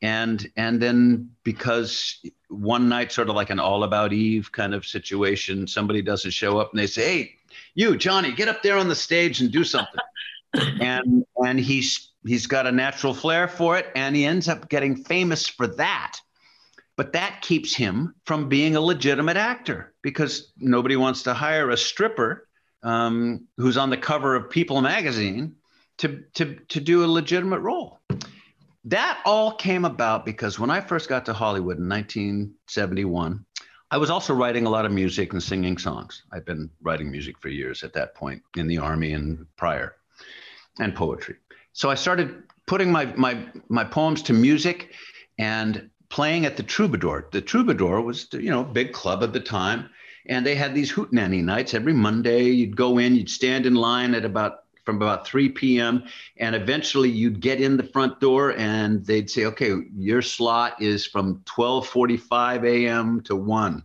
And 0.00 0.50
and 0.56 0.80
then 0.80 1.30
because 1.42 2.20
one 2.48 2.88
night 2.88 3.12
sort 3.12 3.28
of 3.28 3.34
like 3.34 3.50
an 3.50 3.58
all 3.58 3.82
about 3.82 4.12
eve 4.12 4.52
kind 4.52 4.74
of 4.74 4.86
situation 4.86 5.66
somebody 5.66 6.00
doesn't 6.00 6.30
show 6.30 6.58
up 6.58 6.70
and 6.70 6.78
they 6.78 6.86
say 6.86 7.02
hey 7.02 7.34
you 7.74 7.96
johnny 7.96 8.32
get 8.32 8.48
up 8.48 8.62
there 8.62 8.76
on 8.76 8.88
the 8.88 8.94
stage 8.94 9.40
and 9.40 9.50
do 9.50 9.64
something. 9.64 10.00
And 10.80 11.26
and 11.36 11.60
he's 11.60 12.10
he's 12.26 12.46
got 12.46 12.66
a 12.66 12.72
natural 12.72 13.12
flair 13.12 13.48
for 13.48 13.76
it 13.76 13.86
and 13.94 14.16
he 14.16 14.24
ends 14.24 14.48
up 14.48 14.70
getting 14.70 14.96
famous 14.96 15.46
for 15.46 15.66
that 15.66 16.18
but 16.98 17.12
that 17.12 17.40
keeps 17.42 17.76
him 17.76 18.12
from 18.24 18.48
being 18.48 18.74
a 18.74 18.80
legitimate 18.80 19.36
actor 19.36 19.94
because 20.02 20.52
nobody 20.58 20.96
wants 20.96 21.22
to 21.22 21.32
hire 21.32 21.70
a 21.70 21.76
stripper 21.76 22.48
um, 22.82 23.46
who's 23.56 23.76
on 23.76 23.88
the 23.88 23.96
cover 23.96 24.34
of 24.34 24.50
People 24.50 24.80
magazine 24.80 25.54
to, 25.98 26.24
to, 26.34 26.56
to 26.68 26.80
do 26.80 27.04
a 27.04 27.06
legitimate 27.06 27.60
role. 27.60 28.00
That 28.84 29.20
all 29.24 29.52
came 29.52 29.84
about 29.84 30.26
because 30.26 30.58
when 30.58 30.70
I 30.70 30.80
first 30.80 31.08
got 31.08 31.24
to 31.26 31.32
Hollywood 31.32 31.78
in 31.78 31.88
1971, 31.88 33.44
I 33.92 33.96
was 33.96 34.10
also 34.10 34.34
writing 34.34 34.66
a 34.66 34.70
lot 34.70 34.84
of 34.84 34.90
music 34.90 35.32
and 35.32 35.42
singing 35.42 35.78
songs. 35.78 36.24
I've 36.32 36.44
been 36.44 36.68
writing 36.82 37.12
music 37.12 37.38
for 37.38 37.48
years 37.48 37.84
at 37.84 37.92
that 37.92 38.16
point 38.16 38.42
in 38.56 38.66
the 38.66 38.78
Army 38.78 39.12
and 39.12 39.46
prior, 39.56 39.94
and 40.80 40.96
poetry. 40.96 41.36
So 41.74 41.90
I 41.90 41.94
started 41.94 42.42
putting 42.66 42.90
my, 42.90 43.06
my, 43.14 43.46
my 43.68 43.84
poems 43.84 44.20
to 44.22 44.32
music 44.32 44.94
and 45.38 45.88
playing 46.10 46.46
at 46.46 46.56
the 46.56 46.62
Troubadour. 46.62 47.28
The 47.30 47.40
Troubadour 47.40 48.00
was, 48.00 48.28
you 48.32 48.50
know, 48.50 48.64
big 48.64 48.92
club 48.92 49.22
at 49.22 49.32
the 49.32 49.40
time, 49.40 49.90
and 50.26 50.44
they 50.44 50.54
had 50.54 50.74
these 50.74 50.92
hootenanny 50.92 51.42
nights 51.42 51.74
every 51.74 51.92
Monday. 51.92 52.44
You'd 52.44 52.76
go 52.76 52.98
in, 52.98 53.16
you'd 53.16 53.30
stand 53.30 53.66
in 53.66 53.74
line 53.74 54.14
at 54.14 54.24
about 54.24 54.64
from 54.88 54.96
about 54.96 55.26
3 55.26 55.50
p.m. 55.50 56.02
and 56.38 56.54
eventually 56.54 57.10
you'd 57.10 57.42
get 57.42 57.60
in 57.60 57.76
the 57.76 57.82
front 57.82 58.18
door 58.20 58.56
and 58.56 59.04
they'd 59.04 59.28
say, 59.28 59.44
"Okay, 59.44 59.74
your 59.94 60.22
slot 60.22 60.80
is 60.80 61.04
from 61.04 61.42
12:45 61.44 62.64
a.m. 62.64 63.20
to 63.24 63.36
1." 63.36 63.84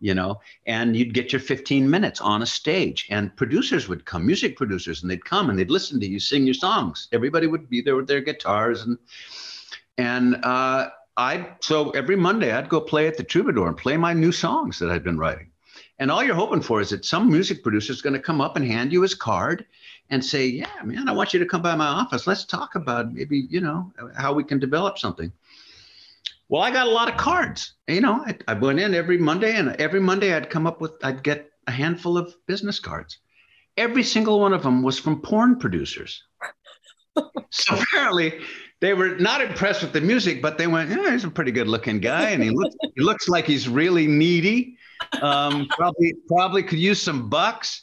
You 0.00 0.14
know, 0.14 0.40
and 0.66 0.96
you'd 0.96 1.14
get 1.14 1.32
your 1.32 1.38
15 1.38 1.88
minutes 1.88 2.20
on 2.20 2.42
a 2.42 2.46
stage, 2.46 3.06
and 3.08 3.34
producers 3.36 3.88
would 3.88 4.04
come, 4.04 4.26
music 4.26 4.56
producers, 4.56 5.00
and 5.00 5.10
they'd 5.10 5.24
come 5.24 5.48
and 5.48 5.56
they'd 5.56 5.70
listen 5.70 6.00
to 6.00 6.08
you 6.08 6.18
sing 6.18 6.44
your 6.44 6.54
songs. 6.54 7.06
Everybody 7.12 7.46
would 7.46 7.70
be 7.70 7.80
there 7.80 7.94
with 7.94 8.08
their 8.08 8.20
guitars 8.20 8.82
and 8.82 8.98
and 9.96 10.44
uh, 10.44 10.88
I 11.16 11.48
so 11.60 11.90
every 11.90 12.16
Monday 12.16 12.52
I'd 12.52 12.68
go 12.68 12.80
play 12.80 13.06
at 13.06 13.16
the 13.16 13.24
Troubadour 13.24 13.68
and 13.68 13.76
play 13.76 13.96
my 13.96 14.12
new 14.12 14.32
songs 14.32 14.78
that 14.78 14.90
I'd 14.90 15.04
been 15.04 15.18
writing. 15.18 15.50
And 15.98 16.10
all 16.10 16.22
you're 16.22 16.34
hoping 16.34 16.60
for 16.60 16.80
is 16.80 16.90
that 16.90 17.06
some 17.06 17.30
music 17.30 17.62
producer 17.62 17.92
is 17.92 18.02
going 18.02 18.12
to 18.12 18.20
come 18.20 18.40
up 18.40 18.56
and 18.56 18.66
hand 18.66 18.92
you 18.92 19.00
his 19.00 19.14
card 19.14 19.64
and 20.10 20.22
say, 20.22 20.46
"Yeah, 20.46 20.70
man, 20.84 21.08
I 21.08 21.12
want 21.12 21.32
you 21.32 21.40
to 21.40 21.46
come 21.46 21.62
by 21.62 21.74
my 21.74 21.86
office. 21.86 22.26
Let's 22.26 22.44
talk 22.44 22.74
about 22.74 23.12
maybe 23.12 23.46
you 23.48 23.60
know 23.60 23.92
how 24.14 24.34
we 24.34 24.44
can 24.44 24.58
develop 24.58 24.98
something." 24.98 25.32
Well, 26.48 26.62
I 26.62 26.70
got 26.70 26.86
a 26.86 26.90
lot 26.90 27.08
of 27.08 27.16
cards. 27.16 27.72
You 27.88 28.02
know, 28.02 28.22
I, 28.24 28.36
I 28.46 28.54
went 28.54 28.78
in 28.78 28.94
every 28.94 29.18
Monday, 29.18 29.56
and 29.56 29.70
every 29.76 30.00
Monday 30.00 30.34
I'd 30.34 30.50
come 30.50 30.66
up 30.66 30.80
with 30.80 30.92
I'd 31.02 31.22
get 31.22 31.50
a 31.66 31.72
handful 31.72 32.18
of 32.18 32.34
business 32.46 32.78
cards. 32.78 33.18
Every 33.76 34.02
single 34.02 34.38
one 34.38 34.52
of 34.52 34.62
them 34.62 34.82
was 34.82 34.98
from 34.98 35.22
porn 35.22 35.58
producers. 35.58 36.22
so 37.50 37.76
apparently 37.76 38.40
they 38.80 38.94
were 38.94 39.16
not 39.16 39.40
impressed 39.40 39.82
with 39.82 39.92
the 39.92 40.00
music, 40.00 40.42
but 40.42 40.58
they 40.58 40.66
went, 40.66 40.90
yeah, 40.90 41.10
he's 41.10 41.24
a 41.24 41.30
pretty 41.30 41.52
good 41.52 41.68
looking 41.68 42.00
guy. 42.00 42.30
And 42.30 42.42
he 42.42 42.50
looks, 42.50 42.76
he 42.94 43.02
looks 43.02 43.28
like 43.28 43.46
he's 43.46 43.68
really 43.68 44.06
needy. 44.06 44.76
Um, 45.22 45.66
probably, 45.70 46.14
probably 46.28 46.62
could 46.62 46.78
use 46.78 47.00
some 47.00 47.28
bucks. 47.28 47.82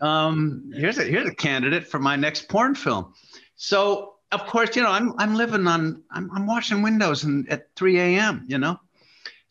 Um, 0.00 0.70
here's 0.74 0.98
a, 0.98 1.04
here's 1.04 1.28
a 1.28 1.34
candidate 1.34 1.86
for 1.86 1.98
my 1.98 2.16
next 2.16 2.48
porn 2.48 2.74
film. 2.74 3.14
So 3.54 4.12
of 4.32 4.46
course, 4.46 4.74
you 4.74 4.82
know, 4.82 4.90
I'm, 4.90 5.12
I'm 5.18 5.34
living 5.34 5.66
on, 5.66 6.02
I'm, 6.10 6.30
I'm 6.34 6.46
washing 6.46 6.82
windows 6.82 7.24
and 7.24 7.48
at 7.50 7.68
3 7.76 8.00
a.m., 8.00 8.44
you 8.48 8.58
know? 8.58 8.80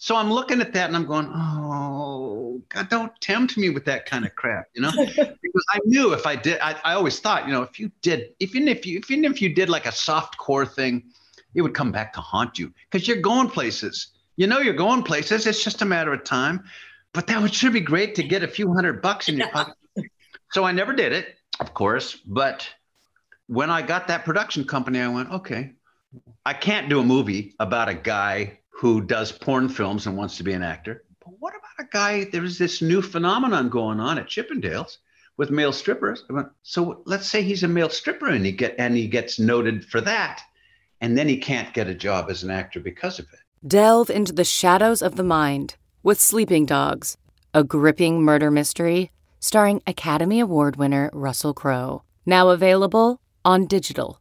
So 0.01 0.15
I'm 0.15 0.33
looking 0.33 0.61
at 0.61 0.73
that 0.73 0.87
and 0.87 0.95
I'm 0.95 1.05
going, 1.05 1.31
oh, 1.31 2.59
God, 2.69 2.89
don't 2.89 3.21
tempt 3.21 3.55
me 3.55 3.69
with 3.69 3.85
that 3.85 4.07
kind 4.07 4.25
of 4.25 4.35
crap, 4.35 4.65
you 4.73 4.81
know? 4.81 4.89
because 5.05 5.65
I 5.69 5.79
knew 5.85 6.13
if 6.13 6.25
I 6.25 6.35
did, 6.35 6.59
I, 6.59 6.75
I 6.83 6.93
always 6.95 7.19
thought, 7.19 7.45
you 7.45 7.53
know, 7.53 7.61
if 7.61 7.79
you 7.79 7.91
did, 8.01 8.33
even 8.39 8.67
if 8.67 8.83
you, 8.83 8.99
even 9.07 9.25
if 9.25 9.43
you 9.43 9.53
did 9.53 9.69
like 9.69 9.85
a 9.85 9.91
soft 9.91 10.39
core 10.39 10.65
thing, 10.65 11.03
it 11.53 11.61
would 11.61 11.75
come 11.75 11.91
back 11.91 12.13
to 12.13 12.19
haunt 12.19 12.57
you 12.57 12.73
because 12.89 13.07
you're 13.07 13.21
going 13.21 13.47
places. 13.47 14.07
You 14.37 14.47
know, 14.47 14.57
you're 14.57 14.73
going 14.73 15.03
places. 15.03 15.45
It's 15.45 15.63
just 15.63 15.83
a 15.83 15.85
matter 15.85 16.11
of 16.11 16.23
time. 16.23 16.63
But 17.13 17.27
that 17.27 17.39
would 17.39 17.53
sure 17.53 17.69
be 17.69 17.79
great 17.79 18.15
to 18.15 18.23
get 18.23 18.41
a 18.41 18.47
few 18.47 18.73
hundred 18.73 19.03
bucks 19.03 19.29
in 19.29 19.37
your 19.37 19.49
pocket. 19.49 19.75
so 20.51 20.63
I 20.63 20.71
never 20.71 20.93
did 20.93 21.11
it, 21.11 21.35
of 21.59 21.75
course. 21.75 22.15
But 22.25 22.67
when 23.45 23.69
I 23.69 23.83
got 23.83 24.07
that 24.07 24.25
production 24.25 24.63
company, 24.63 24.99
I 24.99 25.09
went, 25.09 25.29
okay, 25.29 25.73
I 26.43 26.53
can't 26.53 26.89
do 26.89 26.99
a 26.99 27.03
movie 27.03 27.53
about 27.59 27.87
a 27.87 27.93
guy 27.93 28.60
who 28.81 28.99
does 28.99 29.31
porn 29.31 29.69
films 29.69 30.07
and 30.07 30.17
wants 30.17 30.37
to 30.37 30.43
be 30.43 30.53
an 30.53 30.63
actor. 30.63 31.03
But 31.23 31.35
what 31.37 31.53
about 31.53 31.85
a 31.85 31.89
guy? 31.91 32.23
There's 32.23 32.57
this 32.57 32.81
new 32.81 33.03
phenomenon 33.03 33.69
going 33.69 33.99
on 33.99 34.17
at 34.17 34.25
Chippendales 34.25 34.97
with 35.37 35.51
male 35.51 35.71
strippers. 35.71 36.23
So 36.63 37.03
let's 37.05 37.27
say 37.27 37.43
he's 37.43 37.61
a 37.61 37.67
male 37.67 37.89
stripper 37.89 38.25
and 38.25 38.43
he 38.43 38.51
get 38.51 38.73
and 38.79 38.97
he 38.97 39.07
gets 39.07 39.37
noted 39.37 39.85
for 39.85 40.01
that, 40.01 40.41
and 40.99 41.15
then 41.15 41.27
he 41.27 41.37
can't 41.37 41.71
get 41.75 41.89
a 41.89 41.93
job 41.93 42.31
as 42.31 42.41
an 42.41 42.49
actor 42.49 42.79
because 42.79 43.19
of 43.19 43.25
it. 43.31 43.67
Delve 43.67 44.09
into 44.09 44.33
the 44.33 44.43
shadows 44.43 45.03
of 45.03 45.15
the 45.15 45.23
mind 45.23 45.75
with 46.01 46.19
Sleeping 46.19 46.65
Dogs, 46.65 47.17
a 47.53 47.63
gripping 47.63 48.23
murder 48.23 48.49
mystery 48.49 49.11
starring 49.39 49.83
Academy 49.85 50.39
Award 50.39 50.77
winner 50.77 51.11
Russell 51.13 51.53
Crowe. 51.53 52.01
Now 52.25 52.49
available 52.49 53.21
on 53.45 53.67
digital. 53.67 54.20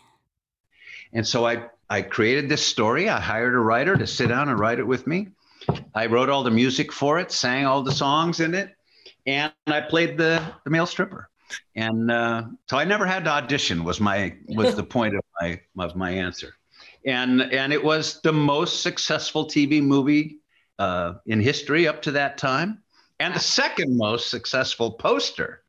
And 1.13 1.27
so 1.27 1.45
I, 1.45 1.63
I 1.89 2.01
created 2.01 2.49
this 2.49 2.65
story. 2.65 3.09
I 3.09 3.19
hired 3.19 3.53
a 3.53 3.59
writer 3.59 3.95
to 3.97 4.07
sit 4.07 4.27
down 4.27 4.49
and 4.49 4.59
write 4.59 4.79
it 4.79 4.87
with 4.87 5.07
me. 5.07 5.29
I 5.93 6.07
wrote 6.07 6.29
all 6.29 6.43
the 6.43 6.51
music 6.51 6.91
for 6.91 7.19
it, 7.19 7.31
sang 7.31 7.65
all 7.65 7.83
the 7.83 7.91
songs 7.91 8.39
in 8.39 8.55
it, 8.55 8.75
and 9.27 9.51
I 9.67 9.81
played 9.81 10.17
the, 10.17 10.41
the 10.63 10.69
male 10.69 10.85
stripper. 10.85 11.29
And 11.75 12.09
uh, 12.09 12.43
so 12.69 12.77
I 12.77 12.85
never 12.85 13.05
had 13.05 13.25
to 13.25 13.31
audition. 13.31 13.83
Was 13.83 13.99
my 13.99 14.35
was 14.47 14.75
the 14.75 14.83
point 14.97 15.15
of 15.15 15.21
my 15.41 15.59
of 15.77 15.95
my 15.95 16.11
answer, 16.11 16.53
and 17.05 17.41
and 17.41 17.73
it 17.73 17.83
was 17.83 18.21
the 18.21 18.31
most 18.31 18.81
successful 18.81 19.45
TV 19.45 19.81
movie 19.83 20.37
uh, 20.79 21.15
in 21.25 21.41
history 21.41 21.87
up 21.89 22.01
to 22.03 22.11
that 22.11 22.37
time, 22.37 22.81
and 23.19 23.35
the 23.35 23.39
second 23.39 23.97
most 23.97 24.29
successful 24.29 24.91
poster 24.91 25.63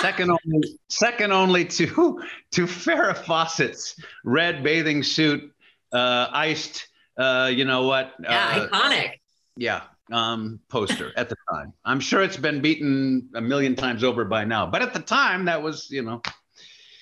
second 0.00 0.30
only 0.30 0.78
second 0.88 1.32
only 1.32 1.64
to 1.64 1.86
to 2.52 2.66
Farrah 2.66 3.16
Fawcett's 3.16 3.96
red 4.24 4.62
bathing 4.62 5.02
suit, 5.02 5.52
uh, 5.92 6.28
iced. 6.30 6.88
Uh, 7.16 7.50
you 7.52 7.64
know 7.64 7.86
what? 7.86 8.14
Yeah, 8.22 8.48
uh, 8.48 8.68
iconic. 8.68 9.12
Yeah, 9.56 9.82
um, 10.10 10.60
poster 10.68 11.12
at 11.16 11.28
the 11.28 11.36
time. 11.52 11.72
I'm 11.84 12.00
sure 12.00 12.22
it's 12.22 12.36
been 12.36 12.60
beaten 12.60 13.28
a 13.34 13.40
million 13.40 13.74
times 13.76 14.04
over 14.04 14.24
by 14.24 14.44
now, 14.44 14.66
but 14.66 14.82
at 14.82 14.94
the 14.94 15.00
time, 15.00 15.44
that 15.46 15.62
was 15.62 15.88
you 15.90 16.02
know. 16.02 16.22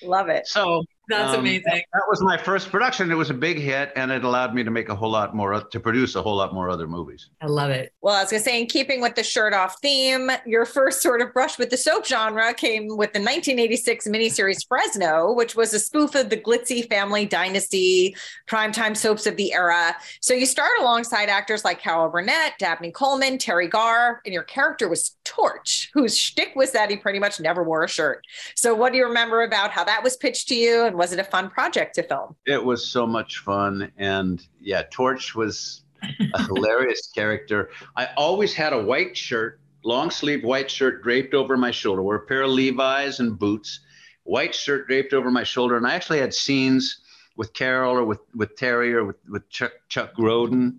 Love 0.01 0.29
it. 0.29 0.47
So 0.47 0.83
that's 1.09 1.33
um, 1.33 1.39
amazing. 1.39 1.63
That, 1.65 1.85
that, 1.93 2.03
was 2.07 2.21
my 2.21 2.37
first 2.37 2.69
production. 2.69 3.11
It 3.11 3.15
was 3.15 3.29
a 3.29 3.33
big 3.33 3.57
hit, 3.57 3.91
and 3.95 4.11
it 4.11 4.23
allowed 4.23 4.53
me 4.53 4.63
to 4.63 4.71
make 4.71 4.89
a 4.89 4.95
whole 4.95 5.09
lot 5.09 5.35
more, 5.35 5.59
to 5.59 5.79
produce 5.79 6.15
a 6.15 6.21
whole 6.21 6.35
lot 6.35 6.53
more 6.53 6.69
other 6.69 6.87
movies. 6.87 7.29
I 7.41 7.47
love 7.47 7.71
it. 7.71 7.93
Well, 8.01 8.15
I 8.15 8.21
was 8.21 8.29
going 8.31 8.43
to 8.43 8.49
say, 8.49 8.61
in 8.61 8.67
keeping 8.67 9.01
with 9.01 9.15
the 9.15 9.23
shirt 9.23 9.53
off 9.53 9.77
theme, 9.81 10.31
your 10.45 10.65
first 10.65 11.01
sort 11.01 11.21
of 11.21 11.33
brush 11.33 11.57
with 11.57 11.71
the 11.71 11.77
soap 11.77 12.05
genre 12.05 12.53
came 12.53 12.87
with 12.89 13.13
the 13.13 13.19
1986 13.19 14.07
miniseries 14.07 14.67
Fresno, 14.67 15.33
which 15.33 15.55
was 15.55 15.73
a 15.73 15.79
spoof 15.79 16.13
of 16.15 16.29
the 16.29 16.37
glitzy 16.37 16.87
family 16.87 17.25
dynasty, 17.25 18.15
primetime 18.47 18.95
soaps 18.95 19.25
of 19.25 19.35
the 19.35 19.51
era. 19.53 19.95
So 20.21 20.33
you 20.35 20.45
start 20.45 20.79
alongside 20.79 21.29
actors 21.29 21.65
like 21.65 21.81
Carol 21.81 22.09
Burnett, 22.09 22.53
Dabney 22.59 22.91
Coleman, 22.91 23.39
Teri 23.39 23.69
Garr, 23.69 24.21
and 24.25 24.33
your 24.33 24.43
character 24.43 24.87
was 24.87 25.15
Torch, 25.23 25.89
whose 25.93 26.17
shtick 26.17 26.53
was 26.55 26.71
that 26.71 26.89
he 26.89 26.97
pretty 26.97 27.19
much 27.19 27.39
never 27.39 27.63
wore 27.63 27.83
a 27.83 27.87
shirt. 27.87 28.25
So, 28.55 28.73
what 28.75 28.91
do 28.91 28.97
you 28.97 29.05
remember 29.05 29.43
about 29.43 29.71
how 29.71 29.83
that 29.83 30.03
was 30.03 30.17
pitched 30.17 30.47
to 30.49 30.55
you? 30.55 30.85
And 30.85 30.97
was 30.99 31.13
it 31.13 31.19
a 31.19 31.23
fun 31.23 31.49
project 31.49 31.95
to 31.95 32.03
film? 32.03 32.35
It 32.45 32.63
was 32.63 32.85
so 32.85 33.07
much 33.07 33.37
fun. 33.37 33.89
And 33.97 34.45
yeah, 34.59 34.83
Torch 34.91 35.33
was 35.33 35.83
a 36.03 36.43
hilarious 36.47 37.07
character. 37.15 37.69
I 37.95 38.09
always 38.17 38.53
had 38.53 38.73
a 38.73 38.83
white 38.83 39.15
shirt, 39.15 39.61
long 39.85 40.11
sleeve 40.11 40.43
white 40.43 40.69
shirt 40.69 41.01
draped 41.01 41.33
over 41.33 41.55
my 41.55 41.71
shoulder, 41.71 42.03
wore 42.03 42.15
a 42.15 42.25
pair 42.25 42.41
of 42.41 42.51
Levi's 42.51 43.21
and 43.21 43.39
boots, 43.39 43.79
white 44.23 44.53
shirt 44.53 44.87
draped 44.87 45.13
over 45.13 45.31
my 45.31 45.43
shoulder. 45.43 45.77
And 45.77 45.87
I 45.87 45.95
actually 45.95 46.19
had 46.19 46.33
scenes 46.33 46.99
with 47.37 47.53
Carol 47.53 47.95
or 47.95 48.03
with, 48.03 48.19
with 48.35 48.57
Teri 48.57 48.91
or 48.91 49.05
with, 49.05 49.15
with 49.29 49.49
Chuck, 49.49 49.71
Chuck 49.87 50.13
Grodin 50.15 50.75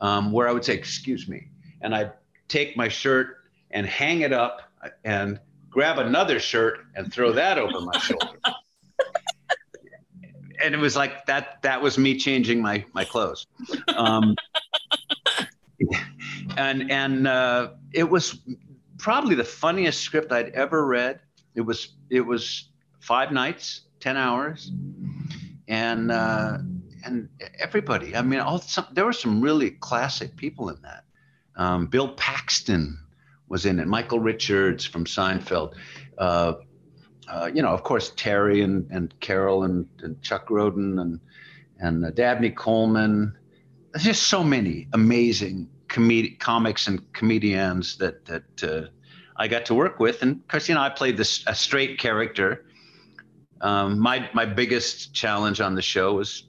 um, 0.00 0.32
where 0.32 0.48
I 0.48 0.52
would 0.52 0.64
say, 0.64 0.72
Excuse 0.72 1.28
me. 1.28 1.48
And 1.82 1.94
I'd 1.94 2.12
take 2.48 2.78
my 2.78 2.88
shirt 2.88 3.36
and 3.72 3.86
hang 3.86 4.22
it 4.22 4.32
up 4.32 4.62
and 5.04 5.38
grab 5.68 5.98
another 5.98 6.40
shirt 6.40 6.78
and 6.94 7.12
throw 7.12 7.32
that 7.32 7.58
over 7.58 7.78
my 7.82 7.98
shoulder 7.98 8.38
and 10.62 10.74
it 10.74 10.78
was 10.78 10.96
like 10.96 11.26
that. 11.26 11.62
That 11.62 11.80
was 11.82 11.98
me 11.98 12.16
changing 12.16 12.60
my 12.62 12.84
my 12.92 13.04
clothes. 13.04 13.46
Um, 13.96 14.36
and 16.56 16.90
and 16.90 17.26
uh, 17.26 17.70
it 17.92 18.08
was 18.08 18.38
probably 18.98 19.34
the 19.34 19.44
funniest 19.44 20.00
script 20.00 20.32
I'd 20.32 20.50
ever 20.50 20.86
read. 20.86 21.20
It 21.54 21.62
was 21.62 21.94
it 22.10 22.20
was 22.20 22.70
five 23.00 23.32
nights, 23.32 23.82
ten 23.98 24.16
hours, 24.16 24.70
and 25.68 26.10
uh, 26.10 26.58
and 27.04 27.28
everybody. 27.58 28.14
I 28.14 28.22
mean, 28.22 28.40
all 28.40 28.58
some, 28.58 28.86
there 28.92 29.04
were 29.04 29.12
some 29.12 29.40
really 29.40 29.72
classic 29.72 30.36
people 30.36 30.68
in 30.68 30.80
that. 30.82 31.04
Um, 31.56 31.86
Bill 31.86 32.08
Paxton 32.10 32.98
was 33.48 33.66
in 33.66 33.80
it. 33.80 33.86
Michael 33.86 34.20
Richards 34.20 34.84
from 34.84 35.04
Seinfeld. 35.04 35.74
Uh, 36.16 36.54
uh, 37.30 37.50
you 37.52 37.62
know, 37.62 37.68
of 37.68 37.82
course, 37.82 38.10
Teri 38.12 38.64
and, 38.64 38.90
and 38.90 39.18
Carol 39.20 39.64
and, 39.64 39.86
and 40.02 40.20
Chuck 40.22 40.48
Grodin 40.48 41.00
and 41.00 41.20
and 41.78 42.04
uh, 42.04 42.10
Dabney 42.10 42.50
Coleman. 42.50 43.36
There's 43.92 44.04
just 44.04 44.24
so 44.24 44.44
many 44.44 44.88
amazing 44.92 45.68
comed- 45.88 46.38
comics 46.38 46.86
and 46.88 47.12
comedians 47.12 47.96
that 47.98 48.24
that 48.26 48.64
uh, 48.64 48.88
I 49.36 49.48
got 49.48 49.66
to 49.66 49.74
work 49.74 50.00
with, 50.00 50.22
and 50.22 50.44
because 50.46 50.68
you 50.68 50.74
know 50.74 50.80
I 50.80 50.90
played 50.90 51.16
this 51.16 51.44
a 51.46 51.54
straight 51.54 51.98
character. 51.98 52.66
Um, 53.60 53.98
my 53.98 54.28
my 54.34 54.46
biggest 54.46 55.14
challenge 55.14 55.60
on 55.60 55.74
the 55.74 55.82
show 55.82 56.14
was 56.14 56.44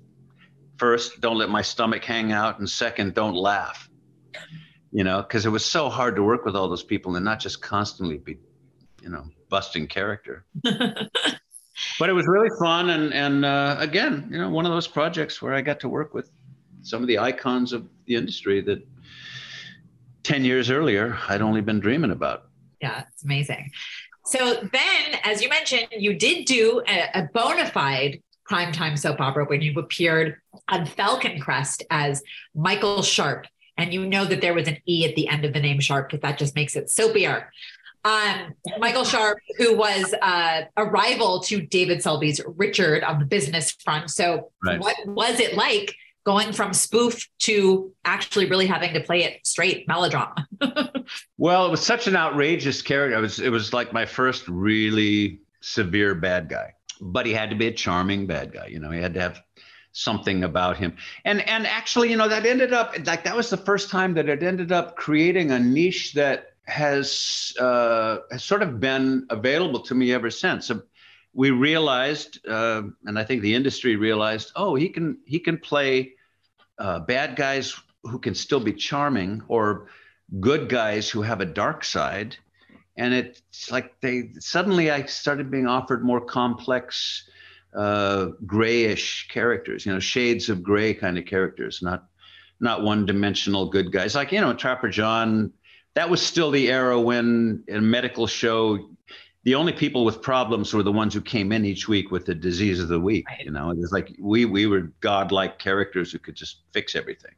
first, 0.77 1.21
don't 1.21 1.37
let 1.37 1.49
my 1.49 1.61
stomach 1.61 2.03
hang 2.03 2.31
out, 2.31 2.57
and 2.57 2.69
second, 2.69 3.13
don't 3.13 3.35
laugh. 3.35 3.87
You 4.91 5.03
know, 5.03 5.21
because 5.21 5.45
it 5.45 5.49
was 5.49 5.63
so 5.63 5.89
hard 5.89 6.15
to 6.15 6.23
work 6.23 6.43
with 6.43 6.55
all 6.55 6.67
those 6.67 6.83
people 6.83 7.15
and 7.15 7.23
not 7.23 7.39
just 7.39 7.61
constantly 7.61 8.17
be, 8.17 8.37
you 9.01 9.09
know, 9.09 9.25
busting 9.51 9.85
character. 9.85 10.45
but 10.63 12.09
it 12.09 12.13
was 12.13 12.25
really 12.27 12.49
fun, 12.59 12.89
and 12.89 13.13
and 13.13 13.45
uh, 13.45 13.75
again, 13.77 14.27
you 14.31 14.39
know, 14.39 14.49
one 14.49 14.65
of 14.65 14.71
those 14.71 14.87
projects 14.87 15.41
where 15.41 15.53
I 15.53 15.61
got 15.61 15.79
to 15.81 15.89
work 15.89 16.15
with 16.15 16.31
some 16.81 17.03
of 17.03 17.07
the 17.07 17.19
icons 17.19 17.73
of 17.73 17.87
the 18.07 18.15
industry 18.15 18.61
that 18.61 18.83
ten 20.23 20.43
years 20.43 20.71
earlier 20.71 21.19
I'd 21.29 21.43
only 21.43 21.61
been 21.61 21.79
dreaming 21.79 22.11
about. 22.11 22.45
Yeah, 22.81 23.03
it's 23.13 23.23
amazing. 23.23 23.69
So 24.25 24.55
then, 24.71 25.19
as 25.23 25.41
you 25.43 25.49
mentioned, 25.49 25.87
you 25.91 26.13
did 26.13 26.45
do 26.45 26.81
a, 26.87 27.09
a 27.13 27.29
bona 27.33 27.67
fide 27.67 28.21
primetime 28.49 28.97
soap 28.97 29.19
opera 29.19 29.45
when 29.45 29.61
you 29.61 29.77
appeared 29.77 30.35
on 30.69 30.85
Falcon 30.85 31.39
Crest 31.39 31.83
as 31.89 32.23
Michael 32.55 33.03
Sharpe. 33.03 33.47
And 33.77 33.93
you 33.93 34.05
know 34.05 34.25
that 34.25 34.41
there 34.41 34.53
was 34.53 34.67
an 34.67 34.77
E 34.85 35.05
at 35.07 35.15
the 35.15 35.27
end 35.27 35.43
of 35.45 35.53
the 35.53 35.59
name 35.59 35.79
Sharpe 35.79 36.09
because 36.09 36.21
that 36.21 36.37
just 36.37 36.55
makes 36.55 36.75
it 36.75 36.89
soapier 36.89 37.45
um, 38.03 38.55
Michael 38.79 39.03
Sharpe, 39.03 39.39
who 39.57 39.77
was 39.77 40.13
uh, 40.21 40.63
a 40.75 40.85
rival 40.85 41.39
to 41.41 41.61
David 41.61 42.01
Selby's 42.01 42.41
Richard 42.45 43.03
on 43.03 43.19
the 43.19 43.25
business 43.25 43.71
front. 43.71 44.09
So, 44.09 44.51
right. 44.63 44.79
what 44.79 44.95
was 45.05 45.39
it 45.39 45.55
like 45.55 45.95
going 46.23 46.51
from 46.51 46.73
spoof 46.73 47.27
to 47.39 47.91
actually 48.05 48.49
really 48.49 48.67
having 48.67 48.93
to 48.93 49.01
play 49.01 49.23
it 49.23 49.45
straight 49.45 49.87
melodrama? 49.87 50.47
well, 51.37 51.67
it 51.67 51.71
was 51.71 51.81
such 51.81 52.07
an 52.07 52.15
outrageous 52.15 52.81
character. 52.81 53.17
It 53.17 53.21
was 53.21 53.39
it 53.39 53.49
was 53.49 53.73
like 53.73 53.93
my 53.93 54.05
first 54.05 54.47
really 54.47 55.41
severe 55.61 56.15
bad 56.15 56.49
guy, 56.49 56.73
but 56.99 57.25
he 57.25 57.33
had 57.33 57.49
to 57.51 57.55
be 57.55 57.67
a 57.67 57.71
charming 57.71 58.25
bad 58.25 58.51
guy. 58.51 58.67
You 58.67 58.79
know, 58.79 58.91
he 58.91 58.99
had 58.99 59.13
to 59.13 59.21
have 59.21 59.41
something 59.91 60.43
about 60.43 60.77
him. 60.77 60.95
And 61.25 61.47
and 61.47 61.67
actually, 61.67 62.09
you 62.09 62.17
know, 62.17 62.27
that 62.27 62.45
ended 62.45 62.73
up 62.73 62.95
like 63.05 63.23
that 63.23 63.35
was 63.35 63.49
the 63.49 63.57
first 63.57 63.89
time 63.89 64.13
that 64.15 64.29
it 64.29 64.43
ended 64.43 64.71
up 64.71 64.95
creating 64.95 65.51
a 65.51 65.59
niche 65.59 66.13
that 66.13 66.50
has, 66.71 67.53
uh, 67.59 68.19
has 68.31 68.43
sort 68.43 68.63
of 68.63 68.79
been 68.79 69.27
available 69.29 69.81
to 69.81 69.93
me 69.93 70.13
ever 70.13 70.31
since. 70.31 70.71
We 71.33 71.51
realized, 71.51 72.45
uh, 72.47 72.83
and 73.05 73.19
I 73.19 73.23
think 73.23 73.41
the 73.41 73.53
industry 73.53 73.95
realized, 73.95 74.51
oh, 74.55 74.75
he 74.75 74.89
can 74.89 75.17
he 75.25 75.39
can 75.39 75.57
play 75.57 76.13
uh, 76.77 76.99
bad 76.99 77.35
guys 77.35 77.75
who 78.03 78.19
can 78.19 78.35
still 78.35 78.59
be 78.59 78.73
charming, 78.73 79.43
or 79.47 79.87
good 80.39 80.67
guys 80.69 81.09
who 81.09 81.21
have 81.21 81.41
a 81.41 81.45
dark 81.45 81.83
side, 81.83 82.35
and 82.97 83.13
it's 83.13 83.71
like 83.71 83.99
they 84.01 84.31
suddenly 84.39 84.91
I 84.91 85.05
started 85.05 85.51
being 85.51 85.67
offered 85.67 86.03
more 86.03 86.21
complex, 86.21 87.29
uh, 87.73 88.27
grayish 88.45 89.27
characters. 89.29 89.85
You 89.85 89.93
know, 89.93 89.99
shades 89.99 90.49
of 90.49 90.63
gray 90.63 90.93
kind 90.93 91.17
of 91.17 91.25
characters, 91.25 91.81
not 91.81 92.05
not 92.59 92.83
one 92.83 93.05
dimensional 93.05 93.69
good 93.69 93.91
guys. 93.91 94.15
Like 94.15 94.31
you 94.31 94.41
know, 94.41 94.53
Trapper 94.53 94.89
John. 94.89 95.53
That 95.93 96.09
was 96.09 96.21
still 96.21 96.51
the 96.51 96.71
era 96.71 96.99
when 96.99 97.63
in 97.67 97.77
a 97.77 97.81
medical 97.81 98.27
show 98.27 98.89
the 99.43 99.55
only 99.55 99.73
people 99.73 100.05
with 100.05 100.21
problems 100.21 100.73
were 100.73 100.83
the 100.83 100.91
ones 100.91 101.13
who 101.13 101.21
came 101.21 101.51
in 101.51 101.65
each 101.65 101.87
week 101.87 102.11
with 102.11 102.25
the 102.25 102.35
disease 102.35 102.79
of 102.79 102.89
the 102.89 102.99
week. 102.99 103.27
Right. 103.27 103.45
You 103.45 103.51
know, 103.51 103.71
it 103.71 103.77
was 103.77 103.91
like 103.91 104.15
we 104.19 104.45
we 104.45 104.67
were 104.67 104.91
godlike 104.99 105.57
characters 105.57 106.11
who 106.11 106.19
could 106.19 106.35
just 106.35 106.61
fix 106.73 106.95
everything. 106.95 107.33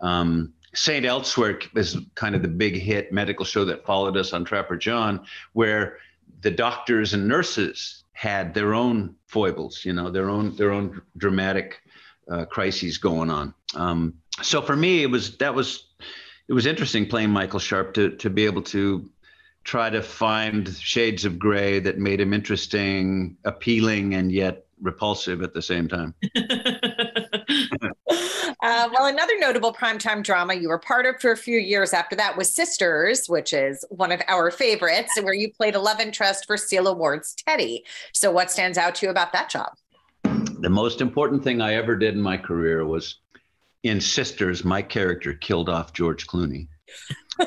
Um, 0.00 0.52
Saint 0.74 1.04
Elsewhere 1.04 1.58
is 1.74 1.96
kind 2.14 2.34
of 2.34 2.42
the 2.42 2.48
big 2.48 2.76
hit 2.76 3.12
medical 3.12 3.44
show 3.44 3.64
that 3.64 3.84
followed 3.84 4.16
us 4.16 4.32
on 4.32 4.44
Trapper 4.44 4.76
John, 4.76 5.24
where 5.52 5.98
the 6.40 6.50
doctors 6.50 7.14
and 7.14 7.26
nurses 7.26 8.04
had 8.12 8.54
their 8.54 8.74
own 8.74 9.14
foibles, 9.26 9.84
you 9.84 9.92
know, 9.92 10.10
their 10.10 10.30
own 10.30 10.54
their 10.56 10.70
own 10.70 11.02
dramatic 11.16 11.80
uh, 12.30 12.44
crises 12.44 12.98
going 12.98 13.30
on. 13.30 13.54
Um, 13.74 14.14
so 14.42 14.62
for 14.62 14.76
me, 14.76 15.02
it 15.02 15.10
was 15.10 15.36
that 15.38 15.54
was 15.54 15.88
it 16.48 16.52
was 16.52 16.66
interesting 16.66 17.06
playing 17.06 17.30
Michael 17.30 17.58
Sharpe 17.58 17.94
to 17.94 18.10
to 18.16 18.30
be 18.30 18.44
able 18.44 18.62
to 18.62 19.08
try 19.64 19.88
to 19.88 20.02
find 20.02 20.68
shades 20.76 21.24
of 21.24 21.38
gray 21.38 21.78
that 21.80 21.98
made 21.98 22.20
him 22.20 22.34
interesting, 22.34 23.36
appealing, 23.44 24.14
and 24.14 24.30
yet 24.30 24.66
repulsive 24.82 25.42
at 25.42 25.54
the 25.54 25.62
same 25.62 25.88
time. 25.88 26.14
Uh, 28.64 28.88
well, 28.94 29.04
another 29.04 29.38
notable 29.38 29.74
primetime 29.74 30.24
drama 30.24 30.54
you 30.54 30.70
were 30.70 30.78
part 30.78 31.04
of 31.04 31.20
for 31.20 31.30
a 31.30 31.36
few 31.36 31.58
years 31.58 31.92
after 31.92 32.16
that 32.16 32.34
was 32.34 32.50
Sisters, 32.54 33.26
which 33.26 33.52
is 33.52 33.84
one 33.90 34.10
of 34.10 34.22
our 34.26 34.50
favorites, 34.50 35.12
where 35.20 35.34
you 35.34 35.52
played 35.52 35.74
a 35.74 35.78
love 35.78 36.00
interest 36.00 36.46
for 36.46 36.56
Sela 36.56 36.96
Ward's 36.96 37.34
Teddy. 37.34 37.84
So, 38.14 38.32
what 38.32 38.50
stands 38.50 38.78
out 38.78 38.94
to 38.96 39.06
you 39.06 39.10
about 39.10 39.34
that 39.34 39.50
job? 39.50 39.74
The 40.22 40.70
most 40.70 41.02
important 41.02 41.44
thing 41.44 41.60
I 41.60 41.74
ever 41.74 41.94
did 41.94 42.14
in 42.14 42.22
my 42.22 42.38
career 42.38 42.86
was 42.86 43.18
in 43.84 44.00
Sisters, 44.00 44.64
my 44.64 44.82
character 44.82 45.34
killed 45.34 45.68
off 45.68 45.92
George 45.92 46.26
Clooney. 46.26 46.68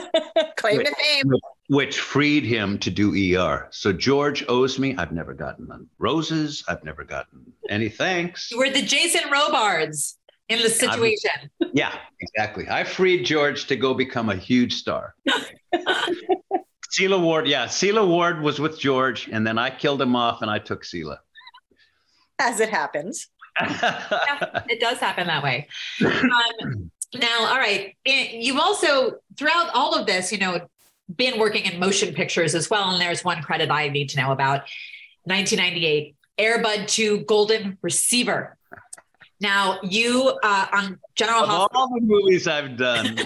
Claim 0.57 0.85
to 0.85 0.95
fame. 0.95 1.33
Which 1.69 1.99
freed 1.99 2.43
him 2.45 2.77
to 2.79 2.89
do 2.89 3.35
ER. 3.35 3.67
So 3.71 3.91
George 3.91 4.45
owes 4.47 4.79
me. 4.79 4.95
I've 4.95 5.11
never 5.11 5.33
gotten 5.33 5.89
roses. 5.97 6.63
I've 6.67 6.83
never 6.83 7.03
gotten 7.03 7.51
any 7.69 7.89
thanks. 7.89 8.51
You 8.51 8.59
were 8.59 8.69
the 8.69 8.81
Jason 8.81 9.29
Robards 9.29 10.17
in 10.47 10.61
the 10.61 10.69
situation. 10.69 11.31
I'm, 11.61 11.69
yeah, 11.73 11.93
exactly. 12.21 12.69
I 12.69 12.83
freed 12.83 13.25
George 13.25 13.65
to 13.67 13.75
go 13.75 13.93
become 13.93 14.29
a 14.29 14.35
huge 14.35 14.75
star. 14.75 15.15
Sela 16.97 17.21
Ward, 17.21 17.47
yeah, 17.47 17.65
Sela 17.65 18.07
Ward 18.07 18.41
was 18.41 18.59
with 18.59 18.79
George, 18.79 19.27
and 19.31 19.45
then 19.45 19.57
I 19.57 19.69
killed 19.69 20.01
him 20.01 20.15
off, 20.15 20.41
and 20.41 20.49
I 20.49 20.59
took 20.59 20.83
Sela. 20.83 21.17
As 22.39 22.59
it 22.59 22.69
happens. 22.69 23.27
Yeah, 23.61 24.63
it 24.69 24.79
does 24.79 24.99
happen 24.99 25.27
that 25.27 25.43
way. 25.43 25.67
Um, 26.05 26.91
now, 27.15 27.45
all 27.45 27.57
right, 27.57 27.95
you've 28.05 28.57
also 28.57 29.13
throughout 29.37 29.69
all 29.73 29.95
of 29.97 30.05
this, 30.05 30.31
you 30.31 30.37
know, 30.37 30.67
been 31.15 31.39
working 31.39 31.63
in 31.63 31.79
motion 31.79 32.13
pictures 32.13 32.53
as 32.53 32.69
well, 32.69 32.89
and 32.89 33.01
there's 33.01 33.23
one 33.23 33.41
credit 33.41 33.71
I 33.71 33.87
need 33.87 34.09
to 34.09 34.17
know 34.17 34.31
about. 34.31 34.61
1998, 35.23 36.15
Air 36.37 36.61
Bud 36.61 36.87
2 36.87 37.19
Golden 37.19 37.77
Receiver. 37.81 38.57
Now, 39.39 39.79
you 39.83 40.37
uh, 40.43 40.67
on 40.73 40.99
General 41.15 41.43
of 41.43 41.49
Hospital. 41.49 41.81
All 41.81 41.89
the 41.89 42.01
movies 42.01 42.47
I've 42.47 42.75
done, 42.75 43.17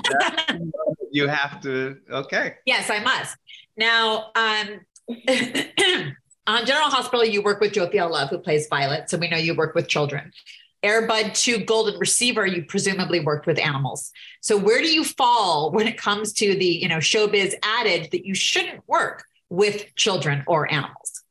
you 1.12 1.28
have 1.28 1.62
to. 1.62 1.98
Okay. 2.10 2.56
Yes, 2.66 2.90
I 2.90 3.00
must. 3.00 3.38
Now, 3.78 4.32
um, 4.36 4.82
on 6.48 6.66
General 6.66 6.90
Hospital, 6.90 7.26
you 7.26 7.42
work 7.42 7.60
with 7.60 7.74
Jophielle 7.74 8.12
Love, 8.12 8.30
who 8.30 8.38
plays 8.38 8.68
Violet. 8.68 9.10
So 9.10 9.18
we 9.18 9.30
know 9.30 9.38
you 9.38 9.56
work 9.56 9.76
with 9.76 9.88
children. 9.88 10.32
Air 10.84 11.08
Bud 11.08 11.36
2 11.36 11.66
Golden 11.66 12.00
Receiver, 12.00 12.46
you 12.46 12.66
presumably 12.66 13.20
worked 13.20 13.46
with 13.46 13.60
animals. 13.60 14.12
So 14.42 14.58
where 14.58 14.82
do 14.82 14.92
you 14.92 15.04
fall 15.04 15.72
when 15.72 15.88
it 15.88 15.98
comes 15.98 16.34
to 16.34 16.56
the 16.56 16.66
you 16.66 16.88
know 16.88 16.98
showbiz 16.98 17.54
adage 17.62 18.10
that 18.10 18.26
you 18.26 18.34
shouldn't 18.34 18.88
work 18.88 19.24
with 19.50 19.94
children 19.96 20.44
or 20.48 20.72
animals? 20.72 21.24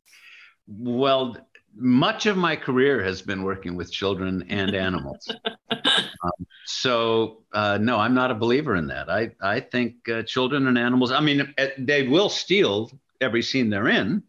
Well, 0.69 1.37
much 1.75 2.27
of 2.27 2.37
my 2.37 2.55
career 2.55 3.03
has 3.03 3.23
been 3.23 3.43
working 3.43 3.75
with 3.75 3.91
children 3.91 4.45
and 4.49 4.75
animals. 4.75 5.29
um, 5.71 6.47
so 6.65 7.43
uh, 7.53 7.79
no, 7.81 7.99
I'm 7.99 8.15
not 8.15 8.31
a 8.31 8.35
believer 8.37 8.77
in 8.77 8.87
that. 8.89 9.11
I 9.11 9.33
I 9.41 9.59
think 9.59 10.09
uh, 10.09 10.23
children 10.23 10.69
and 10.69 10.79
animals. 10.79 11.11
I 11.11 11.21
mean, 11.21 11.53
eh, 11.59 11.71
they 11.77 12.07
will 12.07 12.29
steal 12.29 12.93
every 13.21 13.43
scene 13.43 13.69
they're 13.69 13.89
in, 13.89 14.23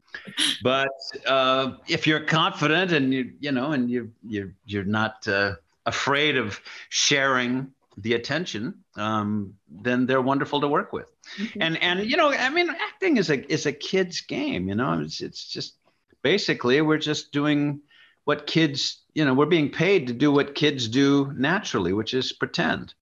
but 0.63 0.89
uh, 1.25 1.73
if 1.87 2.07
you're 2.07 2.25
confident 2.25 2.91
and 2.91 3.13
you 3.13 3.33
you 3.39 3.51
know 3.51 3.71
and 3.71 3.89
you 3.89 4.11
you 4.27 4.53
you're 4.65 4.83
not 4.83 5.27
uh, 5.27 5.55
afraid 5.85 6.37
of 6.37 6.59
sharing 6.89 7.71
the 7.97 8.13
attention, 8.13 8.73
um, 8.95 9.53
then 9.69 10.05
they're 10.05 10.21
wonderful 10.21 10.61
to 10.61 10.67
work 10.67 10.93
with. 10.93 11.11
Mm-hmm. 11.37 11.61
And 11.61 11.81
and 11.81 12.09
you 12.09 12.17
know, 12.17 12.31
I 12.31 12.49
mean, 12.49 12.69
acting 12.69 13.17
is 13.17 13.29
a 13.29 13.51
is 13.51 13.65
a 13.65 13.73
kid's 13.73 14.21
game. 14.21 14.67
You 14.67 14.75
know, 14.75 14.99
it's 14.99 15.21
it's 15.21 15.47
just 15.47 15.75
basically 16.21 16.81
we're 16.81 16.97
just 16.97 17.31
doing 17.31 17.81
what 18.25 18.47
kids 18.47 19.01
you 19.13 19.25
know 19.25 19.33
we're 19.33 19.45
being 19.45 19.69
paid 19.69 20.07
to 20.07 20.13
do 20.13 20.31
what 20.31 20.55
kids 20.55 20.87
do 20.87 21.33
naturally 21.35 21.93
which 21.93 22.13
is 22.13 22.31
pretend 22.31 22.93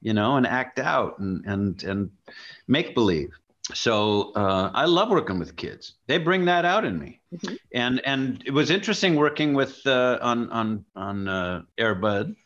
you 0.00 0.12
know 0.12 0.36
and 0.36 0.46
act 0.46 0.78
out 0.78 1.18
and 1.18 1.44
and 1.46 1.82
and 1.82 2.10
make 2.68 2.94
believe 2.94 3.30
so 3.74 4.32
uh, 4.34 4.70
i 4.74 4.84
love 4.84 5.10
working 5.10 5.38
with 5.38 5.56
kids. 5.56 5.94
They 6.06 6.18
bring 6.18 6.44
that 6.44 6.64
out 6.64 6.84
in 6.84 6.98
me. 6.98 7.20
Mm-hmm. 7.34 7.54
and 7.74 8.00
and 8.06 8.42
it 8.46 8.52
was 8.52 8.70
interesting 8.70 9.16
working 9.16 9.52
with 9.52 9.84
uh, 9.86 10.18
on 10.22 10.50
on 10.50 10.84
on 10.94 11.28
uh, 11.28 11.62
airbud 11.78 12.36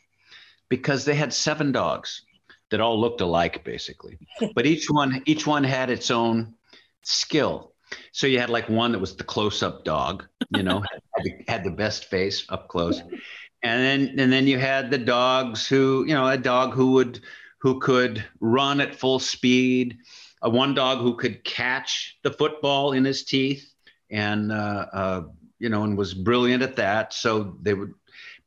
because 0.71 1.05
they 1.05 1.15
had 1.15 1.35
seven 1.35 1.71
dogs 1.71 2.23
that 2.71 2.81
all 2.81 2.99
looked 2.99 3.21
alike 3.21 3.63
basically. 3.65 4.19
But 4.55 4.67
each 4.67 4.87
one 4.89 5.23
each 5.27 5.47
one 5.47 5.65
had 5.65 5.91
its 5.91 6.11
own 6.11 6.55
skill. 7.03 7.73
So 8.13 8.27
you 8.27 8.39
had 8.39 8.51
like 8.51 8.69
one 8.69 8.93
that 8.93 9.01
was 9.01 9.17
the 9.17 9.25
close-up 9.25 9.85
dog, 9.85 10.25
you 10.55 10.63
know, 10.63 10.81
had, 11.17 11.25
the, 11.25 11.45
had 11.49 11.65
the 11.65 11.73
best 11.73 12.05
face 12.05 12.47
up 12.49 12.69
close, 12.69 13.01
and 13.01 13.83
then 13.83 14.21
and 14.21 14.33
then 14.33 14.47
you 14.47 14.59
had 14.59 14.91
the 14.91 14.99
dogs 14.99 15.67
who, 15.67 16.05
you 16.07 16.15
know, 16.15 16.27
a 16.27 16.39
dog 16.39 16.73
who 16.73 16.93
would 16.93 17.21
who 17.59 17.81
could 17.81 18.25
run 18.41 18.81
at 18.81 18.95
full 18.95 19.19
speed, 19.19 19.99
a 20.43 20.51
one 20.51 20.75
dog 20.75 20.99
who 20.99 21.17
could 21.17 21.45
catch 21.45 22.19
the 22.23 22.31
football 22.31 22.93
in 22.93 23.05
his 23.05 23.25
teeth, 23.25 23.73
and 24.11 24.53
uh, 24.53 24.87
uh, 24.93 25.23
you 25.59 25.69
know, 25.69 25.85
and 25.85 25.97
was 25.97 26.15
brilliant 26.15 26.63
at 26.63 26.77
that. 26.77 27.13
So 27.13 27.57
they 27.63 27.75
would, 27.75 27.95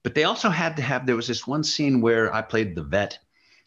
but 0.03 0.15
they 0.15 0.23
also 0.23 0.49
had 0.49 0.75
to 0.77 0.81
have. 0.81 1.05
There 1.05 1.15
was 1.15 1.27
this 1.27 1.47
one 1.47 1.63
scene 1.63 2.01
where 2.01 2.33
I 2.33 2.41
played 2.41 2.75
the 2.75 2.83
vet, 2.83 3.19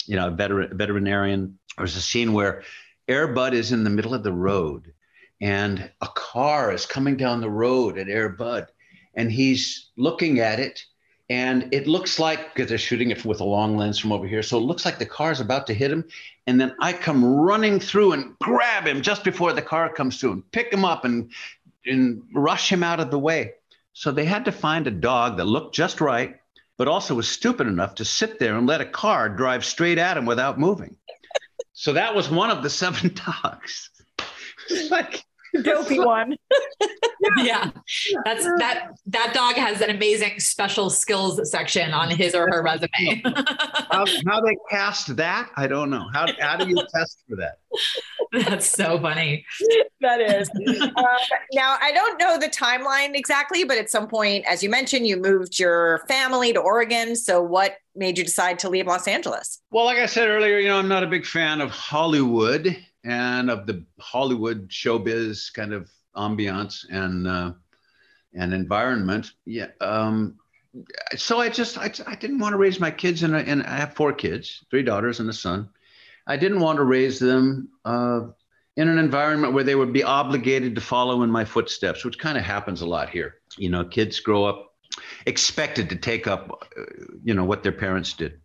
you 0.06 0.16
know, 0.16 0.28
a 0.28 0.30
veteran 0.30 0.76
veterinarian. 0.76 1.58
There 1.76 1.82
was 1.84 1.96
a 1.96 2.02
scene 2.02 2.32
where 2.32 2.62
Air 3.08 3.28
Bud 3.28 3.54
is 3.54 3.72
in 3.72 3.84
the 3.84 3.90
middle 3.90 4.14
of 4.14 4.22
the 4.22 4.32
road 4.32 4.92
and 5.40 5.90
a 6.00 6.08
car 6.08 6.72
is 6.72 6.86
coming 6.86 7.16
down 7.16 7.40
the 7.40 7.50
road 7.50 7.98
at 7.98 8.08
Air 8.08 8.30
Bud, 8.30 8.66
and 9.14 9.30
he's 9.30 9.90
looking 9.96 10.40
at 10.40 10.60
it, 10.60 10.82
and 11.28 11.68
it 11.72 11.86
looks 11.86 12.18
like 12.18 12.54
because 12.54 12.68
they're 12.68 12.78
shooting 12.78 13.10
it 13.10 13.24
with 13.24 13.40
a 13.40 13.44
long 13.44 13.76
lens 13.76 13.98
from 13.98 14.12
over 14.12 14.26
here, 14.26 14.42
so 14.42 14.58
it 14.58 14.62
looks 14.62 14.84
like 14.84 14.98
the 14.98 15.06
car 15.06 15.32
is 15.32 15.40
about 15.40 15.66
to 15.66 15.74
hit 15.74 15.90
him, 15.90 16.04
and 16.46 16.60
then 16.60 16.74
I 16.80 16.92
come 16.92 17.24
running 17.24 17.80
through 17.80 18.12
and 18.12 18.38
grab 18.38 18.86
him 18.86 19.02
just 19.02 19.24
before 19.24 19.52
the 19.52 19.62
car 19.62 19.92
comes 19.92 20.20
through 20.20 20.32
and 20.32 20.52
pick 20.52 20.72
him 20.72 20.84
up 20.84 21.04
and 21.04 21.30
and 21.84 22.22
rush 22.32 22.70
him 22.70 22.82
out 22.82 23.00
of 23.00 23.10
the 23.10 23.18
way. 23.18 23.54
So 23.92 24.12
they 24.12 24.24
had 24.24 24.44
to 24.44 24.52
find 24.52 24.86
a 24.86 24.90
dog 24.90 25.36
that 25.36 25.44
looked 25.46 25.74
just 25.74 26.00
right, 26.00 26.36
but 26.76 26.88
also 26.88 27.14
was 27.14 27.28
stupid 27.28 27.66
enough 27.66 27.94
to 27.96 28.04
sit 28.04 28.38
there 28.38 28.56
and 28.56 28.66
let 28.66 28.80
a 28.80 28.86
car 28.86 29.28
drive 29.28 29.64
straight 29.64 29.98
at 29.98 30.16
him 30.16 30.26
without 30.26 30.58
moving. 30.58 30.96
So 31.72 31.92
that 31.92 32.14
was 32.14 32.28
one 32.28 32.50
of 32.50 32.62
the 32.62 32.70
seven 32.70 33.14
dogs. 33.42 33.90
like 34.90 35.24
dopey 35.62 35.99
one. 35.99 36.36
yeah, 37.38 37.70
that's 38.24 38.44
that. 38.59 38.90
That 39.07 39.32
dog 39.34 39.55
has 39.55 39.80
an 39.80 39.90
amazing 39.90 40.40
special 40.40 40.90
skills 40.90 41.40
section 41.51 41.92
on 41.92 42.11
his 42.11 42.34
or 42.34 42.49
her 42.51 42.62
resume. 42.62 43.22
how, 43.90 44.05
how, 44.26 44.40
they 44.40 44.57
cast 44.70 45.16
that, 45.16 45.51
I 45.57 45.66
don't 45.66 45.90
know. 45.90 46.07
How 46.12 46.26
how 46.40 46.57
do 46.57 46.68
you 46.68 46.76
test 46.94 47.22
for 47.28 47.36
that? 47.36 47.59
That's 48.32 48.66
so 48.66 48.99
funny. 49.01 49.44
That 50.01 50.20
is. 50.20 50.51
Uh, 50.51 51.16
now 51.53 51.76
I 51.80 51.92
don't 51.92 52.18
know 52.18 52.38
the 52.38 52.49
timeline 52.49 53.14
exactly, 53.14 53.64
but 53.64 53.78
at 53.78 53.90
some 53.90 54.09
point, 54.09 54.44
as 54.47 54.62
you 54.62 54.70
mentioned, 54.70 55.07
you 55.07 55.16
moved 55.16 55.59
your 55.59 56.05
family 56.09 56.53
to 56.53 56.61
Oregon. 56.61 57.16
So 57.16 57.42
what 57.42 57.76
made 57.94 58.18
you 58.18 58.24
decide 58.24 58.59
to 58.61 58.68
leave 58.68 58.86
Los 58.86 59.09
Angeles? 59.09 59.61
Well, 59.70 59.84
like 59.84 59.99
I 59.99 60.07
said 60.07 60.28
earlier, 60.28 60.59
you 60.59 60.68
know, 60.68 60.78
I'm 60.78 60.88
not 60.88 61.03
a 61.03 61.07
big 61.07 61.24
fan 61.24 61.61
of 61.61 61.70
Hollywood 61.70 62.76
and 63.07 63.50
of 63.50 63.66
the 63.66 63.84
Hollywood 64.00 64.68
showbiz 64.68 65.52
kind 65.52 65.72
of 65.72 65.90
ambiance 66.16 66.84
and 66.90 67.26
uh, 67.26 67.52
and 68.34 68.52
environment. 68.52 69.32
Yeah. 69.44 69.68
Um, 69.80 70.38
so 71.16 71.40
I 71.40 71.48
just 71.48 71.78
I, 71.78 71.90
I 72.07 72.16
didn't 72.16 72.40
want 72.40 72.52
to 72.52 72.59
raise 72.59 72.80
my 72.80 72.90
kids 72.90 73.22
and 73.22 73.34
and 73.34 73.62
I 73.62 73.76
have 73.76 73.94
four 73.94 74.12
kids, 74.12 74.64
three 74.70 74.82
daughters 74.82 75.20
and 75.20 75.30
a 75.30 75.32
son. 75.32 75.68
I 76.26 76.36
didn't 76.36 76.61
want 76.61 76.78
to 76.78 76.84
raise 76.84 77.20
them 77.20 77.68
uh, 77.84 78.22
in 78.76 78.88
an 78.88 78.98
environment 78.98 79.52
where 79.52 79.62
they 79.62 79.76
would 79.76 79.92
be 79.92 80.02
obligated 80.02 80.74
to 80.74 80.80
follow 80.80 81.22
in 81.22 81.30
my 81.30 81.44
footsteps, 81.44 82.04
which 82.04 82.18
kind 82.18 82.36
of 82.36 82.44
happens 82.44 82.80
a 82.80 82.86
lot 82.86 83.09
here. 83.09 83.36
You 83.57 83.70
know, 83.70 83.84
kids 83.84 84.18
grow 84.18 84.44
up 84.44 84.74
expected 85.26 85.90
to 85.90 85.96
take 85.96 86.26
up, 86.26 86.68
you 87.22 87.34
know, 87.34 87.44
what 87.44 87.62
their 87.62 87.72
parents 87.72 88.12
did. 88.12 88.40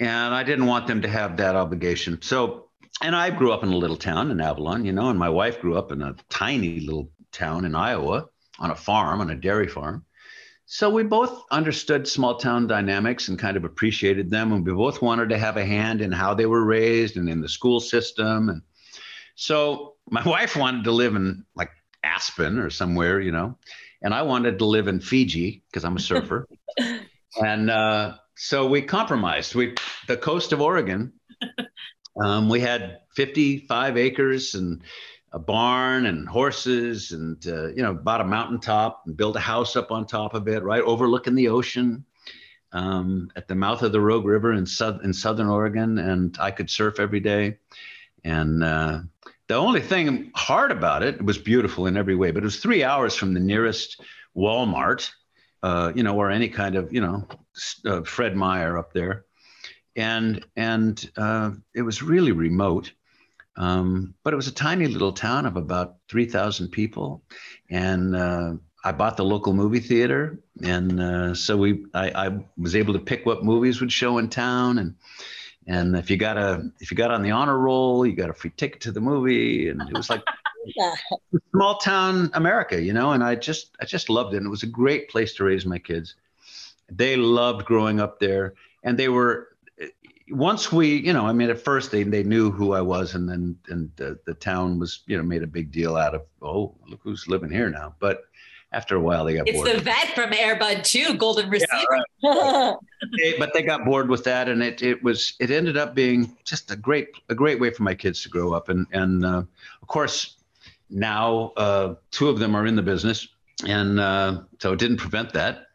And 0.00 0.34
I 0.34 0.44
didn't 0.44 0.66
want 0.66 0.86
them 0.86 1.02
to 1.02 1.08
have 1.08 1.36
that 1.38 1.56
obligation. 1.56 2.22
So, 2.22 2.67
and 3.02 3.14
I 3.14 3.30
grew 3.30 3.52
up 3.52 3.62
in 3.62 3.70
a 3.70 3.76
little 3.76 3.96
town 3.96 4.30
in 4.30 4.40
Avalon, 4.40 4.84
you 4.84 4.92
know, 4.92 5.10
and 5.10 5.18
my 5.18 5.28
wife 5.28 5.60
grew 5.60 5.76
up 5.76 5.92
in 5.92 6.02
a 6.02 6.16
tiny 6.28 6.80
little 6.80 7.10
town 7.32 7.64
in 7.64 7.74
Iowa 7.74 8.26
on 8.58 8.70
a 8.70 8.76
farm, 8.76 9.20
on 9.20 9.30
a 9.30 9.36
dairy 9.36 9.68
farm. 9.68 10.04
So 10.66 10.90
we 10.90 11.02
both 11.02 11.44
understood 11.50 12.06
small 12.06 12.36
town 12.36 12.66
dynamics 12.66 13.28
and 13.28 13.38
kind 13.38 13.56
of 13.56 13.64
appreciated 13.64 14.30
them. 14.30 14.52
And 14.52 14.66
we 14.66 14.72
both 14.72 15.00
wanted 15.00 15.30
to 15.30 15.38
have 15.38 15.56
a 15.56 15.64
hand 15.64 16.02
in 16.02 16.12
how 16.12 16.34
they 16.34 16.44
were 16.44 16.62
raised 16.62 17.16
and 17.16 17.28
in 17.28 17.40
the 17.40 17.48
school 17.48 17.80
system. 17.80 18.50
And 18.50 18.62
so 19.34 19.94
my 20.10 20.22
wife 20.28 20.56
wanted 20.56 20.84
to 20.84 20.92
live 20.92 21.14
in 21.14 21.44
like 21.54 21.70
Aspen 22.02 22.58
or 22.58 22.68
somewhere, 22.68 23.20
you 23.20 23.32
know, 23.32 23.56
and 24.02 24.12
I 24.12 24.22
wanted 24.22 24.58
to 24.58 24.66
live 24.66 24.88
in 24.88 25.00
Fiji 25.00 25.62
because 25.70 25.84
I'm 25.84 25.96
a 25.96 26.00
surfer. 26.00 26.46
and 27.42 27.70
uh, 27.70 28.16
so 28.36 28.66
we 28.66 28.82
compromised. 28.82 29.54
We 29.54 29.74
the 30.06 30.16
coast 30.16 30.52
of 30.52 30.60
Oregon. 30.60 31.12
Um, 32.22 32.48
we 32.48 32.60
had 32.60 33.00
55 33.14 33.96
acres 33.96 34.54
and 34.54 34.82
a 35.32 35.38
barn 35.38 36.06
and 36.06 36.28
horses 36.28 37.12
and 37.12 37.46
uh, 37.46 37.68
you 37.68 37.82
know 37.82 37.92
bought 37.92 38.20
a 38.20 38.24
mountaintop 38.24 39.02
and 39.06 39.16
built 39.16 39.36
a 39.36 39.40
house 39.40 39.76
up 39.76 39.92
on 39.92 40.06
top 40.06 40.34
of 40.34 40.48
it 40.48 40.62
right 40.62 40.82
overlooking 40.82 41.34
the 41.34 41.48
ocean 41.48 42.04
um, 42.72 43.30
at 43.36 43.46
the 43.46 43.54
mouth 43.54 43.82
of 43.82 43.92
the 43.92 44.00
rogue 44.00 44.24
river 44.24 44.52
in, 44.52 44.64
south, 44.64 45.02
in 45.04 45.12
southern 45.12 45.48
oregon 45.48 45.98
and 45.98 46.36
i 46.40 46.50
could 46.50 46.70
surf 46.70 46.98
every 46.98 47.20
day. 47.20 47.58
And 48.24 48.64
uh, 48.64 49.00
the 49.46 49.54
only 49.54 49.80
thing 49.80 50.32
hard 50.34 50.72
about 50.72 51.02
it, 51.02 51.16
it 51.16 51.24
was 51.24 51.38
beautiful 51.38 51.86
in 51.86 51.96
every 51.96 52.16
way 52.16 52.30
but 52.30 52.42
it 52.42 52.44
was 52.44 52.60
three 52.60 52.82
hours 52.82 53.14
from 53.14 53.34
the 53.34 53.40
nearest 53.40 54.00
walmart 54.36 55.10
uh, 55.62 55.92
you 55.94 56.02
know 56.02 56.16
or 56.16 56.30
any 56.30 56.48
kind 56.48 56.74
of 56.74 56.92
you 56.92 57.00
know 57.00 57.26
uh, 57.84 58.02
fred 58.02 58.34
meyer 58.34 58.78
up 58.78 58.92
there 58.92 59.26
and 59.98 60.44
and 60.56 61.10
uh, 61.16 61.50
it 61.74 61.82
was 61.82 62.02
really 62.02 62.32
remote 62.32 62.92
um, 63.58 64.14
but 64.22 64.32
it 64.32 64.36
was 64.36 64.46
a 64.46 64.52
tiny 64.52 64.86
little 64.86 65.12
town 65.12 65.44
of 65.44 65.56
about 65.56 65.96
3,000 66.08 66.68
people. 66.68 67.22
And 67.68 68.14
uh, 68.14 68.52
I 68.84 68.92
bought 68.92 69.16
the 69.16 69.24
local 69.24 69.52
movie 69.52 69.80
theater. 69.80 70.38
And 70.62 71.00
uh, 71.00 71.34
so 71.34 71.56
we, 71.56 71.84
I, 71.92 72.28
I, 72.28 72.38
was 72.56 72.76
able 72.76 72.92
to 72.92 73.00
pick 73.00 73.26
what 73.26 73.44
movies 73.44 73.80
would 73.80 73.90
show 73.90 74.18
in 74.18 74.28
town. 74.28 74.78
And, 74.78 74.94
and 75.66 75.96
if 75.96 76.08
you 76.08 76.16
got 76.16 76.38
a, 76.38 76.70
if 76.78 76.92
you 76.92 76.96
got 76.96 77.10
on 77.10 77.22
the 77.22 77.32
honor 77.32 77.58
roll, 77.58 78.06
you 78.06 78.12
got 78.12 78.30
a 78.30 78.34
free 78.34 78.52
ticket 78.56 78.80
to 78.82 78.92
the 78.92 79.00
movie. 79.00 79.68
And 79.68 79.82
it 79.82 79.96
was 79.96 80.08
like 80.08 80.22
small 81.50 81.78
town 81.78 82.30
America, 82.34 82.80
you 82.80 82.92
know, 82.92 83.10
and 83.10 83.24
I 83.24 83.34
just, 83.34 83.76
I 83.80 83.86
just 83.86 84.08
loved 84.08 84.34
it. 84.34 84.36
And 84.36 84.46
it 84.46 84.50
was 84.50 84.62
a 84.62 84.68
great 84.68 85.10
place 85.10 85.34
to 85.34 85.44
raise 85.44 85.66
my 85.66 85.80
kids. 85.80 86.14
They 86.88 87.16
loved 87.16 87.66
growing 87.66 87.98
up 87.98 88.20
there 88.20 88.54
and 88.84 88.96
they 88.96 89.08
were, 89.08 89.48
once 90.30 90.70
we, 90.72 90.96
you 90.96 91.12
know, 91.12 91.26
I 91.26 91.32
mean, 91.32 91.50
at 91.50 91.60
first 91.60 91.90
they, 91.90 92.02
they 92.02 92.22
knew 92.22 92.50
who 92.50 92.72
I 92.72 92.80
was, 92.80 93.14
and 93.14 93.28
then 93.28 93.56
and 93.68 93.90
the, 93.96 94.18
the 94.26 94.34
town 94.34 94.78
was, 94.78 95.02
you 95.06 95.16
know, 95.16 95.22
made 95.22 95.42
a 95.42 95.46
big 95.46 95.72
deal 95.72 95.96
out 95.96 96.14
of, 96.14 96.22
oh, 96.42 96.74
look 96.86 97.00
who's 97.02 97.28
living 97.28 97.50
here 97.50 97.70
now. 97.70 97.94
But 97.98 98.24
after 98.72 98.96
a 98.96 99.00
while, 99.00 99.24
they 99.24 99.34
got 99.34 99.48
it's 99.48 99.56
bored. 99.56 99.70
the 99.70 99.80
vet 99.80 100.14
from 100.14 100.32
Air 100.32 100.56
Bud 100.56 100.84
too, 100.84 101.14
Golden 101.14 101.48
Receiver. 101.48 102.04
Yeah, 102.22 102.70
right. 102.70 102.76
they, 103.18 103.38
but 103.38 103.54
they 103.54 103.62
got 103.62 103.84
bored 103.84 104.08
with 104.08 104.24
that, 104.24 104.48
and 104.48 104.62
it 104.62 104.82
it 104.82 105.02
was 105.02 105.34
it 105.40 105.50
ended 105.50 105.76
up 105.76 105.94
being 105.94 106.36
just 106.44 106.70
a 106.70 106.76
great 106.76 107.08
a 107.28 107.34
great 107.34 107.60
way 107.60 107.70
for 107.70 107.82
my 107.82 107.94
kids 107.94 108.22
to 108.22 108.28
grow 108.28 108.52
up, 108.52 108.68
and 108.68 108.86
and 108.92 109.24
uh, 109.24 109.42
of 109.82 109.88
course 109.88 110.36
now 110.90 111.52
uh, 111.56 111.94
two 112.10 112.28
of 112.28 112.38
them 112.38 112.54
are 112.54 112.66
in 112.66 112.76
the 112.76 112.82
business, 112.82 113.28
and 113.66 113.98
uh, 113.98 114.42
so 114.58 114.72
it 114.72 114.78
didn't 114.78 114.98
prevent 114.98 115.32
that, 115.32 115.68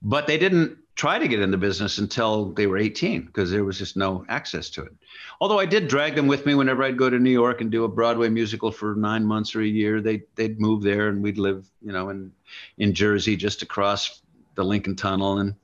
but 0.00 0.26
they 0.26 0.38
didn't 0.38 0.78
try 0.96 1.18
to 1.18 1.28
get 1.28 1.40
in 1.40 1.50
the 1.50 1.56
business 1.56 1.98
until 1.98 2.52
they 2.52 2.66
were 2.66 2.76
18 2.76 3.22
because 3.22 3.50
there 3.50 3.64
was 3.64 3.78
just 3.78 3.96
no 3.96 4.24
access 4.28 4.68
to 4.70 4.82
it. 4.82 4.92
Although 5.40 5.58
I 5.58 5.66
did 5.66 5.88
drag 5.88 6.14
them 6.14 6.26
with 6.26 6.44
me 6.44 6.54
whenever 6.54 6.82
I'd 6.82 6.98
go 6.98 7.08
to 7.08 7.18
New 7.18 7.30
York 7.30 7.60
and 7.60 7.70
do 7.70 7.84
a 7.84 7.88
Broadway 7.88 8.28
musical 8.28 8.70
for 8.70 8.94
nine 8.94 9.24
months 9.24 9.54
or 9.54 9.62
a 9.62 9.66
year. 9.66 10.00
They 10.00 10.22
they'd 10.34 10.60
move 10.60 10.82
there 10.82 11.08
and 11.08 11.22
we'd 11.22 11.38
live, 11.38 11.66
you 11.80 11.92
know, 11.92 12.10
in 12.10 12.32
in 12.78 12.92
Jersey 12.92 13.36
just 13.36 13.62
across 13.62 14.22
the 14.56 14.64
Lincoln 14.64 14.96
Tunnel 14.96 15.38
and 15.38 15.54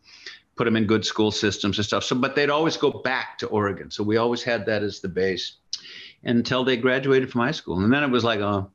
put 0.57 0.65
them 0.65 0.77
in 0.77 0.87
good 0.87 1.05
school 1.05 1.31
systems 1.31 1.79
and 1.79 1.85
stuff. 1.85 2.05
So, 2.05 2.17
but 2.17 2.35
they'd 2.35 2.51
always 2.51 2.77
go 2.77 2.91
back 2.91 3.39
to 3.39 3.47
Oregon. 3.49 3.91
So 3.91 4.03
we 4.03 4.17
always 4.17 4.43
had 4.43 4.65
that 4.67 4.83
as 4.83 5.01
the 5.01 5.09
base 5.09 5.57
until 6.25 6.65
they 6.65 6.77
graduated 6.77 7.31
from 7.31 7.43
high 7.43 7.51
school. 7.51 7.79
And 7.81 7.93
then 7.93 8.03
it 8.03 8.11
was 8.11 8.25
like, 8.25 8.41
oh, 8.41 8.71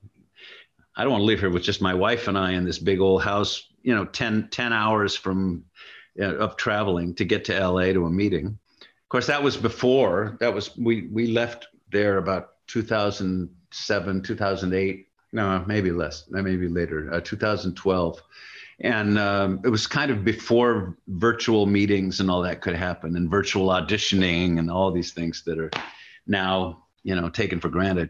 I 0.96 1.04
don't 1.04 1.12
want 1.12 1.22
to 1.22 1.26
live 1.26 1.40
here 1.40 1.50
with 1.50 1.64
just 1.64 1.82
my 1.82 1.94
wife 1.94 2.28
and 2.28 2.38
I 2.38 2.52
in 2.52 2.66
this 2.66 2.78
big 2.78 3.00
old 3.00 3.24
house, 3.24 3.70
you 3.82 3.96
know, 3.96 4.06
10, 4.06 4.50
10 4.52 4.74
hours 4.74 5.16
from 5.16 5.66
of 6.20 6.56
traveling 6.58 7.16
to 7.16 7.26
get 7.26 7.46
to 7.46 7.60
LA 7.60 7.94
to 7.94 8.06
a 8.06 8.10
meeting. 8.10 8.58
Of 8.82 9.10
course, 9.10 9.28
that 9.28 9.44
was 9.44 9.58
before 9.58 10.38
that 10.40 10.54
was 10.54 10.76
we 10.78 11.08
we 11.08 11.28
left 11.28 11.68
there 11.92 12.18
about 12.18 12.54
2007, 12.68 14.22
2008. 14.22 15.08
No, 15.34 15.64
maybe 15.66 15.92
less, 15.92 16.26
maybe 16.30 16.68
later, 16.68 17.14
uh, 17.14 17.22
2012. 17.22 18.22
And 18.82 19.20
um, 19.20 19.62
it 19.64 19.70
was 19.70 19.86
kind 19.86 20.12
of 20.12 20.26
before 20.26 20.98
virtual 21.08 21.66
meetings 21.66 22.20
and 22.20 22.32
all 22.32 22.42
that 22.42 22.62
could 22.62 22.76
happen, 22.76 23.16
and 23.16 23.30
virtual 23.30 23.68
auditioning 23.68 24.60
and 24.60 24.72
all 24.72 24.92
these 24.92 25.14
things 25.14 25.44
that 25.46 25.60
are 25.60 25.72
now, 26.26 26.84
you 27.04 27.16
know, 27.16 27.30
taken 27.30 27.60
for 27.60 27.70
granted. 27.70 28.10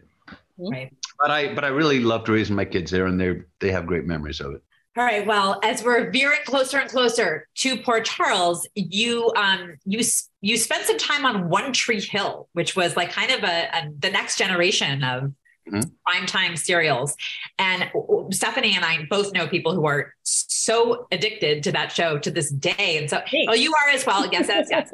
Right. 0.58 0.92
But 1.20 1.30
I, 1.30 1.54
but 1.54 1.64
I 1.64 1.68
really 1.68 2.00
loved 2.00 2.28
raising 2.28 2.56
my 2.56 2.64
kids 2.64 2.90
there, 2.90 3.06
and 3.06 3.20
they 3.20 3.42
they 3.60 3.70
have 3.70 3.86
great 3.86 4.06
memories 4.06 4.40
of 4.40 4.54
it. 4.54 4.62
All 4.96 5.04
right. 5.04 5.26
Well, 5.26 5.58
as 5.62 5.82
we're 5.82 6.10
veering 6.10 6.40
closer 6.44 6.78
and 6.78 6.90
closer 6.90 7.48
to 7.56 7.78
Port 7.78 8.04
Charles, 8.04 8.68
you 8.74 9.32
um 9.36 9.76
you 9.86 10.00
you 10.42 10.58
spent 10.58 10.84
some 10.84 10.98
time 10.98 11.24
on 11.24 11.48
One 11.48 11.72
Tree 11.72 12.00
Hill, 12.00 12.48
which 12.52 12.76
was 12.76 12.94
like 12.94 13.10
kind 13.10 13.30
of 13.30 13.42
a, 13.42 13.68
a 13.72 13.90
the 13.98 14.10
next 14.10 14.36
generation 14.36 15.02
of 15.02 15.32
mm-hmm. 15.68 15.80
primetime 16.06 16.58
serials. 16.58 17.16
And 17.58 17.90
Stephanie 18.32 18.74
and 18.74 18.84
I 18.84 19.06
both 19.08 19.32
know 19.32 19.46
people 19.46 19.74
who 19.74 19.86
are 19.86 20.14
so 20.24 21.06
addicted 21.10 21.62
to 21.64 21.72
that 21.72 21.92
show 21.92 22.18
to 22.18 22.30
this 22.30 22.50
day. 22.50 22.98
And 22.98 23.08
so, 23.08 23.22
oh, 23.48 23.54
you 23.54 23.72
are 23.72 23.90
as 23.90 24.04
well. 24.04 24.26
Yes, 24.30 24.46
yes, 24.48 24.68
yes. 24.70 24.90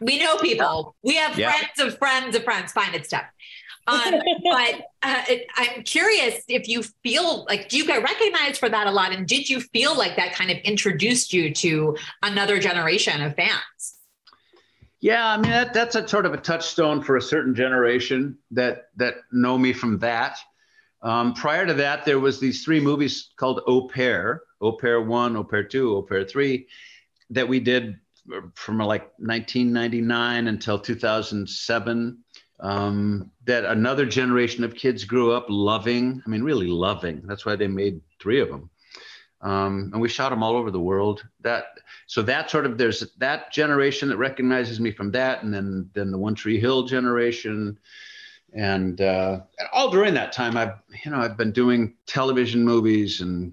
we 0.00 0.18
know 0.18 0.36
people. 0.36 0.94
We 1.02 1.16
have 1.16 1.38
yeah. 1.38 1.50
friends 1.50 1.94
of 1.94 1.98
friends 1.98 2.36
of 2.36 2.44
friends. 2.44 2.72
Fine, 2.72 2.94
it's 2.94 3.08
Steph. 3.08 3.24
Um, 3.86 4.14
but 4.42 4.90
uh, 5.02 5.22
I'm 5.54 5.82
curious 5.84 6.42
if 6.48 6.68
you 6.68 6.82
feel 7.04 7.44
like, 7.48 7.68
do 7.68 7.76
you 7.76 7.86
get 7.86 8.02
recognized 8.02 8.58
for 8.58 8.68
that 8.68 8.86
a 8.86 8.90
lot? 8.90 9.12
And 9.12 9.26
did 9.26 9.48
you 9.48 9.60
feel 9.60 9.96
like 9.96 10.16
that 10.16 10.34
kind 10.34 10.50
of 10.50 10.56
introduced 10.58 11.32
you 11.32 11.54
to 11.54 11.96
another 12.22 12.58
generation 12.58 13.22
of 13.22 13.34
fans? 13.36 13.96
Yeah, 15.00 15.26
I 15.26 15.36
mean 15.36 15.50
that 15.50 15.74
that's 15.74 15.94
a 15.94 16.08
sort 16.08 16.26
of 16.26 16.32
a 16.32 16.38
touchstone 16.38 17.02
for 17.02 17.16
a 17.16 17.22
certain 17.22 17.54
generation 17.54 18.38
that 18.50 18.88
that 18.96 19.16
know 19.30 19.58
me 19.58 19.72
from 19.72 19.98
that. 19.98 20.38
Um, 21.02 21.34
prior 21.34 21.66
to 21.66 21.74
that, 21.74 22.04
there 22.04 22.18
was 22.18 22.40
these 22.40 22.64
three 22.64 22.80
movies 22.80 23.30
called 23.36 23.60
Au 23.66 23.86
Pair, 23.86 24.42
Au 24.60 24.72
Pair 24.72 25.02
One, 25.02 25.36
Au 25.36 25.44
Pair 25.44 25.62
Two, 25.64 25.94
Au 25.94 26.02
Pair 26.02 26.24
Three, 26.24 26.66
that 27.30 27.46
we 27.46 27.60
did 27.60 28.00
from 28.54 28.78
like 28.78 29.12
1999 29.18 30.48
until 30.48 30.78
2007 30.78 32.18
um, 32.60 33.30
that 33.44 33.64
another 33.64 34.06
generation 34.06 34.64
of 34.64 34.74
kids 34.74 35.04
grew 35.04 35.32
up 35.32 35.46
loving. 35.48 36.22
I 36.24 36.28
mean, 36.28 36.42
really 36.42 36.68
loving. 36.68 37.22
That's 37.24 37.44
why 37.44 37.56
they 37.56 37.68
made 37.68 38.00
three 38.20 38.40
of 38.40 38.48
them. 38.48 38.70
Um, 39.42 39.90
and 39.92 40.00
we 40.00 40.08
shot 40.08 40.30
them 40.30 40.42
all 40.42 40.56
over 40.56 40.70
the 40.70 40.80
world. 40.80 41.22
That 41.42 41.66
so 42.06 42.22
that 42.22 42.50
sort 42.50 42.66
of 42.66 42.78
there's 42.78 43.04
that 43.18 43.52
generation 43.52 44.08
that 44.08 44.16
recognizes 44.16 44.80
me 44.80 44.90
from 44.90 45.10
that, 45.12 45.42
and 45.42 45.52
then 45.52 45.90
then 45.92 46.10
the 46.10 46.18
One 46.18 46.34
Tree 46.34 46.58
Hill 46.58 46.84
generation, 46.84 47.78
and, 48.54 49.00
uh, 49.00 49.40
and 49.58 49.68
all 49.72 49.90
during 49.90 50.14
that 50.14 50.32
time, 50.32 50.56
I've 50.56 50.74
you 51.04 51.10
know 51.10 51.18
I've 51.18 51.36
been 51.36 51.52
doing 51.52 51.94
television 52.06 52.64
movies 52.64 53.20
and 53.20 53.52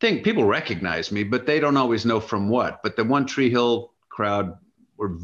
think 0.00 0.24
people 0.24 0.44
recognize 0.44 1.12
me, 1.12 1.22
but 1.22 1.44
they 1.44 1.60
don't 1.60 1.76
always 1.76 2.06
know 2.06 2.18
from 2.20 2.48
what. 2.48 2.82
But 2.82 2.96
the 2.96 3.04
One 3.04 3.26
Tree 3.26 3.50
Hill 3.50 3.92
crowd 4.08 4.56
were 4.96 5.16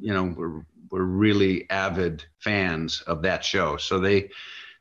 you 0.00 0.12
know 0.12 0.24
were 0.24 0.66
were 0.94 1.04
really 1.04 1.68
avid 1.70 2.24
fans 2.38 3.00
of 3.08 3.20
that 3.22 3.44
show. 3.44 3.76
So 3.76 3.98
they 3.98 4.30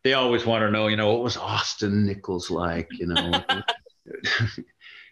they 0.04 0.14
always 0.14 0.46
want 0.46 0.62
to 0.62 0.70
know, 0.70 0.88
you 0.88 0.96
know, 0.96 1.12
what 1.12 1.24
was 1.24 1.38
Austin 1.38 2.06
Nichols 2.06 2.52
like, 2.52 2.88
you 2.92 3.08
know. 3.08 3.44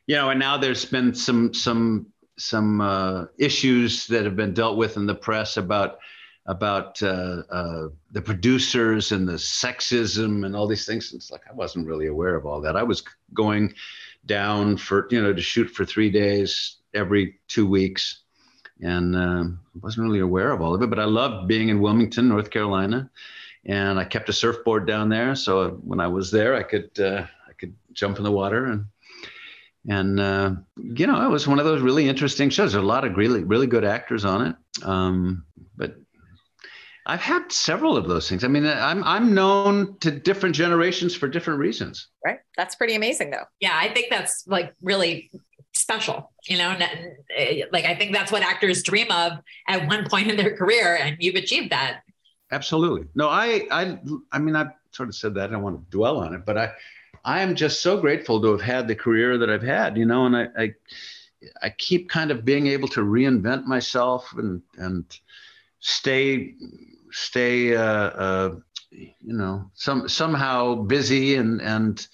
you 0.06 0.16
know, 0.16 0.30
and 0.30 0.40
now 0.40 0.58
there's 0.58 0.86
been 0.86 1.16
some 1.16 1.56
some 1.56 2.06
some 2.38 2.82
uh, 2.82 3.26
issues 3.40 4.06
that 4.08 4.26
have 4.26 4.36
been 4.36 4.54
dealt 4.54 4.78
with 4.78 4.96
in 4.96 5.08
the 5.08 5.16
press 5.16 5.58
about 5.58 5.98
about 6.46 7.02
uh, 7.02 7.42
uh, 7.50 7.88
the 8.12 8.22
producers 8.22 9.12
and 9.12 9.28
the 9.28 9.34
sexism 9.34 10.46
and 10.46 10.56
all 10.56 10.68
these 10.68 10.86
things. 10.86 11.14
It's 11.14 11.32
like 11.32 11.46
I 11.50 11.54
wasn't 11.54 11.88
really 11.88 12.08
aware 12.08 12.36
of 12.36 12.46
all 12.46 12.62
that. 12.62 12.78
I 12.78 12.84
was 12.84 13.04
going 13.34 13.74
down 14.28 14.78
for 14.78 15.08
you 15.10 15.20
know 15.20 15.34
to 15.34 15.42
shoot 15.42 15.68
for 15.72 15.84
three 15.84 16.12
days 16.12 16.78
every 16.94 17.40
two 17.48 17.66
weeks 17.66 18.21
and 18.82 19.16
uh, 19.16 19.44
wasn't 19.82 20.06
really 20.06 20.20
aware 20.20 20.52
of 20.52 20.62
all 20.62 20.74
of 20.74 20.82
it. 20.82 20.90
But 20.90 21.00
I 21.00 21.06
loved 21.06 21.48
being 21.48 21.70
in 21.70 21.82
Wilmington, 21.82 22.28
North 22.28 22.50
Carolina, 22.50 23.10
and 23.66 24.00
I 24.00 24.06
kept 24.06 24.30
a 24.30 24.34
surfboard 24.34 24.88
down 24.88 25.10
there. 25.10 25.36
So 25.36 25.80
when 25.84 26.00
I 26.00 26.08
was 26.08 26.32
there, 26.32 26.56
I 26.56 26.64
could 26.64 27.00
uh, 27.00 27.26
I 27.48 27.54
could 27.54 27.74
jump 27.94 28.18
in 28.18 28.24
the 28.24 28.32
water 28.32 28.68
and 28.68 28.86
and 29.90 30.20
uh, 30.20 30.52
you 30.78 31.08
know 31.08 31.26
it 31.26 31.30
was 31.30 31.48
one 31.48 31.60
of 31.60 31.66
those 31.66 31.82
really 31.82 32.08
interesting 32.08 32.50
shows. 32.50 32.74
There 32.74 32.82
are 32.82 32.84
a 32.84 32.88
lot 32.88 33.06
of 33.06 33.16
really 33.16 33.44
really 33.44 33.68
good 33.68 33.86
actors 33.86 34.26
on 34.26 34.48
it. 34.48 34.56
Um, 34.84 35.46
but 35.76 35.96
I've 37.06 37.22
had 37.22 37.52
several 37.52 37.98
of 37.98 38.08
those 38.08 38.30
things. 38.30 38.44
I 38.44 38.48
mean, 38.48 38.66
I'm 38.66 39.04
I'm 39.04 39.34
known 39.34 39.98
to 40.00 40.12
different 40.12 40.56
generations 40.56 41.16
for 41.16 41.28
different 41.28 41.60
reasons. 41.60 42.08
Right. 42.24 42.40
That's 42.58 42.76
pretty 42.76 42.96
amazing, 42.96 43.32
though. 43.32 43.46
Yeah, 43.60 43.74
I 43.74 43.92
think 43.92 44.08
that's 44.10 44.44
like 44.48 44.74
really 44.82 45.32
special. 45.92 46.32
You 46.48 46.58
know, 46.58 46.76
like 47.72 47.86
I 47.86 47.96
think 47.96 48.14
that's 48.14 48.32
what 48.32 48.44
actors 48.44 48.84
dream 48.84 49.12
of 49.12 49.34
at 49.68 49.88
one 49.88 50.08
point 50.10 50.30
in 50.30 50.38
their 50.38 50.56
career, 50.56 50.96
and 50.96 51.18
you've 51.20 51.36
achieved 51.36 51.72
that. 51.72 52.02
Absolutely. 52.52 53.08
No, 53.16 53.30
I 53.30 53.68
I 53.72 54.00
I 54.32 54.40
mean, 54.40 54.56
I 54.56 54.68
sort 54.92 55.10
of 55.10 55.16
said 55.16 55.36
that. 55.36 55.50
I 55.50 55.54
don't 55.54 55.64
want 55.64 55.78
to 55.78 55.92
dwell 55.92 56.18
on 56.18 56.34
it, 56.34 56.46
but 56.46 56.58
I 56.58 56.72
I 57.24 57.42
am 57.42 57.56
just 57.56 57.82
so 57.82 58.00
grateful 58.00 58.42
to 58.42 58.52
have 58.52 58.62
had 58.62 58.88
the 58.88 58.96
career 58.96 59.38
that 59.38 59.50
I've 59.50 59.64
had. 59.64 59.98
You 59.98 60.06
know, 60.06 60.26
and 60.26 60.36
I 60.36 60.48
I, 60.58 60.74
I 61.62 61.70
keep 61.70 62.10
kind 62.10 62.32
of 62.32 62.46
being 62.46 62.68
able 62.68 62.88
to 62.90 63.02
reinvent 63.02 63.66
myself 63.66 64.34
and 64.38 64.62
and 64.78 65.06
stay 65.80 66.56
stay 67.12 67.76
uh, 67.76 67.84
uh, 67.84 68.56
you 68.92 69.14
know 69.34 69.70
some 69.76 70.10
somehow 70.10 70.76
busy 70.76 71.36
and 71.36 71.62
and 71.62 72.08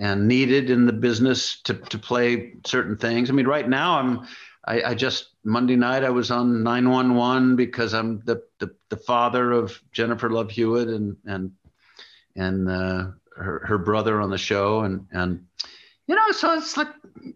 and 0.00 0.26
needed 0.26 0.70
in 0.70 0.86
the 0.86 0.92
business 0.92 1.60
to 1.62 1.74
to 1.74 1.98
play 1.98 2.54
certain 2.66 2.96
things. 2.96 3.30
I 3.30 3.34
mean, 3.34 3.46
right 3.46 3.68
now 3.68 3.98
I'm 3.98 4.26
I, 4.66 4.82
I 4.82 4.94
just 4.94 5.28
Monday 5.44 5.76
night 5.76 6.02
I 6.02 6.10
was 6.10 6.30
on 6.30 6.62
911 6.62 7.54
because 7.54 7.94
I'm 7.94 8.22
the 8.24 8.42
the, 8.58 8.74
the 8.88 8.96
father 8.96 9.52
of 9.52 9.80
Jennifer 9.92 10.30
Love 10.30 10.50
Hewitt 10.50 10.88
and 10.88 11.16
and 11.26 11.52
and 12.34 12.68
uh, 12.68 13.06
her 13.36 13.64
her 13.66 13.78
brother 13.78 14.20
on 14.20 14.30
the 14.30 14.38
show 14.38 14.80
and 14.80 15.06
and 15.12 15.46
you 16.06 16.14
know 16.14 16.30
so 16.32 16.54
it's 16.54 16.76
like 16.76 16.88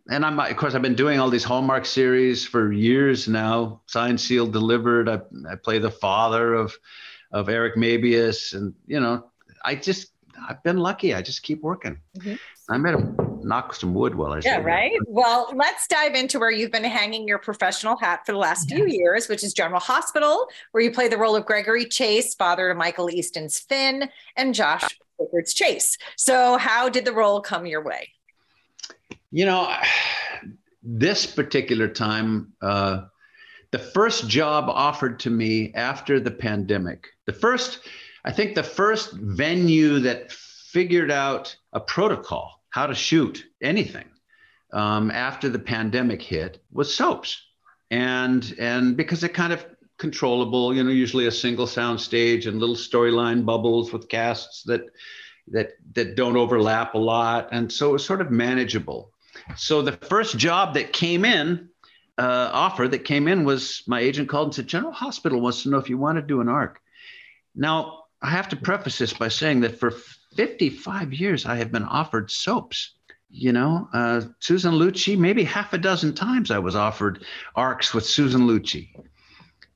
and 0.09 0.25
I'm 0.25 0.41
of 0.41 0.57
course 0.57 0.75
I've 0.75 0.83
been 0.83 0.95
doing 0.95 1.21
all 1.21 1.31
these 1.31 1.45
Hallmark 1.45 1.85
series 1.85 2.47
for 2.47 2.73
years 2.73 3.29
now. 3.29 3.83
Signed, 3.87 4.21
sealed, 4.21 4.53
delivered. 4.53 5.09
I 5.09 5.21
I 5.49 5.57
play 5.57 5.79
the 5.79 5.91
father 5.91 6.55
of 6.55 6.75
of 7.31 7.49
Eric 7.49 7.77
Mabius, 7.77 8.55
and 8.55 8.75
you 8.87 9.01
know, 9.01 9.27
I 9.65 9.75
just 9.75 10.13
I've 10.49 10.63
been 10.63 10.79
lucky. 10.79 11.15
I 11.15 11.23
just 11.23 11.43
keep 11.43 11.63
working. 11.63 11.99
Mm-hmm. 12.19 12.35
I 12.71 12.79
made 12.79 12.95
him 12.95 13.17
knock 13.43 13.75
some 13.75 13.93
wood 13.93 14.15
while 14.15 14.33
I 14.33 14.41
yeah 14.43 14.61
right. 14.61 14.93
That. 14.99 15.11
Well, 15.11 15.53
let's 15.55 15.87
dive 15.87 16.15
into 16.15 16.39
where 16.39 16.51
you've 16.51 16.71
been 16.71 16.85
hanging 16.85 17.29
your 17.29 17.39
professional 17.39 17.97
hat 17.97 18.25
for 18.25 18.33
the 18.33 18.39
last 18.39 18.71
yeah. 18.71 18.77
few 18.77 18.87
years, 18.87 19.29
which 19.29 19.45
is 19.45 19.53
General 19.53 19.81
Hospital, 19.81 20.49
where 20.73 20.83
you 20.83 20.91
play 20.91 21.09
the 21.09 21.19
role 21.19 21.37
of 21.37 21.45
Gregory 21.45 21.85
Chase, 21.85 22.35
father 22.35 22.69
to 22.69 22.75
Michael 22.75 23.11
Easton's 23.11 23.59
Finn, 23.59 24.09
and 24.37 24.55
Josh 24.55 24.85
Swickard's 25.17 25.53
Chase. 25.53 25.99
So, 26.17 26.57
how 26.57 26.89
did 26.89 27.05
the 27.05 27.13
role 27.13 27.41
come 27.41 27.67
your 27.67 27.83
way? 27.83 28.09
You 29.31 29.45
know, 29.47 29.75
this 30.83 31.27
particular 31.27 31.89
time. 31.89 32.53
Uh, 32.63 33.07
the 33.73 33.79
first 33.81 34.29
job 34.29 34.67
offered 34.69 35.19
to 35.19 35.31
me 35.31 35.73
after 35.75 36.21
the 36.21 36.31
pandemic, 36.31 37.09
the 37.27 37.33
first, 37.33 37.81
I 38.25 38.31
think 38.31 38.55
the 38.55 38.63
first 38.63 39.15
venue 39.15 39.99
that 39.99 40.31
figured 40.31 41.11
out 41.11 41.57
a 41.75 41.81
protocol, 41.81 42.63
how 42.71 42.87
to 42.87 42.95
shoot 42.95 43.45
anything 43.61 44.07
um, 44.73 45.11
after 45.11 45.49
the 45.49 45.59
pandemic 45.59 46.23
hit 46.23 46.63
was 46.73 46.95
soaps. 46.95 47.43
And, 47.91 48.55
and 48.59 48.97
because 48.97 49.23
it 49.25 49.35
kind 49.35 49.53
of 49.53 49.67
controllable, 49.99 50.75
you 50.75 50.83
know, 50.83 50.91
usually 50.91 51.27
a 51.27 51.33
single 51.33 51.67
sound 51.67 52.01
stage 52.01 52.47
and 52.47 52.59
little 52.59 52.77
storyline 52.77 53.45
bubbles 53.45 53.93
with 53.93 54.09
casts 54.09 54.63
that, 54.65 54.83
that, 55.49 55.73
that 55.95 56.17
don't 56.17 56.37
overlap 56.37 56.95
a 56.95 56.99
lot. 56.99 57.49
And 57.53 57.71
so 57.71 57.91
it 57.91 57.93
was 57.93 58.05
sort 58.05 58.21
of 58.21 58.31
manageable. 58.31 59.13
So 59.57 59.83
the 59.83 59.93
first 59.93 60.39
job 60.39 60.75
that 60.75 60.93
came 60.93 61.25
in 61.25 61.69
uh, 62.17 62.51
offer 62.53 62.89
that 62.89 63.01
came 63.01 63.29
in 63.29 63.45
was 63.45 63.83
my 63.87 64.01
agent 64.01 64.29
called 64.29 64.49
and 64.49 64.55
said, 64.55 64.67
General 64.67 64.93
Hospital 64.93 65.41
wants 65.41 65.65
to 65.65 65.71
know 65.71 65.79
if 65.79 65.89
you 65.89 65.99
want 65.99 66.17
to 66.17 66.23
do 66.23 66.41
an 66.41 66.49
arc. 66.49 66.81
Now, 67.55 68.05
I 68.23 68.31
have 68.31 68.49
to 68.51 68.57
preface 68.57 68.99
this 68.99 69.13
by 69.13 69.29
saying 69.29 69.61
that 69.61 69.79
for 69.79 69.93
55 70.37 71.13
years, 71.13 71.47
I 71.47 71.57
have 71.57 71.73
been 71.73 71.85
offered 71.85 72.31
soaps. 72.31 72.93
You 73.31 73.53
know, 73.53 73.89
uh, 73.93 74.21
Susan 74.39 74.75
Lucci, 74.75 75.19
maybe 75.19 75.43
half 75.43 75.73
a 75.73 75.79
dozen 75.79 76.15
times 76.15 76.53
I 76.53 76.61
was 76.61 76.77
offered 76.77 77.25
arcs 77.57 77.93
with 77.93 78.07
Susan 78.07 78.43
Lucci, 78.43 78.91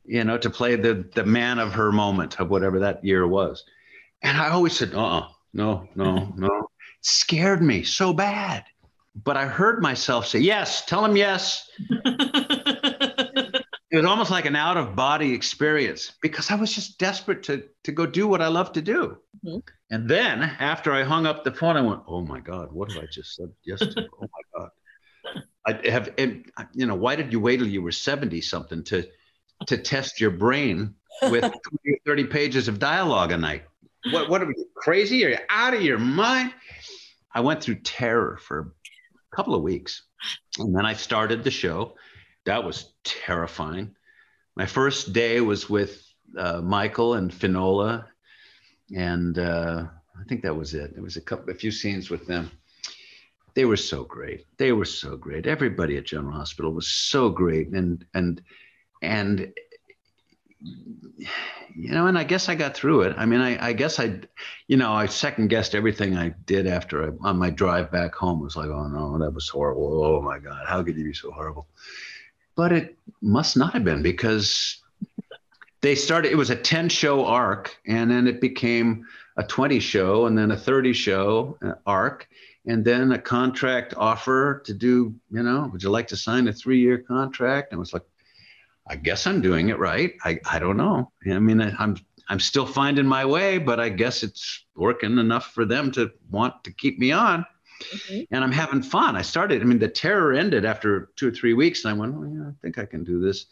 you 0.04 0.22
know, 0.22 0.38
to 0.38 0.48
play 0.48 0.76
the, 0.76 1.10
the 1.16 1.24
man 1.24 1.58
of 1.58 1.72
her 1.72 1.90
moment 1.90 2.38
of 2.38 2.50
whatever 2.50 2.78
that 2.78 3.04
year 3.04 3.26
was. 3.26 3.64
And 4.22 4.38
I 4.38 4.50
always 4.50 4.76
said, 4.76 4.94
uh 4.94 5.18
uh 5.18 5.28
no, 5.52 5.88
no, 5.96 6.32
no. 6.36 6.46
It 6.46 7.04
scared 7.04 7.62
me 7.62 7.82
so 7.82 8.12
bad 8.12 8.64
but 9.24 9.36
I 9.36 9.46
heard 9.46 9.82
myself 9.82 10.26
say, 10.26 10.38
yes, 10.38 10.84
tell 10.84 11.04
him 11.04 11.16
yes. 11.16 11.68
it 11.90 13.62
was 13.92 14.04
almost 14.04 14.30
like 14.30 14.44
an 14.44 14.56
out 14.56 14.76
of 14.76 14.94
body 14.94 15.32
experience 15.32 16.12
because 16.22 16.50
I 16.50 16.54
was 16.54 16.72
just 16.72 16.98
desperate 16.98 17.42
to, 17.44 17.64
to 17.84 17.92
go 17.92 18.06
do 18.06 18.28
what 18.28 18.42
I 18.42 18.48
love 18.48 18.72
to 18.72 18.82
do. 18.82 19.18
Mm-hmm. 19.44 19.58
And 19.90 20.08
then 20.08 20.42
after 20.42 20.92
I 20.92 21.04
hung 21.04 21.26
up 21.26 21.44
the 21.44 21.52
phone, 21.52 21.76
I 21.76 21.80
went, 21.80 22.02
oh 22.06 22.22
my 22.22 22.40
God, 22.40 22.72
what 22.72 22.92
have 22.92 23.02
I 23.02 23.06
just 23.10 23.34
said 23.34 23.50
yes 23.64 23.82
oh 23.82 24.02
my 24.20 24.42
God. 24.54 24.70
I 25.66 25.88
have, 25.90 26.14
and, 26.18 26.46
you 26.72 26.86
know, 26.86 26.94
why 26.94 27.16
did 27.16 27.32
you 27.32 27.40
wait 27.40 27.58
till 27.58 27.68
you 27.68 27.82
were 27.82 27.92
70 27.92 28.40
something 28.40 28.82
to, 28.84 29.06
to 29.66 29.76
test 29.76 30.20
your 30.20 30.30
brain 30.30 30.94
with 31.22 31.42
20 31.84 32.00
30 32.06 32.24
pages 32.24 32.68
of 32.68 32.78
dialogue 32.78 33.32
a 33.32 33.36
night? 33.36 33.64
What, 34.10 34.30
what 34.30 34.42
are 34.42 34.46
you 34.46 34.66
crazy? 34.76 35.24
Are 35.26 35.30
you 35.30 35.38
out 35.50 35.74
of 35.74 35.82
your 35.82 35.98
mind? 35.98 36.54
I 37.34 37.40
went 37.40 37.62
through 37.62 37.80
terror 37.80 38.38
for 38.40 38.72
a 39.32 39.36
couple 39.36 39.54
of 39.54 39.62
weeks. 39.62 40.02
And 40.58 40.74
then 40.74 40.86
I 40.86 40.94
started 40.94 41.44
the 41.44 41.50
show. 41.50 41.94
That 42.46 42.64
was 42.64 42.94
terrifying. 43.04 43.94
My 44.56 44.66
first 44.66 45.12
day 45.12 45.40
was 45.40 45.68
with 45.68 46.02
uh, 46.36 46.60
Michael 46.62 47.14
and 47.14 47.32
Finola, 47.32 48.08
and 48.94 49.38
uh, 49.38 49.84
I 50.18 50.24
think 50.24 50.42
that 50.42 50.56
was 50.56 50.74
it. 50.74 50.94
There 50.94 51.02
was 51.02 51.16
a 51.16 51.20
couple, 51.20 51.50
a 51.50 51.54
few 51.54 51.70
scenes 51.70 52.10
with 52.10 52.26
them. 52.26 52.50
They 53.54 53.64
were 53.64 53.76
so 53.76 54.04
great. 54.04 54.46
They 54.56 54.72
were 54.72 54.84
so 54.84 55.16
great. 55.16 55.46
Everybody 55.46 55.96
at 55.96 56.04
General 56.06 56.36
Hospital 56.36 56.72
was 56.72 56.86
so 56.88 57.28
great, 57.28 57.68
and 57.68 58.04
and 58.14 58.42
and 59.02 59.52
you 60.60 61.90
know, 61.92 62.06
and 62.06 62.18
I 62.18 62.24
guess 62.24 62.48
I 62.48 62.54
got 62.54 62.74
through 62.74 63.02
it. 63.02 63.14
I 63.16 63.26
mean, 63.26 63.40
I, 63.40 63.68
I 63.68 63.72
guess 63.72 64.00
I, 64.00 64.20
you 64.66 64.76
know, 64.76 64.92
I 64.92 65.06
second 65.06 65.48
guessed 65.48 65.74
everything 65.74 66.16
I 66.16 66.34
did 66.46 66.66
after 66.66 67.04
I, 67.04 67.28
on 67.28 67.38
my 67.38 67.50
drive 67.50 67.92
back 67.92 68.14
home. 68.14 68.40
It 68.40 68.44
was 68.44 68.56
like, 68.56 68.68
oh 68.68 68.88
no, 68.88 69.18
that 69.18 69.32
was 69.32 69.48
horrible. 69.48 70.04
Oh 70.04 70.20
my 70.20 70.38
God, 70.38 70.66
how 70.66 70.82
could 70.82 70.96
you 70.96 71.04
be 71.04 71.14
so 71.14 71.30
horrible? 71.30 71.68
But 72.56 72.72
it 72.72 72.98
must 73.22 73.56
not 73.56 73.74
have 73.74 73.84
been 73.84 74.02
because 74.02 74.82
they 75.80 75.94
started, 75.94 76.32
it 76.32 76.36
was 76.36 76.50
a 76.50 76.56
10 76.56 76.88
show 76.88 77.24
arc 77.24 77.76
and 77.86 78.10
then 78.10 78.26
it 78.26 78.40
became 78.40 79.06
a 79.36 79.42
20 79.42 79.78
show 79.80 80.26
and 80.26 80.36
then 80.36 80.50
a 80.50 80.56
30 80.56 80.92
show 80.92 81.56
uh, 81.62 81.74
arc 81.86 82.28
and 82.66 82.84
then 82.84 83.12
a 83.12 83.18
contract 83.18 83.94
offer 83.96 84.62
to 84.66 84.74
do, 84.74 85.14
you 85.30 85.42
know, 85.42 85.68
would 85.72 85.82
you 85.82 85.90
like 85.90 86.08
to 86.08 86.16
sign 86.16 86.48
a 86.48 86.52
three 86.52 86.80
year 86.80 86.98
contract? 86.98 87.72
And 87.72 87.78
it 87.78 87.80
was 87.80 87.92
like, 87.92 88.02
I 88.86 88.96
guess 88.96 89.26
I'm 89.26 89.40
doing 89.40 89.68
it 89.68 89.78
right. 89.78 90.14
I, 90.24 90.40
I 90.50 90.58
don't 90.58 90.76
know. 90.76 91.12
I 91.30 91.38
mean, 91.38 91.60
I, 91.60 91.74
I'm 91.78 91.96
I'm 92.28 92.40
still 92.40 92.66
finding 92.66 93.06
my 93.06 93.24
way, 93.24 93.58
but 93.58 93.80
I 93.80 93.88
guess 93.88 94.22
it's 94.22 94.66
working 94.76 95.18
enough 95.18 95.52
for 95.52 95.64
them 95.64 95.90
to 95.92 96.10
want 96.30 96.62
to 96.64 96.72
keep 96.72 96.98
me 96.98 97.10
on. 97.10 97.46
Mm-hmm. 97.82 98.34
And 98.34 98.44
I'm 98.44 98.52
having 98.52 98.82
fun. 98.82 99.16
I 99.16 99.22
started, 99.22 99.62
I 99.62 99.64
mean, 99.64 99.78
the 99.78 99.88
terror 99.88 100.34
ended 100.34 100.64
after 100.64 101.10
two 101.16 101.28
or 101.28 101.30
three 101.30 101.54
weeks, 101.54 101.84
and 101.84 101.94
I 101.94 101.98
went, 101.98 102.14
oh, 102.16 102.24
yeah, 102.24 102.48
I 102.48 102.52
think 102.60 102.78
I 102.78 102.84
can 102.84 103.02
do 103.02 103.18
this. 103.18 103.46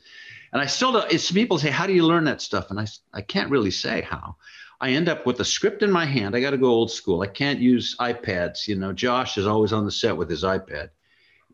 And 0.56 0.62
I 0.62 0.66
still 0.68 0.90
don't, 0.90 1.12
it's 1.12 1.30
people 1.30 1.58
say, 1.58 1.68
How 1.68 1.86
do 1.86 1.92
you 1.92 2.06
learn 2.06 2.24
that 2.24 2.40
stuff? 2.40 2.70
And 2.70 2.80
I, 2.80 2.86
I 3.12 3.20
can't 3.20 3.50
really 3.50 3.70
say 3.70 4.00
how. 4.00 4.36
I 4.80 4.92
end 4.92 5.06
up 5.06 5.26
with 5.26 5.38
a 5.40 5.44
script 5.44 5.82
in 5.82 5.92
my 5.92 6.06
hand. 6.06 6.34
I 6.34 6.40
got 6.40 6.52
to 6.52 6.56
go 6.56 6.68
old 6.68 6.90
school. 6.90 7.20
I 7.20 7.26
can't 7.26 7.58
use 7.58 7.94
iPads. 8.00 8.66
You 8.66 8.76
know, 8.76 8.94
Josh 8.94 9.36
is 9.36 9.46
always 9.46 9.74
on 9.74 9.84
the 9.84 9.90
set 9.90 10.16
with 10.16 10.30
his 10.30 10.44
iPad 10.44 10.88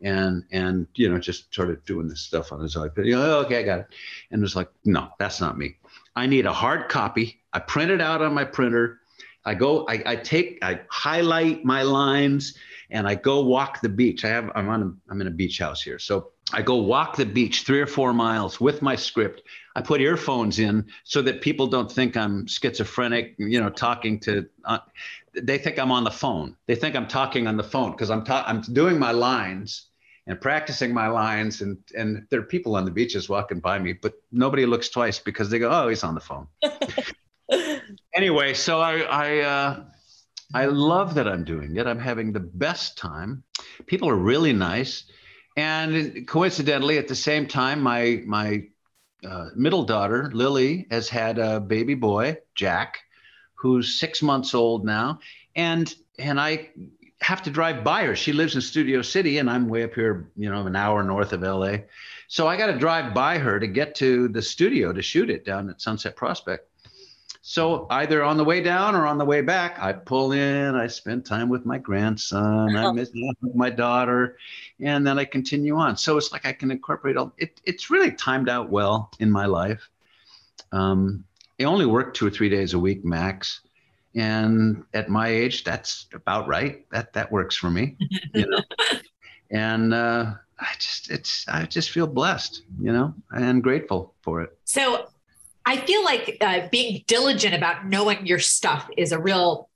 and 0.01 0.45
and 0.53 0.87
you 0.95 1.09
know 1.09 1.19
just 1.19 1.51
started 1.51 1.83
doing 1.83 2.07
this 2.07 2.21
stuff 2.21 2.53
on 2.53 2.61
his 2.61 2.77
iPad. 2.77 3.05
You 3.05 3.17
know, 3.17 3.39
oh, 3.39 3.39
okay, 3.41 3.59
I 3.59 3.63
got 3.63 3.79
it. 3.79 3.87
And 4.31 4.39
it 4.39 4.41
was 4.41 4.55
like, 4.55 4.69
no, 4.85 5.09
that's 5.19 5.41
not 5.41 5.57
me. 5.57 5.75
I 6.15 6.25
need 6.25 6.45
a 6.45 6.53
hard 6.53 6.87
copy. 6.87 7.41
I 7.51 7.59
print 7.59 7.91
it 7.91 7.99
out 7.99 8.21
on 8.21 8.33
my 8.33 8.45
printer. 8.45 9.01
I 9.43 9.53
go, 9.53 9.85
I, 9.85 10.01
I 10.05 10.15
take, 10.15 10.59
I 10.61 10.79
highlight 10.89 11.65
my 11.65 11.83
lines, 11.83 12.57
and 12.89 13.05
I 13.05 13.15
go 13.15 13.43
walk 13.43 13.81
the 13.81 13.89
beach. 13.89 14.23
I 14.23 14.29
have, 14.29 14.49
I'm 14.55 14.69
on, 14.69 14.81
a, 14.81 15.11
I'm 15.11 15.19
in 15.19 15.27
a 15.27 15.31
beach 15.31 15.59
house 15.59 15.81
here, 15.81 15.99
so 15.99 16.31
I 16.51 16.61
go 16.61 16.77
walk 16.77 17.15
the 17.15 17.25
beach 17.25 17.63
three 17.63 17.79
or 17.79 17.87
four 17.87 18.13
miles 18.13 18.59
with 18.59 18.81
my 18.81 18.95
script. 18.95 19.43
I 19.75 19.81
put 19.81 20.01
earphones 20.01 20.59
in 20.59 20.85
so 21.03 21.21
that 21.21 21.41
people 21.41 21.67
don't 21.67 21.91
think 21.91 22.17
I'm 22.17 22.45
schizophrenic, 22.47 23.35
you 23.37 23.59
know, 23.59 23.69
talking 23.69 24.19
to. 24.21 24.47
Uh, 24.65 24.79
they 25.33 25.57
think 25.57 25.79
I'm 25.79 25.91
on 25.91 26.03
the 26.03 26.11
phone. 26.11 26.55
They 26.67 26.75
think 26.75 26.95
I'm 26.95 27.07
talking 27.07 27.47
on 27.47 27.57
the 27.57 27.63
phone 27.63 27.91
because 27.91 28.11
I'm 28.11 28.23
ta- 28.23 28.43
I'm 28.45 28.61
doing 28.61 28.99
my 28.99 29.11
lines 29.11 29.87
and 30.27 30.39
practicing 30.39 30.93
my 30.93 31.07
lines 31.07 31.61
and 31.61 31.77
and 31.97 32.27
there 32.29 32.39
are 32.39 32.43
people 32.43 32.75
on 32.75 32.85
the 32.85 32.91
beaches 32.91 33.27
walking 33.27 33.59
by 33.59 33.77
me 33.77 33.91
but 33.91 34.13
nobody 34.31 34.65
looks 34.65 34.87
twice 34.87 35.19
because 35.19 35.49
they 35.49 35.59
go 35.59 35.69
oh 35.69 35.89
he's 35.89 36.05
on 36.05 36.15
the 36.15 36.21
phone 36.21 36.47
anyway, 38.13 38.53
so 38.53 38.79
I 38.79 38.99
I 39.01 39.39
uh, 39.39 39.83
I 40.53 40.65
love 40.65 41.15
that 41.15 41.27
I'm 41.27 41.43
doing 41.43 41.75
it. 41.77 41.87
I'm 41.87 41.99
having 41.99 42.31
the 42.31 42.39
best 42.39 42.97
time. 42.97 43.43
People 43.85 44.09
are 44.09 44.15
really 44.15 44.53
nice, 44.53 45.05
and 45.55 46.27
coincidentally, 46.27 46.97
at 46.97 47.07
the 47.07 47.15
same 47.15 47.47
time, 47.47 47.81
my 47.81 48.23
my 48.25 48.63
uh, 49.27 49.49
middle 49.55 49.83
daughter 49.83 50.29
Lily 50.33 50.87
has 50.89 51.09
had 51.09 51.37
a 51.37 51.59
baby 51.59 51.95
boy, 51.95 52.37
Jack, 52.55 52.99
who's 53.55 53.99
six 53.99 54.21
months 54.21 54.53
old 54.53 54.85
now, 54.85 55.19
and 55.55 55.93
and 56.17 56.39
I 56.39 56.69
have 57.21 57.41
to 57.43 57.49
drive 57.49 57.83
by 57.83 58.03
her. 58.03 58.15
She 58.15 58.33
lives 58.33 58.55
in 58.55 58.61
Studio 58.61 59.01
City, 59.01 59.37
and 59.37 59.49
I'm 59.49 59.69
way 59.69 59.83
up 59.83 59.93
here, 59.93 60.29
you 60.35 60.49
know, 60.49 60.67
an 60.67 60.75
hour 60.75 61.03
north 61.03 61.33
of 61.33 61.41
LA. 61.41 61.77
So 62.27 62.47
I 62.47 62.57
got 62.57 62.67
to 62.67 62.77
drive 62.77 63.13
by 63.13 63.37
her 63.37 63.59
to 63.59 63.67
get 63.67 63.95
to 63.95 64.27
the 64.27 64.41
studio 64.41 64.91
to 64.91 65.01
shoot 65.01 65.29
it 65.29 65.45
down 65.45 65.69
at 65.69 65.81
Sunset 65.81 66.15
Prospect. 66.15 66.67
So 67.45 67.87
either 67.89 68.23
on 68.23 68.37
the 68.37 68.43
way 68.45 68.61
down 68.61 68.95
or 68.95 69.05
on 69.05 69.17
the 69.17 69.25
way 69.25 69.41
back, 69.41 69.77
I 69.77 69.91
pull 69.91 70.31
in, 70.31 70.75
I 70.75 70.87
spend 70.87 71.25
time 71.25 71.49
with 71.49 71.65
my 71.65 71.77
grandson, 71.77 72.73
I 72.73 72.89
miss 72.93 73.11
my 73.53 73.69
daughter, 73.69 74.37
and 74.79 75.05
then 75.05 75.19
I 75.19 75.25
continue 75.25 75.75
on. 75.75 75.97
So 75.97 76.15
it's 76.15 76.31
like 76.31 76.45
I 76.45 76.53
can 76.53 76.71
incorporate 76.71 77.17
all. 77.17 77.33
It, 77.37 77.59
it's 77.65 77.89
really 77.89 78.11
timed 78.11 78.47
out 78.47 78.69
well 78.69 79.11
in 79.19 79.29
my 79.29 79.45
life. 79.45 79.89
Um, 80.71 81.25
I 81.59 81.65
only 81.65 81.85
work 81.85 82.13
two 82.13 82.25
or 82.25 82.29
three 82.29 82.47
days 82.47 82.75
a 82.75 82.79
week 82.79 83.03
max, 83.03 83.59
and 84.15 84.85
at 84.93 85.09
my 85.09 85.27
age, 85.27 85.65
that's 85.65 86.07
about 86.13 86.47
right. 86.47 86.89
That 86.91 87.11
that 87.11 87.29
works 87.29 87.57
for 87.57 87.69
me, 87.69 87.97
you 88.33 88.47
know. 88.47 88.61
and 89.51 89.93
uh, 89.93 90.31
I 90.57 90.71
just 90.79 91.11
it's 91.11 91.45
I 91.49 91.65
just 91.65 91.89
feel 91.89 92.07
blessed, 92.07 92.63
you 92.79 92.93
know, 92.93 93.13
and 93.31 93.61
grateful 93.61 94.13
for 94.21 94.41
it. 94.41 94.57
So 94.63 95.09
I 95.65 95.77
feel 95.77 96.03
like 96.03 96.37
uh, 96.41 96.67
being 96.71 97.03
diligent 97.07 97.55
about 97.55 97.85
knowing 97.85 98.25
your 98.25 98.39
stuff 98.39 98.87
is 98.97 99.11
a 99.11 99.19
real 99.19 99.69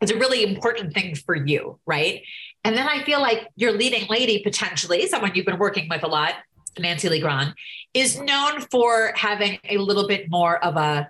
is 0.00 0.10
a 0.10 0.18
really 0.18 0.42
important 0.42 0.92
thing 0.92 1.14
for 1.14 1.34
you, 1.34 1.78
right? 1.86 2.22
And 2.64 2.76
then 2.76 2.86
I 2.86 3.02
feel 3.04 3.20
like 3.20 3.48
your 3.56 3.72
leading 3.72 4.08
lady, 4.08 4.42
potentially 4.42 5.06
someone 5.06 5.32
you've 5.34 5.46
been 5.46 5.58
working 5.58 5.88
with 5.88 6.02
a 6.02 6.08
lot, 6.08 6.34
Nancy 6.78 7.08
Lee 7.08 7.20
Grahn, 7.20 7.54
is 7.94 8.20
known 8.20 8.60
for 8.62 9.12
having 9.14 9.58
a 9.68 9.78
little 9.78 10.08
bit 10.08 10.28
more 10.28 10.62
of 10.62 10.76
a 10.76 11.08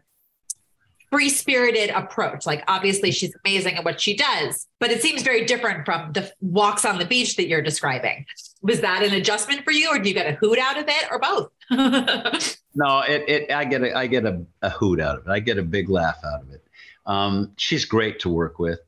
free 1.11 1.28
spirited 1.28 1.91
approach. 1.91 2.45
Like, 2.45 2.64
obviously, 2.66 3.12
she's 3.12 3.32
amazing 3.45 3.76
at 3.76 3.85
what 3.85 4.01
she 4.01 4.16
does, 4.16 4.66
but 4.80 4.91
it 4.91 5.01
seems 5.01 5.22
very 5.22 5.45
different 5.45 5.85
from 5.85 6.12
the 6.12 6.32
walks 6.41 6.85
on 6.85 6.99
the 6.99 7.05
beach 7.05 7.37
that 7.37 7.47
you're 7.47 7.62
describing. 7.62 8.26
Was 8.65 8.81
that 8.81 9.03
an 9.03 9.12
adjustment 9.12 9.62
for 9.62 9.73
you, 9.73 9.91
or 9.91 9.99
do 9.99 10.09
you 10.09 10.15
get 10.15 10.27
a 10.27 10.37
hoot 10.37 10.59
out 10.59 10.79
of 10.79 10.87
it, 10.89 11.05
or 11.11 11.19
both? 11.19 11.51
no, 12.75 13.01
it, 13.01 13.29
it, 13.29 13.53
I 13.53 13.67
get 13.67 13.83
a, 13.83 13.95
I 13.95 14.07
get 14.07 14.25
a, 14.25 14.43
a, 14.62 14.71
hoot 14.71 15.01
out 15.01 15.19
of 15.19 15.27
it. 15.27 15.31
I 15.31 15.39
get 15.41 15.59
a 15.59 15.62
big 15.62 15.91
laugh 15.91 16.17
out 16.25 16.41
of 16.41 16.51
it. 16.51 16.67
Um, 17.05 17.53
she's 17.59 17.85
great 17.85 18.21
to 18.21 18.31
work 18.31 18.59
with. 18.59 18.81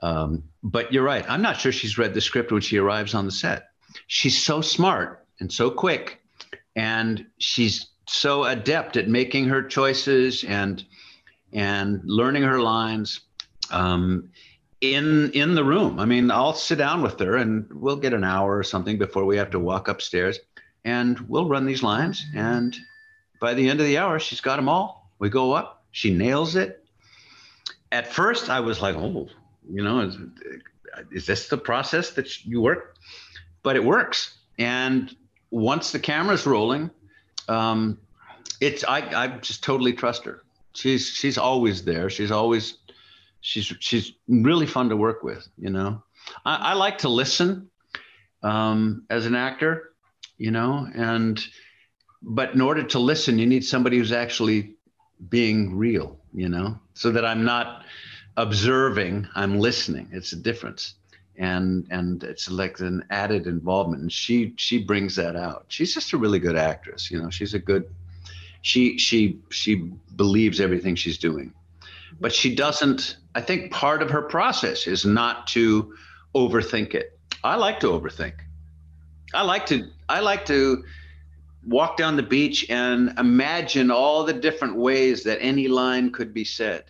Um, 0.00 0.44
but 0.62 0.92
you're 0.92 1.02
right. 1.02 1.28
I'm 1.28 1.42
not 1.42 1.58
sure 1.58 1.72
she's 1.72 1.98
read 1.98 2.14
the 2.14 2.20
script 2.20 2.52
when 2.52 2.60
she 2.60 2.76
arrives 2.76 3.14
on 3.14 3.26
the 3.26 3.32
set. 3.32 3.70
She's 4.06 4.40
so 4.40 4.60
smart 4.60 5.26
and 5.40 5.52
so 5.52 5.72
quick, 5.72 6.20
and 6.76 7.26
she's 7.38 7.88
so 8.06 8.44
adept 8.44 8.96
at 8.96 9.08
making 9.08 9.48
her 9.48 9.60
choices 9.60 10.44
and 10.44 10.84
and 11.52 12.00
learning 12.04 12.44
her 12.44 12.60
lines 12.60 13.22
um, 13.72 14.30
in 14.80 15.30
in 15.32 15.54
the 15.54 15.64
room. 15.64 15.98
I 15.98 16.04
mean, 16.04 16.30
I'll 16.30 16.54
sit 16.54 16.78
down 16.78 17.02
with 17.02 17.18
her 17.20 17.36
and 17.36 17.66
we'll 17.72 17.96
get 17.96 18.12
an 18.12 18.24
hour 18.24 18.56
or 18.56 18.62
something 18.62 18.98
before 18.98 19.24
we 19.24 19.36
have 19.36 19.50
to 19.50 19.58
walk 19.58 19.88
upstairs, 19.88 20.38
and 20.84 21.18
we'll 21.20 21.48
run 21.48 21.66
these 21.66 21.82
lines. 21.82 22.24
And 22.34 22.76
by 23.40 23.54
the 23.54 23.68
end 23.68 23.80
of 23.80 23.86
the 23.86 23.98
hour, 23.98 24.18
she's 24.18 24.40
got 24.40 24.56
them 24.56 24.68
all. 24.68 25.10
We 25.18 25.28
go 25.28 25.52
up, 25.52 25.84
she 25.90 26.12
nails 26.12 26.56
it. 26.56 26.84
At 27.92 28.12
first, 28.12 28.50
I 28.50 28.60
was 28.60 28.82
like, 28.82 28.96
oh, 28.96 29.28
you 29.70 29.82
know, 29.82 30.00
is, 30.00 30.18
is 31.10 31.26
this 31.26 31.48
the 31.48 31.58
process 31.58 32.10
that 32.10 32.44
you 32.44 32.60
work? 32.60 32.96
But 33.62 33.76
it 33.76 33.84
works. 33.84 34.36
And 34.58 35.14
once 35.50 35.92
the 35.92 35.98
camera's 35.98 36.46
rolling, 36.46 36.90
um, 37.48 37.98
it's 38.60 38.84
I, 38.84 38.98
I 39.24 39.28
just 39.38 39.62
totally 39.62 39.92
trust 39.92 40.24
her 40.24 40.42
she's 40.76 41.08
she's 41.08 41.38
always 41.38 41.84
there. 41.84 42.10
She's 42.10 42.30
always 42.30 42.78
she's 43.40 43.72
she's 43.80 44.12
really 44.28 44.66
fun 44.66 44.88
to 44.88 44.96
work 44.96 45.22
with. 45.22 45.46
You 45.58 45.70
know, 45.70 46.02
I, 46.44 46.56
I 46.56 46.72
like 46.74 46.98
to 46.98 47.08
listen 47.08 47.70
um, 48.42 49.04
as 49.10 49.26
an 49.26 49.34
actor. 49.34 49.92
You 50.38 50.50
know, 50.50 50.86
and 50.94 51.42
but 52.22 52.52
in 52.54 52.60
order 52.60 52.82
to 52.82 52.98
listen, 52.98 53.38
you 53.38 53.46
need 53.46 53.64
somebody 53.64 53.98
who's 53.98 54.12
actually 54.12 54.74
being 55.28 55.76
real. 55.76 56.18
You 56.32 56.48
know, 56.48 56.78
so 56.94 57.10
that 57.12 57.24
I'm 57.24 57.44
not 57.44 57.84
observing, 58.36 59.26
I'm 59.34 59.58
listening. 59.58 60.08
It's 60.12 60.32
a 60.32 60.36
difference. 60.36 60.94
And 61.38 61.86
and 61.90 62.22
it's 62.24 62.50
like 62.50 62.80
an 62.80 63.04
added 63.10 63.46
involvement. 63.46 64.02
And 64.02 64.12
she 64.12 64.54
she 64.56 64.82
brings 64.82 65.16
that 65.16 65.36
out. 65.36 65.66
She's 65.68 65.92
just 65.92 66.12
a 66.12 66.16
really 66.16 66.38
good 66.38 66.56
actress, 66.56 67.10
you 67.10 67.20
know. 67.20 67.30
She's 67.30 67.54
a 67.54 67.58
good 67.58 67.88
she 68.62 68.98
she 68.98 69.38
she 69.50 69.92
believes 70.16 70.60
everything 70.60 70.96
she's 70.96 71.18
doing 71.18 71.52
but 72.20 72.32
she 72.32 72.54
doesn't 72.54 73.16
i 73.34 73.40
think 73.40 73.72
part 73.72 74.02
of 74.02 74.10
her 74.10 74.22
process 74.22 74.86
is 74.86 75.04
not 75.04 75.46
to 75.46 75.92
overthink 76.36 76.94
it. 76.94 77.18
I 77.42 77.56
like 77.56 77.80
to 77.80 77.86
overthink. 77.86 78.34
I 79.32 79.42
like 79.42 79.66
to 79.66 79.88
i 80.08 80.20
like 80.20 80.44
to 80.46 80.84
walk 81.66 81.96
down 81.96 82.16
the 82.16 82.22
beach 82.22 82.66
and 82.70 83.18
imagine 83.18 83.90
all 83.90 84.22
the 84.22 84.32
different 84.32 84.76
ways 84.76 85.24
that 85.24 85.38
any 85.40 85.66
line 85.66 86.12
could 86.12 86.32
be 86.32 86.44
said 86.44 86.84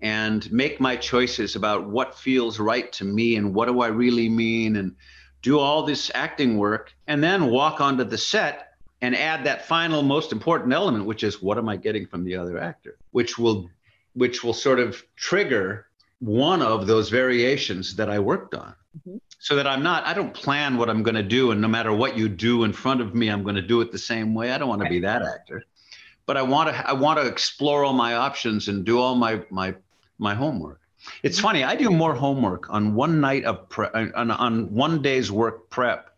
and 0.00 0.50
make 0.52 0.80
my 0.80 0.94
choices 0.94 1.56
about 1.56 1.88
what 1.88 2.14
feels 2.14 2.60
right 2.60 2.92
to 2.92 3.04
me 3.04 3.34
and 3.34 3.52
what 3.52 3.66
do 3.66 3.80
i 3.80 3.88
really 3.88 4.28
mean 4.28 4.76
and 4.76 4.94
do 5.42 5.58
all 5.58 5.82
this 5.82 6.08
acting 6.14 6.56
work 6.56 6.94
and 7.08 7.22
then 7.22 7.46
walk 7.46 7.80
onto 7.80 8.04
the 8.04 8.18
set 8.18 8.74
and 9.00 9.16
add 9.16 9.44
that 9.44 9.66
final 9.66 10.02
most 10.02 10.30
important 10.30 10.72
element 10.72 11.04
which 11.04 11.24
is 11.24 11.42
what 11.42 11.58
am 11.58 11.68
i 11.68 11.76
getting 11.76 12.06
from 12.06 12.22
the 12.22 12.36
other 12.36 12.58
actor 12.58 12.96
which 13.10 13.36
will 13.36 13.68
which 14.14 14.44
will 14.44 14.52
sort 14.52 14.80
of 14.80 15.02
trigger 15.16 15.86
one 16.20 16.62
of 16.62 16.86
those 16.86 17.08
variations 17.08 17.96
that 17.96 18.08
i 18.08 18.18
worked 18.18 18.54
on 18.54 18.74
mm-hmm. 18.98 19.16
so 19.38 19.56
that 19.56 19.66
i'm 19.66 19.82
not 19.82 20.04
i 20.06 20.14
don't 20.14 20.34
plan 20.34 20.76
what 20.76 20.88
i'm 20.88 21.02
going 21.02 21.14
to 21.14 21.22
do 21.22 21.50
and 21.50 21.60
no 21.60 21.68
matter 21.68 21.92
what 21.92 22.16
you 22.16 22.28
do 22.28 22.64
in 22.64 22.72
front 22.72 23.00
of 23.00 23.14
me 23.14 23.28
i'm 23.28 23.42
going 23.42 23.56
to 23.56 23.62
do 23.62 23.80
it 23.80 23.90
the 23.90 23.98
same 23.98 24.34
way 24.34 24.52
i 24.52 24.58
don't 24.58 24.68
want 24.68 24.82
to 24.82 24.88
be 24.88 25.00
that 25.00 25.22
actor 25.22 25.64
but 26.26 26.36
i 26.36 26.42
want 26.42 26.68
to 26.68 26.88
i 26.88 26.92
want 26.92 27.18
to 27.18 27.26
explore 27.26 27.84
all 27.84 27.92
my 27.92 28.14
options 28.14 28.68
and 28.68 28.84
do 28.84 28.98
all 28.98 29.14
my 29.14 29.40
my 29.50 29.74
my 30.18 30.34
homework 30.34 30.80
it's 31.22 31.38
mm-hmm. 31.38 31.46
funny 31.46 31.64
i 31.64 31.74
do 31.74 31.90
more 31.90 32.14
homework 32.14 32.70
on 32.70 32.94
one 32.94 33.20
night 33.20 33.44
of 33.44 33.68
prep 33.68 33.94
on, 33.94 34.30
on 34.30 34.72
one 34.72 35.02
day's 35.02 35.32
work 35.32 35.68
prep 35.70 36.10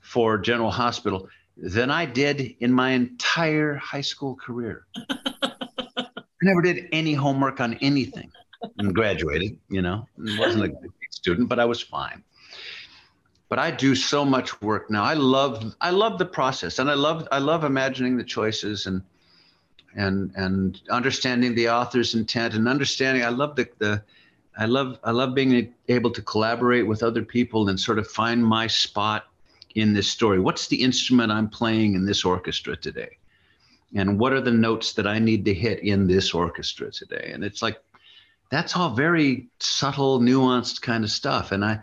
for 0.00 0.38
general 0.38 0.70
hospital 0.70 1.28
than 1.58 1.90
I 1.90 2.06
did 2.06 2.54
in 2.60 2.72
my 2.72 2.90
entire 2.90 3.74
high 3.74 4.00
school 4.00 4.36
career. 4.36 4.86
I 6.42 6.46
never 6.46 6.62
did 6.62 6.88
any 6.92 7.14
homework 7.14 7.60
on 7.60 7.74
anything 7.74 8.30
and 8.78 8.94
graduated, 8.94 9.58
you 9.68 9.82
know, 9.82 10.06
wasn't 10.16 10.64
a 10.64 10.68
good 10.68 10.92
student, 11.10 11.48
but 11.48 11.58
I 11.58 11.64
was 11.64 11.80
fine. 11.80 12.22
But 13.48 13.58
I 13.58 13.70
do 13.70 13.94
so 13.94 14.24
much 14.24 14.60
work 14.60 14.90
now. 14.90 15.04
I 15.04 15.14
love 15.14 15.74
I 15.80 15.90
love 15.90 16.18
the 16.18 16.26
process 16.26 16.78
and 16.78 16.90
I 16.90 16.94
love 16.94 17.26
I 17.32 17.38
love 17.38 17.64
imagining 17.64 18.16
the 18.16 18.24
choices 18.24 18.86
and 18.86 19.02
and 19.94 20.32
and 20.36 20.80
understanding 20.90 21.54
the 21.54 21.70
author's 21.70 22.14
intent 22.14 22.54
and 22.54 22.68
understanding 22.68 23.24
I 23.24 23.30
love 23.30 23.56
the 23.56 23.68
the 23.78 24.02
I 24.58 24.66
love 24.66 24.98
I 25.02 25.12
love 25.12 25.34
being 25.34 25.72
able 25.88 26.10
to 26.10 26.22
collaborate 26.22 26.86
with 26.86 27.02
other 27.02 27.22
people 27.22 27.68
and 27.68 27.80
sort 27.80 27.98
of 27.98 28.06
find 28.06 28.44
my 28.44 28.66
spot 28.66 29.28
in 29.74 29.94
this 29.94 30.08
story? 30.08 30.40
What's 30.40 30.68
the 30.68 30.82
instrument 30.82 31.32
I'm 31.32 31.48
playing 31.48 31.94
in 31.94 32.04
this 32.04 32.24
orchestra 32.24 32.76
today? 32.76 33.16
And 33.94 34.18
what 34.18 34.32
are 34.32 34.40
the 34.40 34.50
notes 34.50 34.92
that 34.94 35.06
I 35.06 35.18
need 35.18 35.44
to 35.46 35.54
hit 35.54 35.80
in 35.80 36.06
this 36.06 36.34
orchestra 36.34 36.90
today? 36.90 37.30
And 37.32 37.42
it's 37.42 37.62
like, 37.62 37.78
that's 38.50 38.76
all 38.76 38.90
very 38.90 39.48
subtle, 39.60 40.20
nuanced 40.20 40.82
kind 40.82 41.04
of 41.04 41.10
stuff. 41.10 41.52
And 41.52 41.64
I, 41.64 41.80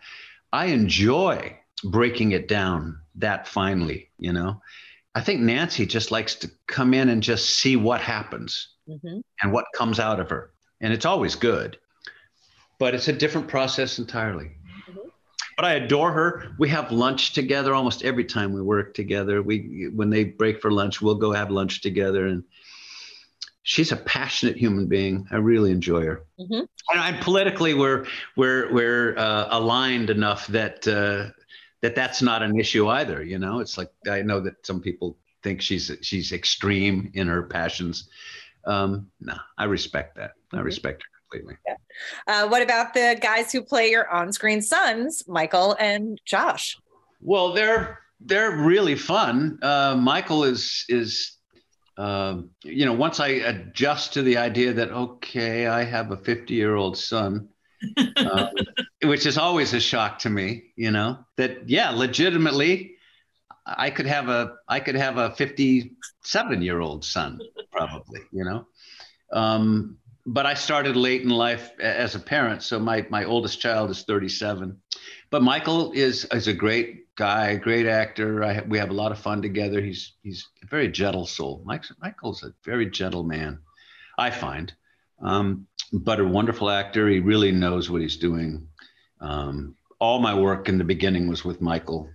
I 0.54 0.68
enjoy 0.68 1.58
breaking 1.84 2.32
it 2.32 2.48
down 2.48 3.00
that 3.16 3.48
finely, 3.48 4.10
you 4.18 4.34
know. 4.34 4.62
I 5.16 5.22
think 5.22 5.42
Nancy 5.42 5.86
just 5.86 6.12
likes 6.12 6.36
to 6.36 6.52
come 6.68 6.94
in 6.94 7.10
and 7.10 7.24
just 7.24 7.50
see 7.52 7.76
what 7.76 8.02
happens 8.02 8.70
mm-hmm. 8.88 9.20
and 9.42 9.52
what 9.54 9.66
comes 9.74 10.00
out 10.00 10.20
of 10.20 10.30
her. 10.30 10.52
And 10.82 10.92
it's 10.92 11.06
always 11.06 11.36
good, 11.36 11.78
but 12.80 12.94
it's 12.94 13.08
a 13.08 13.14
different 13.14 13.48
process 13.48 13.98
entirely 13.98 14.52
but 15.56 15.66
I 15.66 15.74
adore 15.74 16.12
her. 16.12 16.56
We 16.58 16.70
have 16.70 16.92
lunch 16.92 17.34
together 17.34 17.74
almost 17.74 18.04
every 18.04 18.26
time 18.26 18.54
we 18.54 18.62
work 18.62 18.94
together. 18.94 19.42
We 19.42 19.90
when 19.94 20.10
they 20.10 20.26
break 20.26 20.62
for 20.62 20.72
lunch, 20.72 21.02
we'll 21.02 21.16
go 21.16 21.32
have 21.32 21.52
lunch 21.52 21.82
together, 21.82 22.28
and 22.28 22.44
she's 23.64 23.92
a 23.92 23.98
passionate 23.98 24.58
human 24.58 24.88
being. 24.88 25.28
I 25.32 25.38
really 25.38 25.72
enjoy 25.72 26.06
her. 26.06 26.26
Mm-hmm. 26.40 26.98
And, 26.98 27.22
politically, 27.22 27.74
we're 27.74 28.06
we're 28.36 28.74
we're 28.74 29.18
uh, 29.18 29.48
aligned 29.52 30.10
enough 30.10 30.48
that 30.48 30.88
uh, 30.88 31.32
that 31.82 31.96
that's 31.96 32.22
not 32.22 32.44
an 32.44 32.60
issue 32.60 32.88
either. 32.88 33.24
You 33.24 33.40
know, 33.40 33.60
it's 33.60 33.78
like 33.78 33.92
I 34.10 34.22
know 34.22 34.40
that 34.42 34.66
some 34.66 34.82
people 34.82 35.18
think 35.42 35.62
she's 35.62 35.92
she's 36.02 36.32
extreme 36.32 37.12
in 37.14 37.28
her 37.28 37.44
passions. 37.44 38.10
Um, 38.66 39.12
no, 39.22 39.36
I 39.58 39.66
respect 39.66 40.16
that. 40.18 40.32
I 40.52 40.58
mm-hmm. 40.58 40.66
respect 40.66 41.04
her. 41.04 41.15
Completely. 41.30 41.58
Yeah. 41.68 41.76
Uh, 42.28 42.48
what 42.48 42.62
about 42.62 42.94
the 42.94 43.18
guys 43.22 43.52
who 43.52 43.62
play 43.62 43.90
your 43.90 44.10
on-screen 44.10 44.62
sons, 44.62 45.24
Michael 45.28 45.76
and 45.80 46.20
Josh? 46.26 46.78
Well, 47.22 47.54
they're 47.54 48.00
they're 48.20 48.58
really 48.58 48.96
fun. 48.96 49.60
Uh, 49.62 49.96
Michael 50.00 50.44
is 50.44 50.86
is 50.90 51.34
uh, 51.98 52.42
you 52.64 52.86
know 52.86 52.94
once 52.94 53.20
I 53.20 53.28
adjust 53.28 54.14
to 54.14 54.22
the 54.22 54.38
idea 54.38 54.74
that 54.74 54.92
okay, 54.92 55.68
I 55.68 55.84
have 55.84 56.12
a 56.12 56.18
50 56.18 56.54
year 56.54 56.76
old 56.76 56.98
son. 56.98 57.50
um, 58.18 58.50
which 59.04 59.26
is 59.26 59.38
always 59.38 59.74
a 59.74 59.80
shock 59.80 60.18
to 60.20 60.30
me, 60.30 60.72
you 60.76 60.90
know, 60.90 61.20
that 61.38 61.70
yeah, 61.70 61.92
legitimately 61.92 62.96
I 63.66 63.90
could 63.90 64.06
have 64.06 64.30
a 64.30 64.56
I 64.68 64.80
could 64.80 64.96
have 64.96 65.18
a 65.18 65.32
57 65.32 66.62
year 66.62 66.80
old 66.80 67.04
son 67.04 67.40
probably, 67.72 68.22
you 68.32 68.44
know. 68.44 68.68
Um, 69.32 69.98
but 70.26 70.46
I 70.46 70.54
started 70.54 70.96
late 70.96 71.22
in 71.22 71.30
life 71.30 71.72
as 71.80 72.16
a 72.16 72.20
parent, 72.20 72.64
so 72.64 72.80
my 72.80 73.06
my 73.10 73.26
oldest 73.26 73.60
child 73.60 73.90
is 73.90 74.04
37. 74.04 74.78
But 75.30 75.44
Michael 75.44 75.92
is 75.92 76.26
is 76.26 76.48
a 76.48 76.54
great 76.54 77.16
guy, 77.16 77.56
great 77.56 77.86
actor. 77.86 78.44
I, 78.44 78.62
we 78.62 78.78
have 78.78 78.90
a 78.90 78.94
lot 78.94 79.12
of 79.12 79.20
fun 79.20 79.42
together. 79.42 79.82
He's 79.82 80.14
he's 80.24 80.48
a 80.64 80.68
very 80.68 80.90
gentle 80.90 81.26
soul. 81.26 81.62
Mike's, 81.66 81.92
Michael's 82.02 82.44
a 82.44 82.54
very 82.64 82.90
gentle 82.90 83.24
man, 83.24 83.60
I 84.18 84.32
find, 84.32 84.74
um, 85.22 85.68
but 85.94 86.20
a 86.20 86.26
wonderful 86.26 86.70
actor. 86.70 87.08
He 87.08 87.20
really 87.20 87.52
knows 87.52 87.90
what 87.90 88.02
he's 88.02 88.18
doing. 88.18 88.68
Um, 89.22 89.76
all 90.00 90.20
my 90.20 90.38
work 90.38 90.68
in 90.68 90.78
the 90.78 90.84
beginning 90.84 91.28
was 91.30 91.46
with 91.46 91.62
Michael 91.62 92.10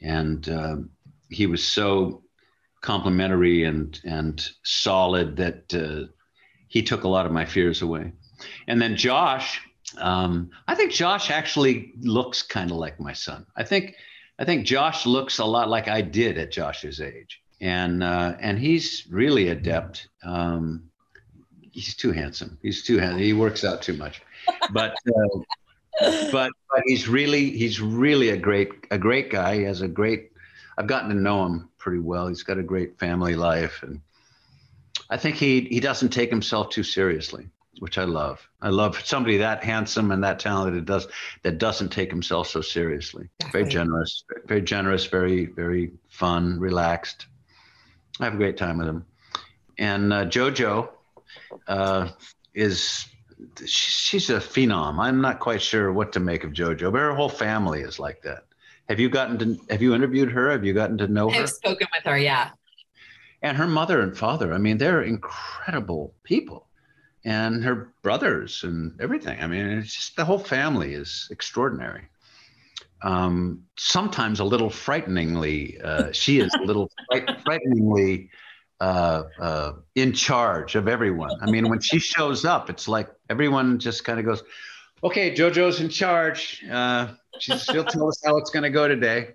and 0.00 0.48
uh, 0.48 0.76
he 1.30 1.46
was 1.46 1.64
so 1.64 2.22
complimentary 2.80 3.64
and 3.64 4.00
and 4.04 4.48
solid 4.62 5.36
that 5.36 5.74
uh, 5.74 6.10
he 6.68 6.82
took 6.82 7.04
a 7.04 7.08
lot 7.08 7.26
of 7.26 7.32
my 7.32 7.44
fears 7.44 7.82
away. 7.82 8.12
And 8.66 8.80
then 8.80 8.96
Josh, 8.96 9.60
um, 9.98 10.50
I 10.66 10.74
think 10.74 10.92
Josh 10.92 11.30
actually 11.30 11.92
looks 12.00 12.42
kind 12.42 12.70
of 12.70 12.76
like 12.76 13.00
my 13.00 13.12
son. 13.12 13.46
I 13.56 13.64
think 13.64 13.96
I 14.38 14.44
think 14.44 14.66
Josh 14.66 15.06
looks 15.06 15.38
a 15.38 15.44
lot 15.44 15.68
like 15.68 15.88
I 15.88 16.00
did 16.00 16.38
at 16.38 16.52
Josh's 16.52 17.00
age, 17.00 17.42
and 17.60 18.04
uh, 18.04 18.36
and 18.40 18.58
he's 18.58 19.06
really 19.10 19.48
adept. 19.48 20.08
Um, 20.22 20.84
he's 21.72 21.96
too 21.96 22.12
handsome. 22.12 22.58
He's 22.62 22.84
too 22.84 22.98
handsome. 22.98 23.20
He 23.20 23.32
works 23.32 23.64
out 23.64 23.82
too 23.82 23.94
much, 23.94 24.22
but. 24.72 24.94
Uh, 25.06 25.40
but 26.30 26.52
but 26.70 26.82
he's 26.86 27.08
really 27.08 27.50
he's 27.50 27.80
really 27.80 28.30
a 28.30 28.36
great 28.36 28.68
a 28.92 28.98
great 28.98 29.30
guy. 29.30 29.56
He 29.56 29.62
has 29.64 29.80
a 29.80 29.88
great. 29.88 30.30
I've 30.76 30.86
gotten 30.86 31.08
to 31.08 31.16
know 31.16 31.44
him 31.44 31.68
pretty 31.76 31.98
well. 31.98 32.28
He's 32.28 32.44
got 32.44 32.56
a 32.58 32.62
great 32.62 32.98
family 33.00 33.34
life, 33.34 33.82
and 33.82 34.00
I 35.10 35.16
think 35.16 35.36
he 35.36 35.62
he 35.62 35.80
doesn't 35.80 36.10
take 36.10 36.30
himself 36.30 36.70
too 36.70 36.82
seriously, 36.82 37.48
which 37.78 37.98
I 37.98 38.04
love. 38.04 38.46
I 38.60 38.70
love 38.70 39.00
somebody 39.04 39.38
that 39.38 39.64
handsome 39.64 40.10
and 40.10 40.22
that 40.24 40.38
talented 40.38 40.84
does 40.84 41.08
that 41.42 41.58
doesn't 41.58 41.90
take 41.90 42.10
himself 42.10 42.48
so 42.48 42.60
seriously. 42.60 43.28
Very 43.52 43.68
generous, 43.68 44.24
very 44.46 44.62
generous, 44.62 45.06
very 45.06 45.46
very 45.46 45.92
fun, 46.08 46.58
relaxed. 46.58 47.26
I 48.20 48.24
have 48.24 48.34
a 48.34 48.38
great 48.38 48.56
time 48.56 48.78
with 48.78 48.88
him, 48.88 49.04
and 49.78 50.12
uh, 50.12 50.26
JoJo 50.26 50.88
uh, 51.68 52.08
is 52.54 53.06
she's 53.64 54.30
a 54.30 54.38
phenom. 54.38 54.98
I'm 54.98 55.20
not 55.20 55.40
quite 55.40 55.62
sure 55.62 55.92
what 55.92 56.12
to 56.12 56.20
make 56.20 56.44
of 56.44 56.52
JoJo, 56.52 56.92
but 56.92 56.98
her 56.98 57.14
whole 57.14 57.28
family 57.28 57.80
is 57.82 57.98
like 57.98 58.22
that. 58.22 58.44
Have 58.88 58.98
you 58.98 59.08
gotten 59.08 59.38
to 59.38 59.60
have 59.70 59.82
you 59.82 59.94
interviewed 59.94 60.32
her? 60.32 60.50
Have 60.50 60.64
you 60.64 60.72
gotten 60.72 60.98
to 60.98 61.08
know 61.08 61.30
her? 61.30 61.42
I've 61.42 61.50
spoken 61.50 61.86
with 61.94 62.04
her, 62.04 62.18
yeah. 62.18 62.50
And 63.42 63.56
her 63.56 63.66
mother 63.66 64.00
and 64.00 64.16
father, 64.16 64.52
I 64.52 64.58
mean, 64.58 64.78
they're 64.78 65.02
incredible 65.02 66.14
people. 66.24 66.66
And 67.24 67.62
her 67.64 67.92
brothers 68.02 68.62
and 68.64 69.00
everything. 69.00 69.40
I 69.40 69.46
mean, 69.46 69.66
it's 69.66 69.94
just 69.94 70.16
the 70.16 70.24
whole 70.24 70.38
family 70.38 70.94
is 70.94 71.28
extraordinary. 71.30 72.08
Um, 73.02 73.64
sometimes 73.76 74.40
a 74.40 74.44
little 74.44 74.70
frighteningly, 74.70 75.80
uh, 75.80 76.12
she 76.12 76.40
is 76.40 76.52
a 76.54 76.64
little 76.64 76.90
fright- 77.10 77.40
frighteningly 77.44 78.30
uh, 78.80 79.24
uh, 79.38 79.72
in 79.94 80.12
charge 80.12 80.74
of 80.74 80.88
everyone. 80.88 81.32
I 81.40 81.50
mean, 81.50 81.68
when 81.68 81.80
she 81.80 81.98
shows 81.98 82.44
up, 82.44 82.70
it's 82.70 82.88
like 82.88 83.08
everyone 83.28 83.78
just 83.78 84.04
kind 84.04 84.18
of 84.18 84.24
goes, 84.24 84.42
"Okay, 85.02 85.34
JoJo's 85.34 85.80
in 85.80 85.88
charge. 85.88 86.64
Uh, 86.70 87.08
she'll 87.40 87.84
tell 87.84 88.08
us 88.08 88.20
how 88.24 88.36
it's 88.38 88.50
going 88.50 88.64
to 88.64 88.70
go 88.70 88.88
today." 88.88 89.34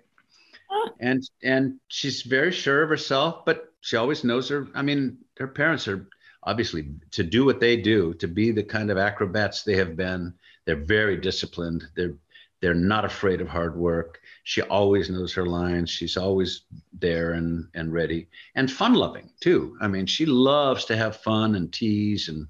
And 0.98 1.22
and 1.42 1.78
she's 1.86 2.22
very 2.22 2.50
sure 2.50 2.82
of 2.82 2.88
herself, 2.88 3.44
but 3.44 3.72
she 3.84 3.96
always 3.96 4.24
knows 4.24 4.48
her. 4.48 4.66
I 4.74 4.80
mean, 4.80 5.18
her 5.36 5.46
parents 5.46 5.86
are 5.88 6.08
obviously 6.42 6.88
to 7.10 7.22
do 7.22 7.44
what 7.44 7.60
they 7.60 7.76
do, 7.76 8.14
to 8.14 8.26
be 8.26 8.50
the 8.50 8.62
kind 8.62 8.90
of 8.90 8.96
acrobats 8.96 9.62
they 9.62 9.76
have 9.76 9.94
been. 9.94 10.32
They're 10.64 10.84
very 10.84 11.18
disciplined. 11.18 11.84
They're 11.94 12.14
they're 12.62 12.72
not 12.72 13.04
afraid 13.04 13.42
of 13.42 13.48
hard 13.48 13.76
work. 13.76 14.22
She 14.44 14.62
always 14.62 15.10
knows 15.10 15.34
her 15.34 15.44
lines. 15.44 15.90
She's 15.90 16.16
always 16.16 16.62
there 16.98 17.32
and, 17.32 17.68
and 17.74 17.92
ready 17.92 18.28
and 18.54 18.72
fun 18.72 18.94
loving 18.94 19.28
too. 19.40 19.76
I 19.82 19.88
mean, 19.88 20.06
she 20.06 20.24
loves 20.24 20.86
to 20.86 20.96
have 20.96 21.16
fun 21.16 21.54
and 21.54 21.70
tease 21.70 22.30
and 22.30 22.48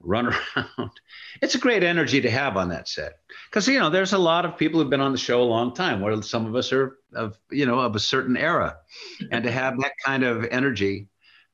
run 0.00 0.26
around. 0.56 0.90
It's 1.42 1.54
a 1.54 1.58
great 1.58 1.82
energy 1.82 2.20
to 2.20 2.30
have 2.30 2.56
on 2.56 2.68
that 2.70 2.88
set 2.88 3.14
because 3.48 3.68
you 3.68 3.78
know 3.78 3.90
there's 3.90 4.12
a 4.12 4.18
lot 4.18 4.44
of 4.44 4.56
people 4.56 4.80
who've 4.80 4.90
been 4.90 5.00
on 5.00 5.12
the 5.12 5.18
show 5.18 5.42
a 5.42 5.44
long 5.44 5.74
time. 5.74 6.00
Where 6.00 6.20
some 6.22 6.46
of 6.46 6.54
us 6.54 6.72
are 6.72 6.98
of 7.14 7.38
you 7.50 7.66
know 7.66 7.78
of 7.78 7.96
a 7.96 8.00
certain 8.00 8.36
era, 8.36 8.76
and 9.30 9.44
to 9.44 9.50
have 9.50 9.78
that 9.80 9.92
kind 10.04 10.24
of 10.24 10.44
energy 10.44 11.08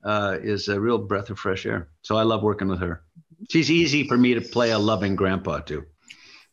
uh, 0.04 0.38
is 0.40 0.68
a 0.68 0.80
real 0.80 0.98
breath 0.98 1.30
of 1.30 1.38
fresh 1.38 1.66
air. 1.66 1.88
So 2.02 2.16
I 2.16 2.22
love 2.22 2.42
working 2.42 2.68
with 2.68 2.80
her. 2.80 3.02
She's 3.50 3.70
easy 3.70 4.06
for 4.08 4.16
me 4.16 4.34
to 4.34 4.40
play 4.40 4.70
a 4.70 4.78
loving 4.78 5.16
grandpa 5.16 5.60
to. 5.60 5.84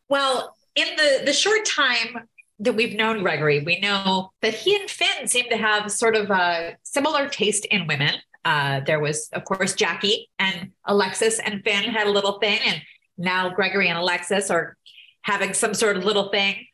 Well, 0.09 0.55
in 0.75 0.87
the 0.95 1.21
the 1.25 1.33
short 1.33 1.65
time 1.65 2.27
that 2.59 2.73
we've 2.73 2.95
known 2.95 3.23
Gregory, 3.23 3.61
we 3.61 3.79
know 3.79 4.31
that 4.41 4.53
he 4.53 4.75
and 4.75 4.89
Finn 4.89 5.27
seem 5.27 5.49
to 5.49 5.57
have 5.57 5.91
sort 5.91 6.15
of 6.15 6.29
a 6.29 6.77
similar 6.83 7.27
taste 7.27 7.65
in 7.65 7.87
women. 7.87 8.15
Uh, 8.45 8.81
there 8.81 8.99
was, 8.99 9.29
of 9.33 9.45
course, 9.45 9.73
Jackie 9.73 10.29
and 10.39 10.71
Alexis 10.85 11.39
and 11.39 11.63
Finn 11.63 11.83
had 11.83 12.07
a 12.07 12.11
little 12.11 12.39
thing, 12.39 12.59
and 12.65 12.81
now 13.17 13.49
Gregory 13.49 13.87
and 13.89 13.97
Alexis 13.97 14.49
are 14.49 14.75
having 15.21 15.53
some 15.53 15.73
sort 15.73 15.97
of 15.97 16.03
little 16.03 16.29
thing. 16.29 16.65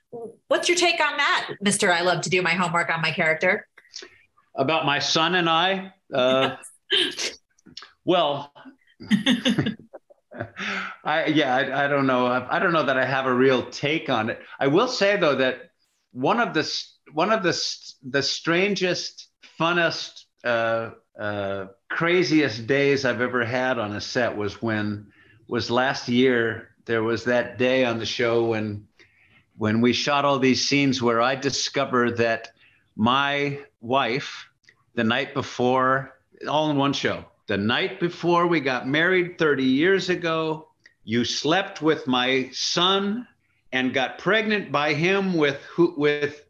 What's 0.47 0.67
your 0.67 0.77
take 0.77 0.99
on 0.99 1.17
that, 1.17 1.51
Mister? 1.61 1.91
I 1.91 2.01
love 2.01 2.21
to 2.21 2.29
do 2.29 2.41
my 2.41 2.53
homework 2.53 2.89
on 2.89 3.01
my 3.01 3.11
character. 3.11 3.67
About 4.55 4.85
my 4.85 4.99
son 4.99 5.35
and 5.35 5.49
I. 5.49 5.93
Uh. 6.13 6.55
Well. 8.05 8.51
I 11.03 11.25
yeah, 11.25 11.55
I, 11.55 11.85
I, 11.85 11.87
don't 11.87 12.07
know. 12.07 12.25
I, 12.25 12.57
I, 12.57 12.59
don't 12.59 12.73
know 12.73 12.83
that 12.83 12.97
I 12.97 13.05
have 13.05 13.25
a 13.25 13.33
real 13.33 13.69
take 13.69 14.09
on 14.09 14.29
it. 14.29 14.39
I 14.59 14.67
will 14.67 14.87
say 14.87 15.17
though 15.17 15.35
that 15.35 15.71
one 16.11 16.39
of 16.39 16.53
the 16.53 16.67
one 17.13 17.31
of 17.31 17.43
the 17.43 17.53
the 18.07 18.23
strangest, 18.23 19.27
funnest, 19.59 20.23
uh, 20.43 20.91
uh, 21.17 21.67
craziest 21.89 22.67
days 22.67 23.05
I've 23.05 23.21
ever 23.21 23.45
had 23.45 23.79
on 23.79 23.95
a 23.95 24.01
set 24.01 24.35
was 24.35 24.61
when 24.61 25.11
was 25.47 25.71
last 25.71 26.07
year. 26.07 26.69
There 26.85 27.03
was 27.03 27.25
that 27.25 27.57
day 27.57 27.85
on 27.85 27.99
the 27.99 28.05
show 28.05 28.45
when 28.45 28.87
when 29.57 29.81
we 29.81 29.91
shot 29.91 30.23
all 30.23 30.39
these 30.39 30.67
scenes 30.67 31.01
where 31.01 31.21
I 31.21 31.35
discovered 31.35 32.17
that 32.17 32.51
my 32.95 33.59
wife, 33.81 34.47
the 34.95 35.03
night 35.03 35.33
before, 35.33 36.17
all 36.47 36.69
in 36.69 36.77
one 36.77 36.93
show, 36.93 37.25
the 37.47 37.57
night 37.57 37.99
before 37.99 38.47
we 38.47 38.61
got 38.61 38.87
married 38.87 39.37
30 39.37 39.63
years 39.65 40.09
ago, 40.09 40.69
you 41.03 41.25
slept 41.25 41.81
with 41.81 42.07
my 42.07 42.49
son 42.53 43.27
and 43.73 43.93
got 43.93 44.17
pregnant 44.17 44.71
by 44.71 44.93
him 44.93 45.33
with 45.33 45.61
who, 45.63 45.93
with 45.97 46.45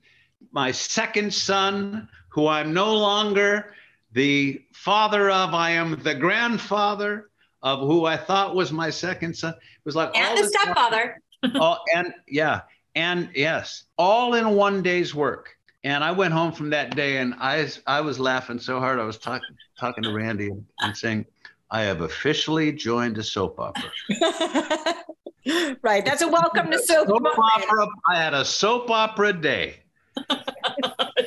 my 0.52 0.72
second 0.72 1.34
son, 1.34 2.08
who 2.30 2.48
I'm 2.48 2.74
no 2.74 2.96
longer 2.96 3.74
the 4.12 4.62
father 4.74 5.30
of. 5.30 5.54
I 5.54 5.72
am 5.72 6.02
the 6.04 6.16
grandfather 6.16 7.30
of 7.62 7.80
who 7.80 8.06
I 8.06 8.18
thought 8.18 8.56
was 8.56 8.72
my 8.72 8.90
second 8.90 9.36
son. 9.36 9.54
It 9.54 9.86
was 9.86 9.96
like 9.96 10.16
and 10.18 10.38
the 10.38 10.48
stepfather. 10.48 11.22
oh, 11.56 11.78
and 11.94 12.14
yeah, 12.28 12.62
and 12.96 13.30
yes, 13.34 13.86
all 13.98 14.34
in 14.34 14.52
one 14.52 14.82
day's 14.82 15.14
work. 15.14 15.56
And 15.84 16.04
I 16.04 16.12
went 16.12 16.34
home 16.34 16.52
from 16.52 16.70
that 16.72 16.96
day 16.96 17.18
and 17.18 17.34
I, 17.40 17.70
I 17.88 18.02
was 18.02 18.20
laughing 18.20 18.60
so 18.60 18.80
hard. 18.80 19.00
I 19.00 19.06
was 19.06 19.18
talking, 19.18 19.48
talking 19.80 20.04
to 20.04 20.12
Randi 20.12 20.52
and 20.82 20.98
saying, 20.98 21.26
I 21.72 21.84
have 21.84 22.02
officially 22.02 22.74
joined 22.74 23.18
a 23.18 23.24
soap 23.24 23.60
opera. 23.60 23.90
right. 25.82 26.04
That's 26.04 26.22
a 26.22 26.28
welcome 26.28 26.70
to 26.72 26.80
soap, 26.84 27.08
soap 27.08 27.26
opera. 27.26 27.88
I 28.10 28.18
had 28.18 28.34
a 28.34 28.44
soap 28.44 28.90
opera 28.90 29.32
day. 29.32 29.78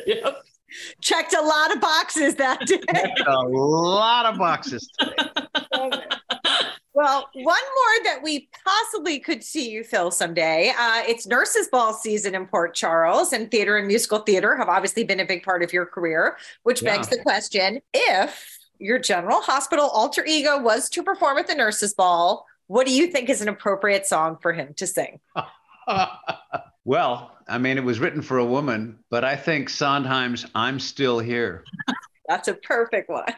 yep. 0.06 0.42
Checked 1.00 1.34
a 1.34 1.42
lot 1.42 1.74
of 1.74 1.80
boxes 1.80 2.34
that 2.36 2.60
day. 2.66 2.80
Checked 2.92 3.22
a 3.26 3.40
lot 3.40 4.26
of 4.26 4.38
boxes 4.38 4.88
today. 4.98 5.92
Well, 6.94 7.26
one 7.32 7.44
more 7.44 8.04
that 8.04 8.20
we 8.22 8.50
possibly 8.66 9.18
could 9.18 9.42
see 9.42 9.70
you 9.70 9.82
fill 9.82 10.10
someday. 10.10 10.72
Uh, 10.78 11.02
it's 11.08 11.26
Nurses 11.26 11.68
Ball 11.68 11.94
season 11.94 12.34
in 12.34 12.46
Port 12.46 12.74
Charles, 12.74 13.32
and 13.32 13.50
theater 13.50 13.78
and 13.78 13.86
musical 13.86 14.18
theater 14.18 14.56
have 14.56 14.68
obviously 14.68 15.02
been 15.02 15.18
a 15.18 15.24
big 15.24 15.42
part 15.42 15.62
of 15.62 15.72
your 15.72 15.86
career, 15.86 16.36
which 16.64 16.82
yeah. 16.82 16.94
begs 16.94 17.08
the 17.08 17.18
question 17.18 17.80
if 17.94 18.58
your 18.78 18.98
general 18.98 19.40
hospital 19.40 19.88
alter 19.88 20.24
ego 20.26 20.60
was 20.60 20.90
to 20.90 21.02
perform 21.02 21.38
at 21.38 21.46
the 21.46 21.54
Nurses 21.54 21.94
Ball, 21.94 22.44
what 22.66 22.86
do 22.86 22.92
you 22.92 23.06
think 23.06 23.30
is 23.30 23.40
an 23.40 23.48
appropriate 23.48 24.06
song 24.06 24.36
for 24.42 24.52
him 24.52 24.74
to 24.74 24.86
sing? 24.86 25.20
well, 26.84 27.36
I 27.48 27.58
mean, 27.58 27.78
it 27.78 27.84
was 27.84 28.00
written 28.00 28.22
for 28.22 28.38
a 28.38 28.44
woman, 28.44 28.98
but 29.10 29.24
I 29.24 29.36
think 29.36 29.68
Sondheim's 29.68 30.46
I'm 30.54 30.80
Still 30.80 31.18
Here. 31.18 31.64
That's 32.28 32.48
a 32.48 32.54
perfect 32.54 33.08
one. 33.08 33.34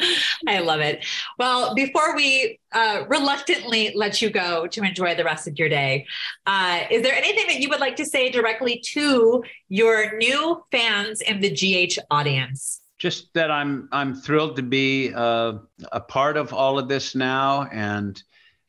I 0.46 0.60
love 0.60 0.80
it. 0.80 1.04
Well, 1.38 1.74
before 1.74 2.14
we 2.14 2.60
uh, 2.72 3.04
reluctantly 3.08 3.92
let 3.94 4.22
you 4.22 4.30
go 4.30 4.66
to 4.68 4.82
enjoy 4.82 5.14
the 5.14 5.24
rest 5.24 5.48
of 5.48 5.58
your 5.58 5.68
day, 5.68 6.06
uh, 6.46 6.82
is 6.90 7.02
there 7.02 7.14
anything 7.14 7.46
that 7.48 7.60
you 7.60 7.68
would 7.68 7.80
like 7.80 7.96
to 7.96 8.06
say 8.06 8.30
directly 8.30 8.80
to 8.92 9.42
your 9.68 10.16
new 10.18 10.62
fans 10.70 11.20
in 11.20 11.40
the 11.40 11.50
GH 11.50 11.98
audience? 12.10 12.80
Just 12.98 13.32
that 13.34 13.50
I'm 13.50 13.88
I'm 13.92 14.14
thrilled 14.14 14.56
to 14.56 14.62
be 14.62 15.12
uh, 15.14 15.54
a 15.92 16.00
part 16.00 16.36
of 16.36 16.52
all 16.52 16.78
of 16.78 16.88
this 16.88 17.14
now, 17.14 17.68
and 17.72 18.20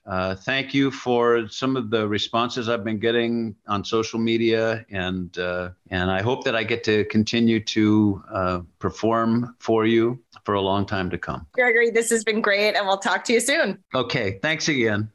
uh, 0.10 0.34
thank 0.34 0.74
you 0.74 0.90
for 0.90 1.48
some 1.50 1.78
of 1.78 1.92
the 1.92 2.08
responses 2.08 2.68
I've 2.68 2.84
been 2.84 2.98
getting 2.98 3.56
on 3.68 3.86
social 3.86 4.20
media, 4.20 4.84
and 4.90 5.38
uh, 5.38 5.70
and 5.92 6.10
I 6.10 6.24
hope 6.24 6.44
that 6.46 6.56
I 6.56 6.64
get 6.64 6.84
to 6.86 7.06
continue 7.06 7.60
to 7.66 8.24
uh, 8.34 8.62
perform 8.80 9.56
for 9.60 9.86
you 9.86 10.20
for 10.46 10.56
a 10.56 10.62
long 10.62 10.88
time 10.88 11.12
to 11.12 11.18
come. 11.20 11.46
Gregory, 11.54 11.92
this 11.92 12.10
has 12.10 12.24
been 12.24 12.42
great, 12.42 12.76
and 12.76 12.88
we'll 12.88 12.98
talk 12.98 13.24
to 13.26 13.34
you 13.34 13.40
soon. 13.40 13.78
Okay, 13.94 14.40
thanks 14.42 14.68
again. 14.68 15.12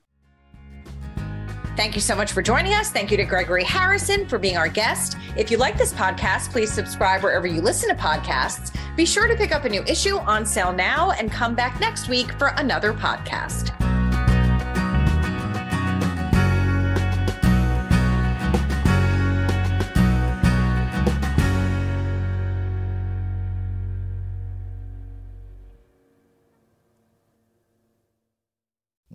Thank 1.76 1.96
you 1.96 2.00
so 2.00 2.14
much 2.14 2.30
for 2.30 2.40
joining 2.40 2.74
us. 2.74 2.92
Thank 2.92 3.10
you 3.10 3.16
to 3.16 3.24
Gregory 3.24 3.64
Harrison 3.64 4.28
for 4.28 4.38
being 4.38 4.56
our 4.56 4.68
guest. 4.68 5.16
If 5.36 5.50
you 5.50 5.56
like 5.56 5.76
this 5.76 5.92
podcast, 5.92 6.52
please 6.52 6.72
subscribe 6.72 7.24
wherever 7.24 7.48
you 7.48 7.60
listen 7.60 7.88
to 7.88 7.96
podcasts. 7.96 8.72
Be 8.96 9.04
sure 9.04 9.26
to 9.26 9.34
pick 9.34 9.50
up 9.50 9.64
a 9.64 9.68
new 9.68 9.82
issue 9.88 10.18
on 10.18 10.46
sale 10.46 10.72
now 10.72 11.10
and 11.10 11.32
come 11.32 11.56
back 11.56 11.80
next 11.80 12.08
week 12.08 12.30
for 12.38 12.54
another 12.58 12.92
podcast. 12.92 13.93